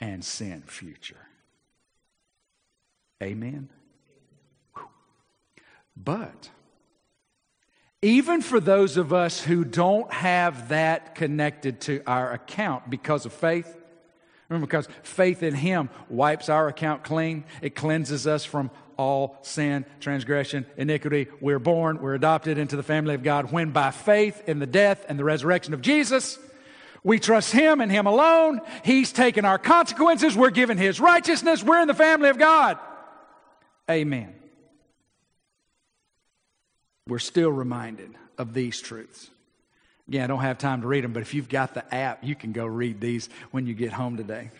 and 0.00 0.24
sin 0.24 0.62
future. 0.66 1.16
Amen. 3.22 3.70
But 5.96 6.50
even 8.06 8.40
for 8.40 8.60
those 8.60 8.96
of 8.96 9.12
us 9.12 9.40
who 9.40 9.64
don't 9.64 10.12
have 10.12 10.68
that 10.68 11.16
connected 11.16 11.80
to 11.80 12.00
our 12.06 12.32
account 12.32 12.88
because 12.88 13.26
of 13.26 13.32
faith, 13.32 13.76
remember, 14.48 14.64
because 14.64 14.88
faith 15.02 15.42
in 15.42 15.56
Him 15.56 15.90
wipes 16.08 16.48
our 16.48 16.68
account 16.68 17.02
clean, 17.02 17.42
it 17.62 17.74
cleanses 17.74 18.28
us 18.28 18.44
from 18.44 18.70
all 18.96 19.36
sin, 19.42 19.84
transgression, 19.98 20.66
iniquity. 20.76 21.26
We're 21.40 21.58
born, 21.58 22.00
we're 22.00 22.14
adopted 22.14 22.58
into 22.58 22.76
the 22.76 22.84
family 22.84 23.16
of 23.16 23.24
God 23.24 23.50
when 23.50 23.72
by 23.72 23.90
faith 23.90 24.40
in 24.46 24.60
the 24.60 24.68
death 24.68 25.04
and 25.08 25.18
the 25.18 25.24
resurrection 25.24 25.74
of 25.74 25.80
Jesus, 25.80 26.38
we 27.02 27.18
trust 27.18 27.50
Him 27.50 27.80
and 27.80 27.90
Him 27.90 28.06
alone. 28.06 28.60
He's 28.84 29.10
taken 29.10 29.44
our 29.44 29.58
consequences. 29.58 30.36
We're 30.36 30.50
given 30.50 30.78
His 30.78 31.00
righteousness. 31.00 31.64
We're 31.64 31.80
in 31.80 31.88
the 31.88 31.94
family 31.94 32.28
of 32.28 32.38
God. 32.38 32.78
Amen. 33.90 34.32
We're 37.08 37.18
still 37.18 37.50
reminded 37.50 38.14
of 38.38 38.52
these 38.52 38.80
truths. 38.80 39.30
Again, 40.08 40.24
I 40.24 40.26
don't 40.26 40.40
have 40.40 40.58
time 40.58 40.82
to 40.82 40.86
read 40.86 41.04
them, 41.04 41.12
but 41.12 41.22
if 41.22 41.34
you've 41.34 41.48
got 41.48 41.74
the 41.74 41.94
app, 41.94 42.24
you 42.24 42.34
can 42.34 42.52
go 42.52 42.66
read 42.66 43.00
these 43.00 43.28
when 43.50 43.66
you 43.66 43.74
get 43.74 43.92
home 43.92 44.16
today. 44.16 44.50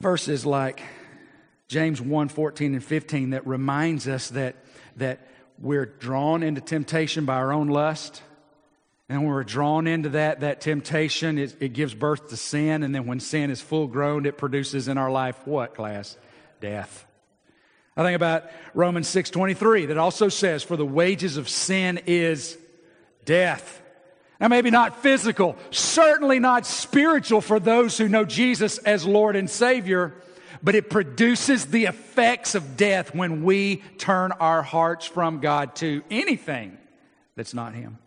Verses 0.00 0.46
like 0.46 0.82
James 1.68 2.00
1 2.00 2.28
14 2.28 2.74
and 2.74 2.84
15 2.84 3.30
that 3.30 3.46
reminds 3.46 4.08
us 4.08 4.30
that, 4.30 4.56
that 4.96 5.26
we're 5.58 5.86
drawn 5.86 6.42
into 6.42 6.60
temptation 6.60 7.24
by 7.24 7.34
our 7.34 7.52
own 7.52 7.68
lust 7.68 8.22
and 9.08 9.22
when 9.22 9.28
we're 9.28 9.44
drawn 9.44 9.86
into 9.86 10.10
that, 10.10 10.40
that 10.40 10.60
temptation, 10.60 11.38
it, 11.38 11.56
it 11.60 11.72
gives 11.72 11.94
birth 11.94 12.28
to 12.28 12.36
sin. 12.36 12.82
And 12.82 12.94
then 12.94 13.06
when 13.06 13.20
sin 13.20 13.50
is 13.50 13.60
full 13.60 13.86
grown, 13.86 14.26
it 14.26 14.36
produces 14.36 14.86
in 14.86 14.98
our 14.98 15.10
life 15.10 15.46
what, 15.46 15.74
class? 15.74 16.18
Death. 16.60 17.06
I 17.98 18.04
think 18.04 18.14
about 18.14 18.44
Romans 18.74 19.08
6.23 19.08 19.88
that 19.88 19.98
also 19.98 20.28
says, 20.28 20.62
for 20.62 20.76
the 20.76 20.86
wages 20.86 21.36
of 21.36 21.48
sin 21.48 22.00
is 22.06 22.56
death. 23.24 23.82
Now, 24.40 24.46
maybe 24.46 24.70
not 24.70 25.02
physical, 25.02 25.56
certainly 25.72 26.38
not 26.38 26.64
spiritual 26.64 27.40
for 27.40 27.58
those 27.58 27.98
who 27.98 28.08
know 28.08 28.24
Jesus 28.24 28.78
as 28.78 29.04
Lord 29.04 29.34
and 29.34 29.50
Savior, 29.50 30.14
but 30.62 30.76
it 30.76 30.90
produces 30.90 31.66
the 31.66 31.86
effects 31.86 32.54
of 32.54 32.76
death 32.76 33.16
when 33.16 33.42
we 33.42 33.78
turn 33.98 34.30
our 34.30 34.62
hearts 34.62 35.04
from 35.04 35.40
God 35.40 35.74
to 35.76 36.04
anything 36.08 36.78
that's 37.34 37.52
not 37.52 37.74
Him. 37.74 37.98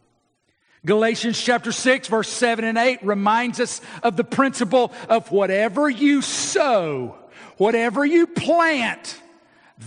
Galatians 0.85 1.39
chapter 1.39 1.73
6, 1.73 2.07
verse 2.07 2.29
7 2.29 2.63
and 2.63 2.77
8 2.77 3.03
reminds 3.03 3.59
us 3.59 3.81
of 4.03 4.15
the 4.15 4.23
principle 4.23 4.93
of 5.09 5.31
whatever 5.33 5.89
you 5.89 6.21
sow, 6.21 7.17
whatever 7.57 8.05
you 8.05 8.25
plant, 8.25 9.20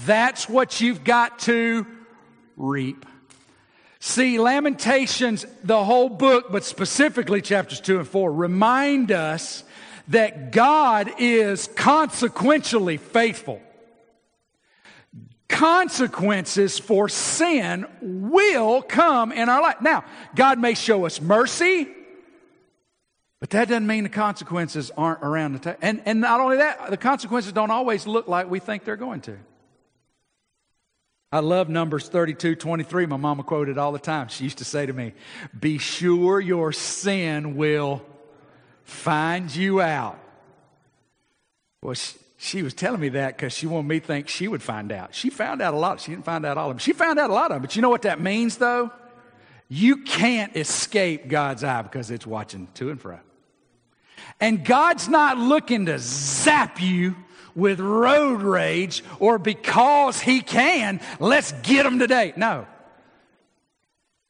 that's 0.05 0.49
what 0.49 0.80
you've 0.80 1.05
got 1.05 1.38
to 1.40 1.86
reap. 2.57 3.07
See, 4.01 4.38
Lamentations, 4.38 5.47
the 5.62 5.82
whole 5.82 6.09
book, 6.09 6.53
but 6.53 6.64
specifically 6.64 7.40
chapters 7.40 7.80
2 7.80 8.01
and 8.01 8.09
4, 8.09 8.32
remind 8.32 9.11
us 9.12 9.64
that 10.09 10.53
God 10.53 11.11
is 11.18 11.68
consequentially 11.68 12.99
faithful 12.99 13.62
consequences 15.55 16.80
for 16.80 17.09
sin 17.09 17.86
will 18.01 18.82
come 18.82 19.30
in 19.30 19.49
our 19.49 19.62
life. 19.62 19.76
Now, 19.80 20.05
God 20.34 20.59
may 20.59 20.74
show 20.74 21.07
us 21.07 21.20
mercy, 21.20 21.86
but 23.38 23.51
that 23.51 23.68
doesn't 23.68 23.86
mean 23.86 24.03
the 24.03 24.11
consequences 24.11 24.90
aren't 24.97 25.22
around 25.22 25.53
the 25.53 25.61
table. 25.61 25.78
And, 25.80 26.03
and 26.07 26.20
not 26.20 26.40
only 26.40 26.57
that, 26.57 26.90
the 26.90 26.97
consequences 26.97 27.53
don't 27.53 27.70
always 27.70 28.07
look 28.07 28.26
like 28.26 28.51
we 28.51 28.59
think 28.59 28.84
they're 28.84 28.97
going 28.97 29.20
to. 29.22 29.38
I 31.35 31.41
love 31.41 31.68
Numbers 31.68 32.09
32 32.09 32.55
23. 32.55 33.07
My 33.07 33.16
mama 33.16 33.43
quoted 33.43 33.76
all 33.76 33.91
the 33.91 33.99
time. 33.99 34.28
She 34.28 34.45
used 34.45 34.59
to 34.59 34.64
say 34.64 34.87
to 34.87 34.93
me, 34.93 35.14
Be 35.59 35.78
sure 35.78 36.39
your 36.39 36.70
sin 36.70 37.57
will 37.57 38.07
find 38.85 39.53
you 39.55 39.80
out. 39.80 40.16
Well, 41.82 41.97
she 42.39 42.62
was 42.62 42.72
telling 42.72 43.01
me 43.01 43.09
that 43.09 43.37
because 43.37 43.53
she 43.53 43.66
wanted 43.66 43.89
me 43.89 43.99
to 43.99 44.07
think 44.07 44.28
she 44.28 44.47
would 44.47 44.62
find 44.62 44.93
out. 44.93 45.12
She 45.12 45.28
found 45.28 45.61
out 45.61 45.74
a 45.74 45.76
lot. 45.76 46.01
She 46.01 46.12
didn't 46.12 46.24
find 46.24 46.47
out 46.47 46.57
all 46.57 46.70
of 46.70 46.76
them. 46.76 46.78
She 46.78 46.93
found 46.93 47.18
out 47.18 47.30
a 47.30 47.35
lot 47.35 47.51
of 47.51 47.57
them. 47.57 47.62
But 47.62 47.74
you 47.74 47.82
know 47.82 47.91
what 47.91 48.03
that 48.03 48.20
means, 48.20 48.59
though? 48.59 48.93
You 49.68 50.05
can't 50.05 50.55
escape 50.57 51.26
God's 51.26 51.64
eye 51.64 51.82
because 51.82 52.12
it's 52.12 52.28
watching 52.28 52.68
to 52.74 52.91
and 52.91 53.01
fro. 53.01 53.18
And 54.41 54.64
God's 54.64 55.09
not 55.09 55.37
looking 55.37 55.87
to 55.87 55.99
zap 55.99 56.80
you 56.80 57.16
with 57.55 57.80
road 57.80 58.42
rage 58.42 59.02
or 59.18 59.38
because 59.38 60.20
He 60.20 60.40
can, 60.40 61.00
let's 61.20 61.52
get 61.62 61.86
him 61.86 61.98
today. 61.98 62.32
No. 62.36 62.66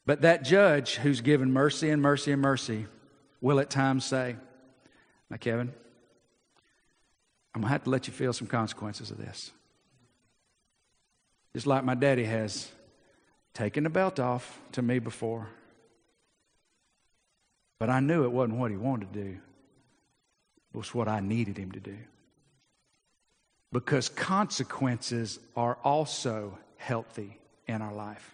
But 0.05 0.21
that 0.21 0.43
judge 0.43 0.95
who's 0.95 1.21
given 1.21 1.51
mercy 1.51 1.89
and 1.89 2.01
mercy 2.01 2.31
and 2.31 2.41
mercy 2.41 2.85
will 3.41 3.59
at 3.59 3.69
times 3.69 4.05
say, 4.05 4.35
Now, 5.29 5.37
Kevin, 5.37 5.73
I'm 7.53 7.61
going 7.61 7.69
to 7.69 7.73
have 7.73 7.83
to 7.85 7.89
let 7.89 8.07
you 8.07 8.13
feel 8.13 8.33
some 8.33 8.47
consequences 8.47 9.11
of 9.11 9.17
this. 9.17 9.51
Just 11.53 11.65
like 11.65 11.83
my 11.83 11.95
daddy 11.95 12.25
has 12.25 12.69
taken 13.53 13.85
the 13.85 13.89
belt 13.89 14.19
off 14.19 14.59
to 14.73 14.81
me 14.81 14.99
before. 14.99 15.47
But 17.79 17.89
I 17.89 17.99
knew 17.99 18.25
it 18.25 18.31
wasn't 18.31 18.59
what 18.59 18.71
he 18.71 18.77
wanted 18.77 19.13
to 19.13 19.23
do, 19.23 19.37
it 20.73 20.77
was 20.77 20.93
what 20.93 21.07
I 21.07 21.19
needed 21.19 21.57
him 21.57 21.71
to 21.71 21.79
do. 21.79 21.97
Because 23.75 24.07
consequences 24.07 25.37
are 25.53 25.77
also 25.83 26.57
healthy 26.77 27.37
in 27.67 27.81
our 27.81 27.93
life. 27.93 28.33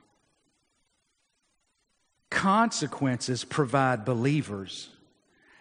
Consequences 2.30 3.44
provide 3.44 4.06
believers 4.06 4.90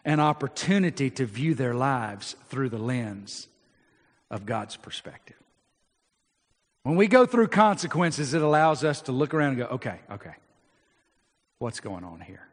an 0.05 0.21
opportunity 0.21 1.09
to 1.09 1.25
view 1.25 1.55
their 1.55 1.73
lives 1.73 2.37
through 2.51 2.69
the 2.69 2.77
lens 2.77 3.49
of 4.31 4.45
God's 4.45 4.77
perspective. 4.77 5.41
When 6.83 6.97
we 6.97 7.07
go 7.07 7.25
through 7.25 7.49
consequences, 7.49 8.35
it 8.35 8.43
allows 8.43 8.85
us 8.85 9.01
to 9.03 9.13
look 9.13 9.33
around 9.33 9.53
and 9.53 9.59
go, 9.61 9.67
okay, 9.77 10.01
okay, 10.11 10.35
what's 11.59 11.81
going 11.81 12.05
on 12.05 12.21
here? 12.21 12.47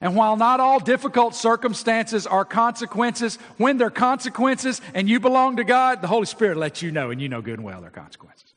And 0.00 0.16
while 0.16 0.36
not 0.36 0.60
all 0.60 0.80
difficult 0.80 1.34
circumstances 1.34 2.26
are 2.26 2.44
consequences, 2.44 3.36
when 3.56 3.78
they're 3.78 3.90
consequences 3.90 4.80
and 4.92 5.08
you 5.08 5.20
belong 5.20 5.56
to 5.56 5.64
God, 5.64 6.02
the 6.02 6.08
Holy 6.08 6.26
Spirit 6.26 6.56
lets 6.56 6.82
you 6.82 6.90
know, 6.90 7.10
and 7.10 7.20
you 7.20 7.28
know 7.28 7.40
good 7.40 7.58
and 7.58 7.64
well 7.64 7.80
they're 7.80 7.90
consequences. 7.90 8.52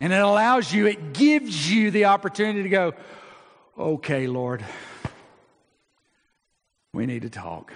And 0.00 0.12
it 0.12 0.20
allows 0.20 0.72
you, 0.72 0.86
it 0.86 1.12
gives 1.12 1.70
you 1.70 1.90
the 1.90 2.06
opportunity 2.06 2.62
to 2.62 2.68
go, 2.68 2.94
okay, 3.78 4.26
Lord, 4.26 4.64
we 6.92 7.06
need 7.06 7.22
to 7.22 7.30
talk. 7.30 7.72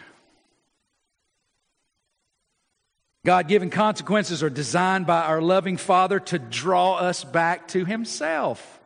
God 3.25 3.49
given 3.49 3.71
consequences 3.71 4.43
are 4.43 4.51
designed 4.51 5.07
by 5.07 5.23
our 5.23 5.41
loving 5.41 5.79
Father 5.79 6.21
to 6.21 6.39
draw 6.39 6.97
us 6.97 7.25
back 7.25 7.69
to 7.69 7.85
Himself. 7.85 8.81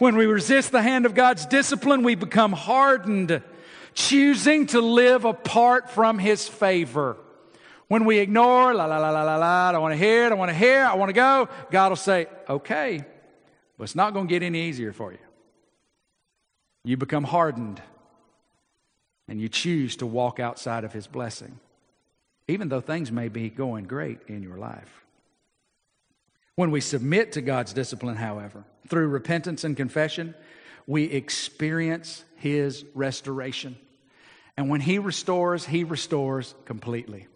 When 0.00 0.16
we 0.16 0.26
resist 0.26 0.72
the 0.72 0.82
hand 0.82 1.06
of 1.06 1.14
God's 1.14 1.46
discipline, 1.46 2.02
we 2.02 2.14
become 2.16 2.52
hardened, 2.52 3.42
choosing 3.94 4.66
to 4.68 4.80
live 4.80 5.24
apart 5.24 5.90
from 5.90 6.18
His 6.18 6.48
favor. 6.48 7.16
When 7.86 8.04
we 8.04 8.18
ignore, 8.18 8.74
la 8.74 8.86
la 8.86 8.98
la 8.98 9.10
la 9.10 9.22
la 9.22 9.36
la, 9.36 9.68
I 9.68 9.72
don't 9.72 9.82
want 9.82 9.92
to 9.92 9.98
hear 9.98 10.26
it, 10.26 10.32
I 10.32 10.34
want 10.34 10.50
to 10.50 10.56
hear, 10.56 10.84
I 10.84 10.94
want 10.94 11.10
to 11.10 11.14
go, 11.14 11.48
God 11.70 11.90
will 11.90 11.96
say, 11.96 12.26
okay, 12.48 13.04
but 13.76 13.84
it's 13.84 13.94
not 13.94 14.12
going 14.12 14.26
to 14.26 14.30
get 14.30 14.42
any 14.42 14.62
easier 14.62 14.92
for 14.92 15.12
you. 15.12 15.18
You 16.84 16.96
become 16.96 17.24
hardened 17.24 17.80
and 19.28 19.40
you 19.40 19.48
choose 19.48 19.96
to 19.96 20.06
walk 20.06 20.40
outside 20.40 20.84
of 20.84 20.92
His 20.92 21.06
blessing 21.06 21.60
even 22.50 22.68
though 22.68 22.80
things 22.80 23.12
may 23.12 23.28
be 23.28 23.48
going 23.48 23.84
great 23.84 24.18
in 24.26 24.42
your 24.42 24.56
life. 24.56 24.99
When 26.60 26.72
we 26.72 26.82
submit 26.82 27.32
to 27.32 27.40
God's 27.40 27.72
discipline, 27.72 28.16
however, 28.16 28.64
through 28.86 29.08
repentance 29.08 29.64
and 29.64 29.74
confession, 29.74 30.34
we 30.86 31.04
experience 31.04 32.22
His 32.36 32.84
restoration. 32.94 33.78
And 34.58 34.68
when 34.68 34.82
He 34.82 34.98
restores, 34.98 35.64
He 35.64 35.84
restores 35.84 36.54
completely. 36.66 37.28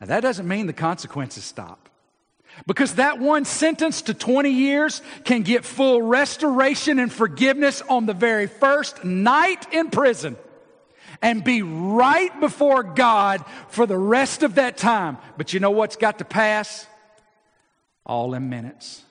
Now, 0.00 0.08
that 0.08 0.22
doesn't 0.22 0.48
mean 0.48 0.66
the 0.66 0.72
consequences 0.72 1.44
stop. 1.44 1.88
Because 2.66 2.96
that 2.96 3.20
one 3.20 3.44
sentence 3.44 4.02
to 4.02 4.12
20 4.12 4.50
years 4.50 5.02
can 5.22 5.42
get 5.42 5.64
full 5.64 6.02
restoration 6.02 6.98
and 6.98 7.12
forgiveness 7.12 7.80
on 7.88 8.06
the 8.06 8.12
very 8.12 8.48
first 8.48 9.04
night 9.04 9.72
in 9.72 9.90
prison 9.90 10.36
and 11.22 11.44
be 11.44 11.62
right 11.62 12.40
before 12.40 12.82
God 12.82 13.44
for 13.68 13.86
the 13.86 13.96
rest 13.96 14.42
of 14.42 14.56
that 14.56 14.76
time. 14.76 15.16
But 15.36 15.52
you 15.52 15.60
know 15.60 15.70
what's 15.70 15.94
got 15.94 16.18
to 16.18 16.24
pass? 16.24 16.88
All 18.08 18.34
in 18.34 18.48
minutes. 18.48 19.02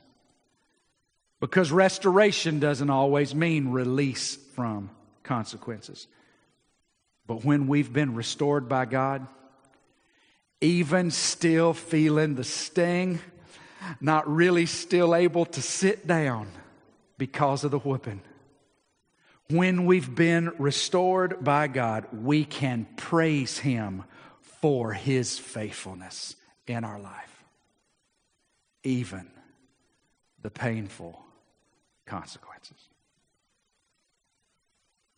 Because 1.40 1.72
restoration 1.72 2.60
doesn't 2.60 2.90
always 2.90 3.36
mean 3.36 3.70
release 3.70 4.36
from 4.56 4.90
consequences. 5.24 6.08
But 7.28 7.46
when 7.46 7.68
we've 7.68 7.92
been 7.92 8.16
restored 8.16 8.68
by 8.68 8.86
God, 8.86 9.28
even 10.60 11.12
still 11.12 11.74
feeling 11.74 12.36
the 12.36 12.44
sting, 12.44 13.20
not 14.02 14.28
really 14.28 14.66
still 14.66 15.14
able 15.14 15.46
to 15.46 15.62
sit 15.62 16.08
down 16.08 16.48
because 17.18 17.64
of 17.64 17.72
the 17.72 17.80
whooping 17.80 18.22
when 19.50 19.86
we've 19.86 20.14
been 20.14 20.52
restored 20.58 21.44
by 21.44 21.68
God, 21.68 22.06
we 22.12 22.44
can 22.44 22.86
praise 22.98 23.58
Him 23.58 24.04
for 24.42 24.92
His 24.92 25.40
faithfulness 25.40 26.36
in 26.66 26.84
our 26.84 27.00
life, 27.00 27.37
even 28.84 29.28
the 30.42 30.50
painful 30.50 31.20
consequences. 32.06 32.78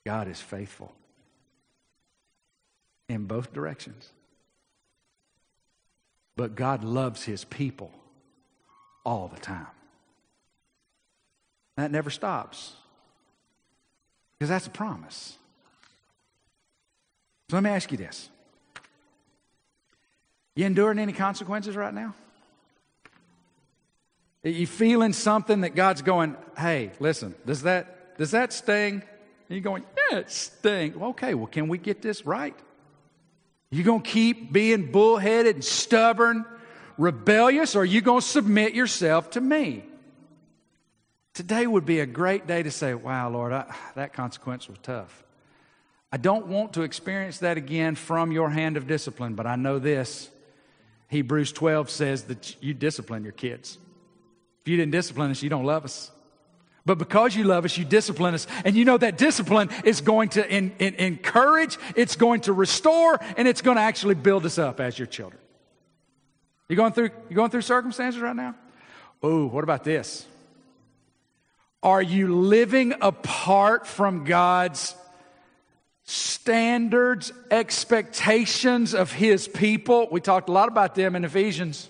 God 0.05 0.27
is 0.27 0.41
faithful 0.41 0.93
in 3.07 3.25
both 3.25 3.51
directions. 3.53 4.11
But 6.35 6.55
God 6.55 6.83
loves 6.83 7.23
His 7.23 7.43
people 7.43 7.91
all 9.05 9.27
the 9.27 9.39
time. 9.39 9.67
That 11.75 11.91
never 11.91 12.09
stops. 12.09 12.73
Because 14.37 14.49
that's 14.49 14.67
a 14.67 14.71
promise. 14.71 15.37
So 17.49 17.57
let 17.57 17.63
me 17.63 17.69
ask 17.69 17.91
you 17.91 17.97
this. 17.97 18.29
You 20.55 20.65
enduring 20.65 20.99
any 20.99 21.13
consequences 21.13 21.75
right 21.75 21.93
now? 21.93 22.15
Are 24.45 24.49
you 24.49 24.67
feeling 24.67 25.13
something 25.13 25.61
that 25.61 25.75
God's 25.75 26.01
going, 26.01 26.37
hey, 26.57 26.91
listen, 26.99 27.35
does 27.45 27.63
that 27.63 28.17
does 28.17 28.31
that 28.31 28.53
sting? 28.53 28.95
And 28.95 29.03
you're 29.49 29.61
going, 29.61 29.83
yeah, 30.11 30.19
it 30.19 30.29
stings. 30.29 30.95
Well, 30.95 31.11
okay, 31.11 31.33
well, 31.33 31.47
can 31.47 31.67
we 31.67 31.77
get 31.77 32.01
this 32.01 32.25
right? 32.25 32.55
You 33.69 33.83
gonna 33.83 34.01
keep 34.01 34.51
being 34.51 34.91
bullheaded 34.91 35.55
and 35.55 35.63
stubborn, 35.63 36.45
rebellious, 36.97 37.75
or 37.75 37.81
are 37.81 37.85
you 37.85 38.01
gonna 38.01 38.21
submit 38.21 38.73
yourself 38.73 39.31
to 39.31 39.41
me? 39.41 39.83
Today 41.33 41.67
would 41.67 41.85
be 41.85 41.99
a 41.99 42.05
great 42.05 42.47
day 42.47 42.63
to 42.63 42.71
say, 42.71 42.93
wow, 42.93 43.29
Lord, 43.29 43.53
I, 43.53 43.73
that 43.95 44.13
consequence 44.13 44.67
was 44.67 44.77
tough. 44.83 45.23
I 46.11 46.17
don't 46.17 46.47
want 46.47 46.73
to 46.73 46.81
experience 46.81 47.39
that 47.39 47.57
again 47.57 47.95
from 47.95 48.31
your 48.31 48.49
hand 48.49 48.77
of 48.77 48.87
discipline, 48.87 49.35
but 49.35 49.45
I 49.45 49.55
know 49.55 49.79
this. 49.79 50.29
Hebrews 51.07 51.51
12 51.51 51.89
says 51.89 52.23
that 52.23 52.61
you 52.61 52.73
discipline 52.73 53.23
your 53.23 53.33
kids. 53.33 53.77
If 54.61 54.67
you 54.67 54.77
didn't 54.77 54.91
discipline 54.91 55.31
us, 55.31 55.41
you 55.41 55.49
don't 55.49 55.65
love 55.65 55.85
us. 55.85 56.11
But 56.85 56.97
because 56.97 57.35
you 57.35 57.43
love 57.43 57.65
us, 57.65 57.77
you 57.77 57.85
discipline 57.85 58.33
us. 58.33 58.47
And 58.65 58.75
you 58.75 58.85
know 58.85 58.97
that 58.97 59.17
discipline 59.17 59.69
is 59.83 60.01
going 60.01 60.29
to 60.29 60.49
in, 60.49 60.73
in, 60.79 60.95
encourage, 60.95 61.77
it's 61.95 62.15
going 62.15 62.41
to 62.41 62.53
restore, 62.53 63.19
and 63.37 63.47
it's 63.47 63.61
going 63.61 63.77
to 63.77 63.83
actually 63.83 64.15
build 64.15 64.45
us 64.45 64.57
up 64.57 64.79
as 64.79 64.97
your 64.97 65.05
children. 65.05 65.41
You 66.67 66.75
going 66.75 66.93
through, 66.93 67.09
you 67.29 67.35
going 67.35 67.51
through 67.51 67.61
circumstances 67.61 68.21
right 68.21 68.35
now? 68.35 68.55
Oh, 69.21 69.47
what 69.47 69.63
about 69.63 69.83
this? 69.83 70.25
Are 71.81 72.01
you 72.01 72.35
living 72.35 72.93
apart 73.01 73.87
from 73.87 74.23
God's 74.23 74.95
standards, 76.03 77.31
expectations 77.51 78.93
of 78.93 79.11
His 79.11 79.47
people? 79.47 80.07
We 80.11 80.21
talked 80.21 80.49
a 80.49 80.51
lot 80.51 80.67
about 80.67 80.95
them 80.95 81.15
in 81.15 81.23
Ephesians. 81.23 81.89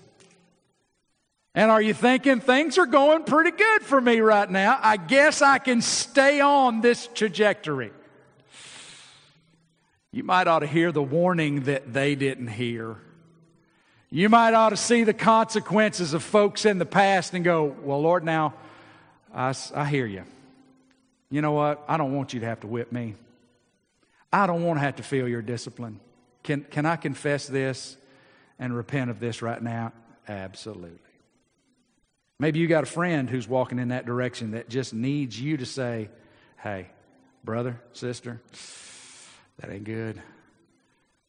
And 1.56 1.72
are 1.72 1.82
you 1.82 1.94
thinking 1.94 2.40
things 2.40 2.78
are 2.78 2.86
going 2.86 3.24
pretty 3.24 3.52
good 3.52 3.82
for 3.82 4.00
me 4.00 4.20
right 4.20 4.50
now? 4.50 4.80
I 4.82 4.98
guess 4.98 5.42
I 5.42 5.58
can 5.58 5.82
stay 5.82 6.42
on 6.42 6.82
this 6.82 7.08
trajectory. 7.08 7.92
You 10.12 10.24
might 10.24 10.48
ought 10.48 10.60
to 10.60 10.68
hear 10.68 10.92
the 10.92 11.04
warning 11.04 11.62
that 11.62 11.92
they 11.94 12.16
didn't 12.16 12.48
hear. 12.48 12.98
You 14.12 14.30
might 14.30 14.54
ought 14.54 14.70
to 14.70 14.78
see 14.78 15.04
the 15.04 15.14
consequences 15.14 16.14
of 16.14 16.24
folks 16.24 16.66
in 16.66 16.80
the 16.80 16.86
past 16.86 17.34
and 17.34 17.44
go, 17.44 17.76
Well, 17.84 18.02
Lord, 18.02 18.24
now 18.24 18.54
I, 19.34 19.54
I 19.76 19.86
hear 19.86 20.06
you. 20.06 20.24
You 21.30 21.42
know 21.42 21.52
what? 21.52 21.84
I 21.88 21.98
don't 21.98 22.16
want 22.16 22.34
you 22.34 22.40
to 22.40 22.46
have 22.48 22.62
to 22.62 22.68
whip 22.68 22.92
me. 22.92 23.16
I 24.34 24.48
don't 24.48 24.64
want 24.64 24.78
to 24.78 24.82
have 24.82 24.96
to 24.96 25.04
feel 25.04 25.28
your 25.28 25.44
discipline. 25.44 26.00
Can, 26.42 26.64
can 26.64 26.86
I 26.86 26.96
confess 26.96 27.48
this 27.48 27.98
and 28.58 28.76
repent 28.76 29.12
of 29.12 29.20
this 29.20 29.42
right 29.42 29.62
now? 29.62 29.94
Absolutely. 30.28 31.09
Maybe 32.40 32.60
you 32.60 32.68
got 32.68 32.84
a 32.84 32.88
friend 32.88 33.30
who's 33.30 33.48
walking 33.48 33.80
in 33.80 33.90
that 33.90 34.06
direction 34.06 34.52
that 34.52 34.70
just 34.70 34.94
needs 34.94 35.40
you 35.40 35.58
to 35.58 35.66
say, 35.66 36.10
hey, 36.58 36.88
brother, 37.44 37.82
sister, 37.92 38.42
that 39.60 39.70
ain't 39.70 39.84
good. 39.84 40.22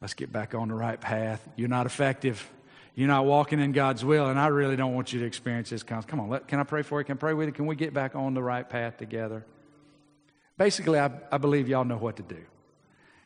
Let's 0.01 0.15
get 0.15 0.33
back 0.33 0.55
on 0.55 0.69
the 0.69 0.75
right 0.75 1.01
path. 1.01 1.47
You're 1.57 1.69
not 1.69 1.87
effective. 1.87 2.49
You're 2.95 3.09
not 3.09 3.25
walking 3.27 3.61
in 3.61 3.73
God's 3.73 4.05
will, 4.05 4.27
and 4.29 4.39
I 4.39 4.49
really 4.49 4.77
don't 4.77 4.95
want 4.95 5.13
you 5.13 5.21
to 5.21 5.27
experience 5.27 5.71
this. 5.71 5.83
Come 5.83 6.21
on, 6.21 6.29
let, 6.29 6.47
can 6.47 6.61
I 6.61 6.65
pray 6.65 6.83
for 6.83 7.01
you? 7.01 7.05
Can 7.05 7.17
I 7.17 7.19
pray 7.19 7.35
with 7.35 7.49
you? 7.49 7.53
Can 7.53 7.67
we 7.67 7.75
get 7.75 7.93
back 7.93 8.15
on 8.15 8.35
the 8.35 8.43
right 8.43 8.69
path 8.69 8.97
together? 8.97 9.45
Basically, 10.59 10.99
I, 10.99 11.11
I 11.33 11.39
believe 11.39 11.69
y'all 11.69 11.85
know 11.85 11.97
what 11.97 12.17
to 12.17 12.23
do. 12.23 12.39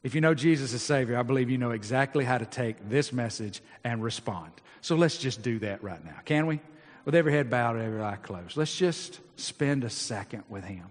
If 0.03 0.15
you 0.15 0.21
know 0.21 0.35
Jesus 0.35 0.75
as 0.75 0.83
Savior, 0.83 1.19
I 1.19 1.23
believe 1.23 1.51
you 1.51 1.59
know 1.59 1.71
exactly 1.71 2.25
how 2.25 2.39
to 2.39 2.47
take 2.47 2.89
this 2.89 3.13
message 3.13 3.63
and 3.83 4.03
respond. 4.03 4.53
So 4.81 4.97
let's 4.97 5.19
just 5.19 5.43
do 5.43 5.59
that 5.61 5.83
right 5.83 6.05
now. 6.05 6.17
Can 6.25 6.47
we? 6.47 6.61
With 7.05 7.15
every 7.15 7.33
head 7.33 7.51
bowed 7.51 7.77
and 7.77 7.85
every 7.85 8.03
eye 8.03 8.17
closed, 8.17 8.57
let's 8.57 8.77
just 8.77 9.21
spend 9.37 9.85
a 9.85 9.91
second 9.91 10.45
with 10.49 10.65
Him. 10.65 10.87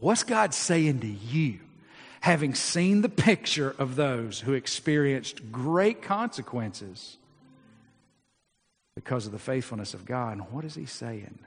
What's 0.00 0.22
God 0.22 0.54
saying 0.54 1.00
to 1.00 1.08
you, 1.08 1.60
having 2.20 2.54
seen 2.54 3.02
the 3.02 3.08
picture 3.08 3.74
of 3.78 3.96
those 3.96 4.40
who 4.40 4.54
experienced 4.54 5.50
great 5.52 6.02
consequences 6.02 7.16
because 8.94 9.26
of 9.26 9.32
the 9.32 9.38
faithfulness 9.38 9.94
of 9.94 10.04
God? 10.04 10.38
And 10.38 10.52
What 10.52 10.64
is 10.64 10.74
He 10.74 10.86
saying 10.86 11.38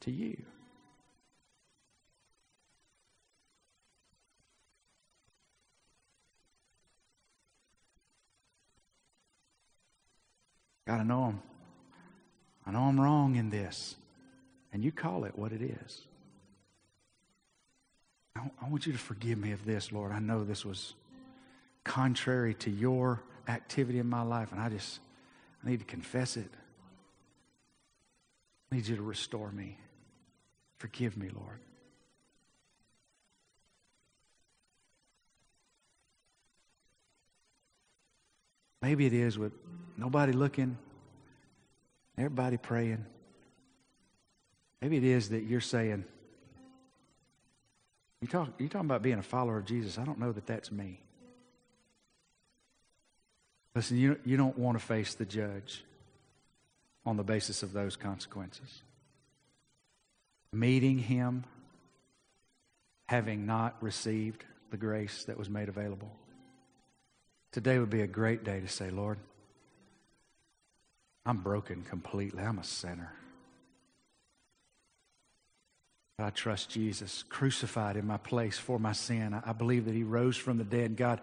to 0.00 0.10
you? 0.10 0.36
Got 10.86 10.96
to 10.96 11.04
know 11.04 11.22
I'm, 11.22 11.49
I 12.66 12.72
know 12.72 12.82
I'm 12.82 13.00
wrong 13.00 13.36
in 13.36 13.50
this. 13.50 13.96
And 14.72 14.84
you 14.84 14.92
call 14.92 15.24
it 15.24 15.36
what 15.36 15.52
it 15.52 15.62
is. 15.62 16.02
I, 18.36 18.68
want 18.68 18.86
you 18.86 18.92
to 18.92 18.98
forgive 18.98 19.38
me 19.38 19.52
of 19.52 19.64
this, 19.64 19.90
Lord. 19.90 20.12
I 20.12 20.20
know 20.20 20.44
this 20.44 20.64
was 20.64 20.94
contrary 21.84 22.54
to 22.54 22.70
your 22.70 23.22
activity 23.48 23.98
in 23.98 24.08
my 24.08 24.22
life, 24.22 24.52
and 24.52 24.60
I 24.60 24.68
just 24.68 25.00
I 25.64 25.70
need 25.70 25.80
to 25.80 25.84
confess 25.84 26.36
it. 26.36 26.48
I 28.70 28.76
need 28.76 28.86
you 28.86 28.96
to 28.96 29.02
restore 29.02 29.50
me. 29.50 29.76
Forgive 30.78 31.16
me, 31.16 31.28
Lord. 31.34 31.58
Maybe 38.80 39.04
it 39.04 39.12
is 39.12 39.36
with 39.36 39.52
nobody 39.98 40.32
looking, 40.32 40.78
everybody 42.18 42.56
praying. 42.56 43.04
Maybe 44.80 44.96
it 44.96 45.04
is 45.04 45.30
that 45.30 45.44
you're 45.44 45.60
saying, 45.60 46.04
you 48.20 48.28
talk, 48.28 48.50
you're 48.58 48.68
talking 48.68 48.86
about 48.86 49.02
being 49.02 49.18
a 49.18 49.22
follower 49.22 49.58
of 49.58 49.64
Jesus. 49.64 49.98
I 49.98 50.04
don't 50.04 50.18
know 50.18 50.32
that 50.32 50.46
that's 50.46 50.70
me. 50.70 51.00
Listen, 53.74 53.96
you, 53.96 54.18
you 54.24 54.36
don't 54.36 54.58
want 54.58 54.78
to 54.78 54.84
face 54.84 55.14
the 55.14 55.24
judge 55.24 55.84
on 57.06 57.16
the 57.16 57.22
basis 57.22 57.62
of 57.62 57.72
those 57.72 57.96
consequences. 57.96 58.82
Meeting 60.52 60.98
him, 60.98 61.44
having 63.08 63.46
not 63.46 63.76
received 63.80 64.44
the 64.70 64.76
grace 64.76 65.24
that 65.24 65.38
was 65.38 65.48
made 65.48 65.68
available. 65.68 66.10
Today 67.52 67.78
would 67.78 67.90
be 67.90 68.02
a 68.02 68.06
great 68.06 68.44
day 68.44 68.60
to 68.60 68.68
say, 68.68 68.90
Lord, 68.90 69.18
I'm 71.26 71.38
broken 71.38 71.82
completely. 71.82 72.42
I'm 72.42 72.58
a 72.58 72.64
sinner. 72.64 73.12
But 76.16 76.26
I 76.26 76.30
trust 76.30 76.70
Jesus, 76.70 77.24
crucified 77.28 77.96
in 77.96 78.06
my 78.06 78.16
place 78.18 78.58
for 78.58 78.78
my 78.78 78.92
sin. 78.92 79.40
I, 79.46 79.52
believe 79.52 79.86
that 79.86 79.94
He 79.94 80.02
rose 80.02 80.36
from 80.36 80.58
the 80.58 80.64
dead. 80.64 80.96
God, 80.96 81.20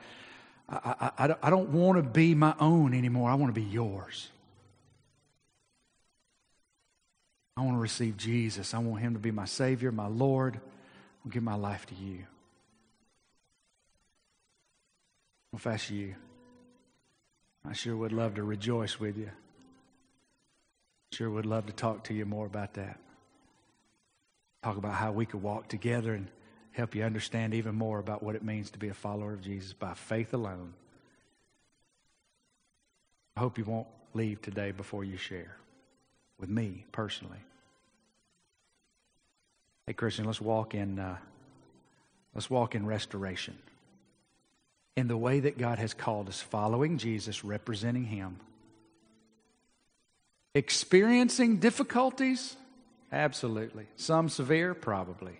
I, 0.69 1.11
I, 1.17 1.35
I 1.43 1.49
don't 1.49 1.69
want 1.69 1.97
to 1.97 2.03
be 2.03 2.33
my 2.33 2.55
own 2.59 2.93
anymore. 2.93 3.29
I 3.29 3.35
want 3.35 3.53
to 3.53 3.61
be 3.61 3.67
yours. 3.67 4.29
I 7.55 7.61
want 7.61 7.75
to 7.75 7.81
receive 7.81 8.17
Jesus. 8.17 8.73
I 8.73 8.79
want 8.79 9.01
Him 9.01 9.13
to 9.13 9.19
be 9.19 9.31
my 9.31 9.45
Savior, 9.45 9.91
my 9.91 10.07
Lord. 10.07 10.59
I'll 11.25 11.31
give 11.31 11.43
my 11.43 11.55
life 11.55 11.85
to 11.87 11.95
you. 11.95 12.23
If 15.53 15.63
that's 15.63 15.89
you, 15.89 16.15
I 17.67 17.73
sure 17.73 17.95
would 17.95 18.11
love 18.11 18.35
to 18.35 18.43
rejoice 18.43 18.99
with 18.99 19.17
you. 19.17 19.31
Sure 21.11 21.29
would 21.29 21.45
love 21.45 21.65
to 21.67 21.73
talk 21.73 22.03
to 22.05 22.13
you 22.13 22.25
more 22.25 22.45
about 22.45 22.73
that. 22.75 22.99
Talk 24.63 24.77
about 24.77 24.93
how 24.93 25.11
we 25.11 25.25
could 25.25 25.41
walk 25.41 25.67
together 25.67 26.13
and 26.13 26.27
help 26.71 26.95
you 26.95 27.03
understand 27.03 27.53
even 27.53 27.75
more 27.75 27.99
about 27.99 28.21
what 28.21 28.35
it 28.35 28.43
means 28.43 28.69
to 28.71 28.79
be 28.79 28.89
a 28.89 28.93
follower 28.93 29.33
of 29.33 29.41
Jesus 29.41 29.73
by 29.73 29.93
faith 29.93 30.33
alone. 30.33 30.73
I 33.35 33.39
hope 33.39 33.57
you 33.57 33.65
won't 33.65 33.87
leave 34.13 34.41
today 34.41 34.71
before 34.71 35.03
you 35.03 35.17
share 35.17 35.57
with 36.39 36.49
me 36.49 36.85
personally. 36.91 37.39
Hey, 39.85 39.93
Christian, 39.93 40.25
let's 40.25 40.41
walk 40.41 40.75
in. 40.75 40.99
Uh, 40.99 41.17
let's 42.35 42.49
walk 42.49 42.75
in 42.75 42.85
restoration 42.85 43.57
in 44.97 45.07
the 45.07 45.15
way 45.15 45.39
that 45.39 45.57
God 45.57 45.77
has 45.77 45.93
called 45.93 46.27
us, 46.27 46.41
following 46.41 46.97
Jesus, 46.97 47.43
representing 47.43 48.05
Him. 48.05 48.39
Experiencing 50.53 51.57
difficulties? 51.57 52.55
Absolutely. 53.11 53.87
Some 53.95 54.29
severe? 54.29 54.73
Probably. 54.73 55.39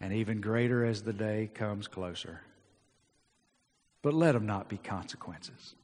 And 0.00 0.12
even 0.12 0.40
greater 0.40 0.84
as 0.84 1.02
the 1.02 1.12
day 1.12 1.50
comes 1.54 1.88
closer. 1.88 2.40
But 4.02 4.14
let 4.14 4.32
them 4.32 4.46
not 4.46 4.68
be 4.68 4.76
consequences 4.76 5.74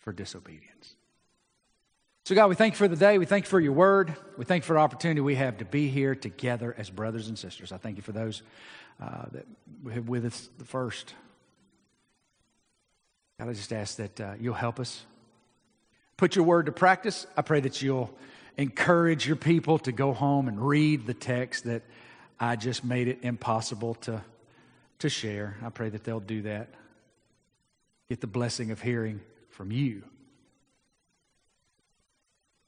for 0.00 0.12
disobedience. 0.12 0.96
So, 2.24 2.34
God, 2.34 2.48
we 2.48 2.54
thank 2.54 2.74
you 2.74 2.78
for 2.78 2.88
the 2.88 2.96
day. 2.96 3.18
We 3.18 3.26
thank 3.26 3.44
you 3.46 3.50
for 3.50 3.60
your 3.60 3.72
word. 3.72 4.14
We 4.36 4.44
thank 4.44 4.64
you 4.64 4.66
for 4.66 4.74
the 4.74 4.80
opportunity 4.80 5.20
we 5.20 5.36
have 5.36 5.58
to 5.58 5.64
be 5.64 5.88
here 5.88 6.14
together 6.14 6.74
as 6.76 6.90
brothers 6.90 7.28
and 7.28 7.38
sisters. 7.38 7.72
I 7.72 7.78
thank 7.78 7.96
you 7.96 8.02
for 8.02 8.12
those 8.12 8.42
uh, 9.00 9.24
that 9.32 9.46
were 9.82 10.00
with 10.02 10.24
us 10.26 10.48
the 10.58 10.64
first 10.64 11.14
God, 13.42 13.48
I 13.48 13.54
just 13.54 13.72
ask 13.72 13.96
that 13.96 14.20
uh, 14.20 14.34
you'll 14.38 14.54
help 14.54 14.78
us. 14.78 15.04
Put 16.22 16.36
your 16.36 16.44
word 16.44 16.66
to 16.66 16.72
practice. 16.72 17.26
I 17.36 17.42
pray 17.42 17.58
that 17.58 17.82
you'll 17.82 18.08
encourage 18.56 19.26
your 19.26 19.34
people 19.34 19.80
to 19.80 19.90
go 19.90 20.12
home 20.12 20.46
and 20.46 20.64
read 20.64 21.04
the 21.04 21.14
text 21.14 21.64
that 21.64 21.82
I 22.38 22.54
just 22.54 22.84
made 22.84 23.08
it 23.08 23.18
impossible 23.22 23.96
to, 24.02 24.22
to 25.00 25.08
share. 25.08 25.56
I 25.64 25.70
pray 25.70 25.88
that 25.88 26.04
they'll 26.04 26.20
do 26.20 26.42
that. 26.42 26.68
Get 28.08 28.20
the 28.20 28.28
blessing 28.28 28.70
of 28.70 28.80
hearing 28.80 29.20
from 29.48 29.72
you. 29.72 30.04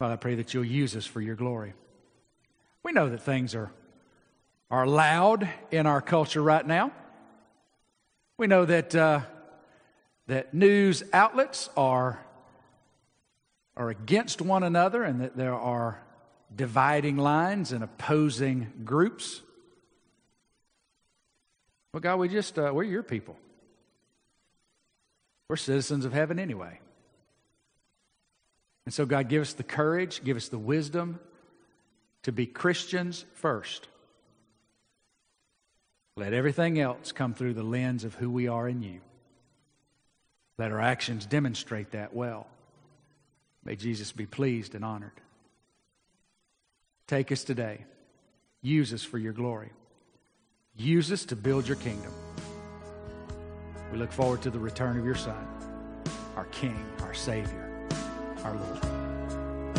Father, 0.01 0.15
I 0.15 0.17
pray 0.17 0.35
that 0.35 0.53
you'll 0.53 0.65
use 0.65 0.97
us 0.97 1.07
for 1.07 1.21
your 1.21 1.37
glory. 1.37 1.75
We 2.83 2.91
know 2.91 3.09
that 3.09 3.23
things 3.23 3.55
are, 3.55 3.71
are 4.69 4.85
loud 4.85 5.49
in 5.71 5.87
our 5.87 6.01
culture 6.01 6.43
right 6.43 6.67
now. 6.67 6.91
We 8.37 8.49
know 8.49 8.65
that 8.65 8.97
uh, 8.97 9.21
that 10.27 10.55
news 10.55 11.05
outlets 11.13 11.71
are, 11.77 12.19
are 13.77 13.91
against 13.91 14.41
one 14.41 14.63
another 14.63 15.03
and 15.03 15.21
that 15.21 15.37
there 15.37 15.55
are 15.55 16.01
dividing 16.55 17.17
lines 17.17 17.73
and 17.73 17.83
opposing 17.83 18.73
groups. 18.85 19.43
Well, 21.93 22.01
God, 22.01 22.17
we 22.19 22.29
just, 22.29 22.59
uh, 22.59 22.71
we're 22.75 22.85
your 22.85 23.03
people. 23.03 23.37
We're 25.49 25.57
citizens 25.57 26.05
of 26.05 26.13
heaven 26.13 26.39
anyway. 26.39 26.81
And 28.85 28.95
so, 28.95 29.07
God, 29.07 29.29
give 29.29 29.43
us 29.43 29.55
the 29.55 29.63
courage, 29.63 30.23
give 30.25 30.37
us 30.37 30.49
the 30.49 30.59
wisdom 30.59 31.19
to 32.23 32.33
be 32.33 32.47
Christians 32.47 33.25
first. 33.35 33.89
Let 36.17 36.33
everything 36.33 36.79
else 36.79 37.13
come 37.13 37.35
through 37.35 37.55
the 37.55 37.63
lens 37.63 38.05
of 38.05 38.15
who 38.15 38.31
we 38.31 38.47
are 38.47 38.69
in 38.69 38.83
you. 38.83 39.01
Let 40.59 40.71
our 40.71 40.81
actions 40.81 41.27
demonstrate 41.27 41.91
that 41.93 42.15
well. 42.15 42.47
May 43.65 43.77
Jesus 43.77 44.13
be 44.13 44.27
pleased 44.27 44.75
and 44.75 44.85
honored. 44.85 45.21
Take 47.07 47.33
us 47.33 47.45
today. 47.45 47.85
Use 48.63 48.93
us 48.93 49.03
for 49.03 49.19
your 49.19 49.33
glory. 49.33 49.71
Use 50.77 51.13
us 51.13 51.25
to 51.27 51.37
build 51.37 51.67
your 51.67 51.77
kingdom. 51.77 52.13
We 53.93 53.99
look 53.99 54.13
forward 54.13 54.43
to 54.43 54.51
the 54.51 54.59
return 54.59 54.99
of 54.99 55.05
your 55.05 55.15
Son, 55.15 55.47
our 56.37 56.47
King, 56.47 56.85
our 57.01 57.15
Savior, 57.15 57.89
our 58.43 58.55
Lord. 58.55 59.75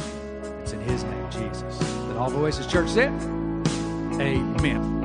It's 0.61 0.71
in 0.71 0.81
His 0.81 1.03
name, 1.03 1.31
Jesus, 1.31 1.77
that 1.77 2.17
all 2.17 2.29
the 2.29 2.37
voices 2.37 2.65
church 2.67 2.89
said, 2.89 3.11
Amen. 4.21 5.04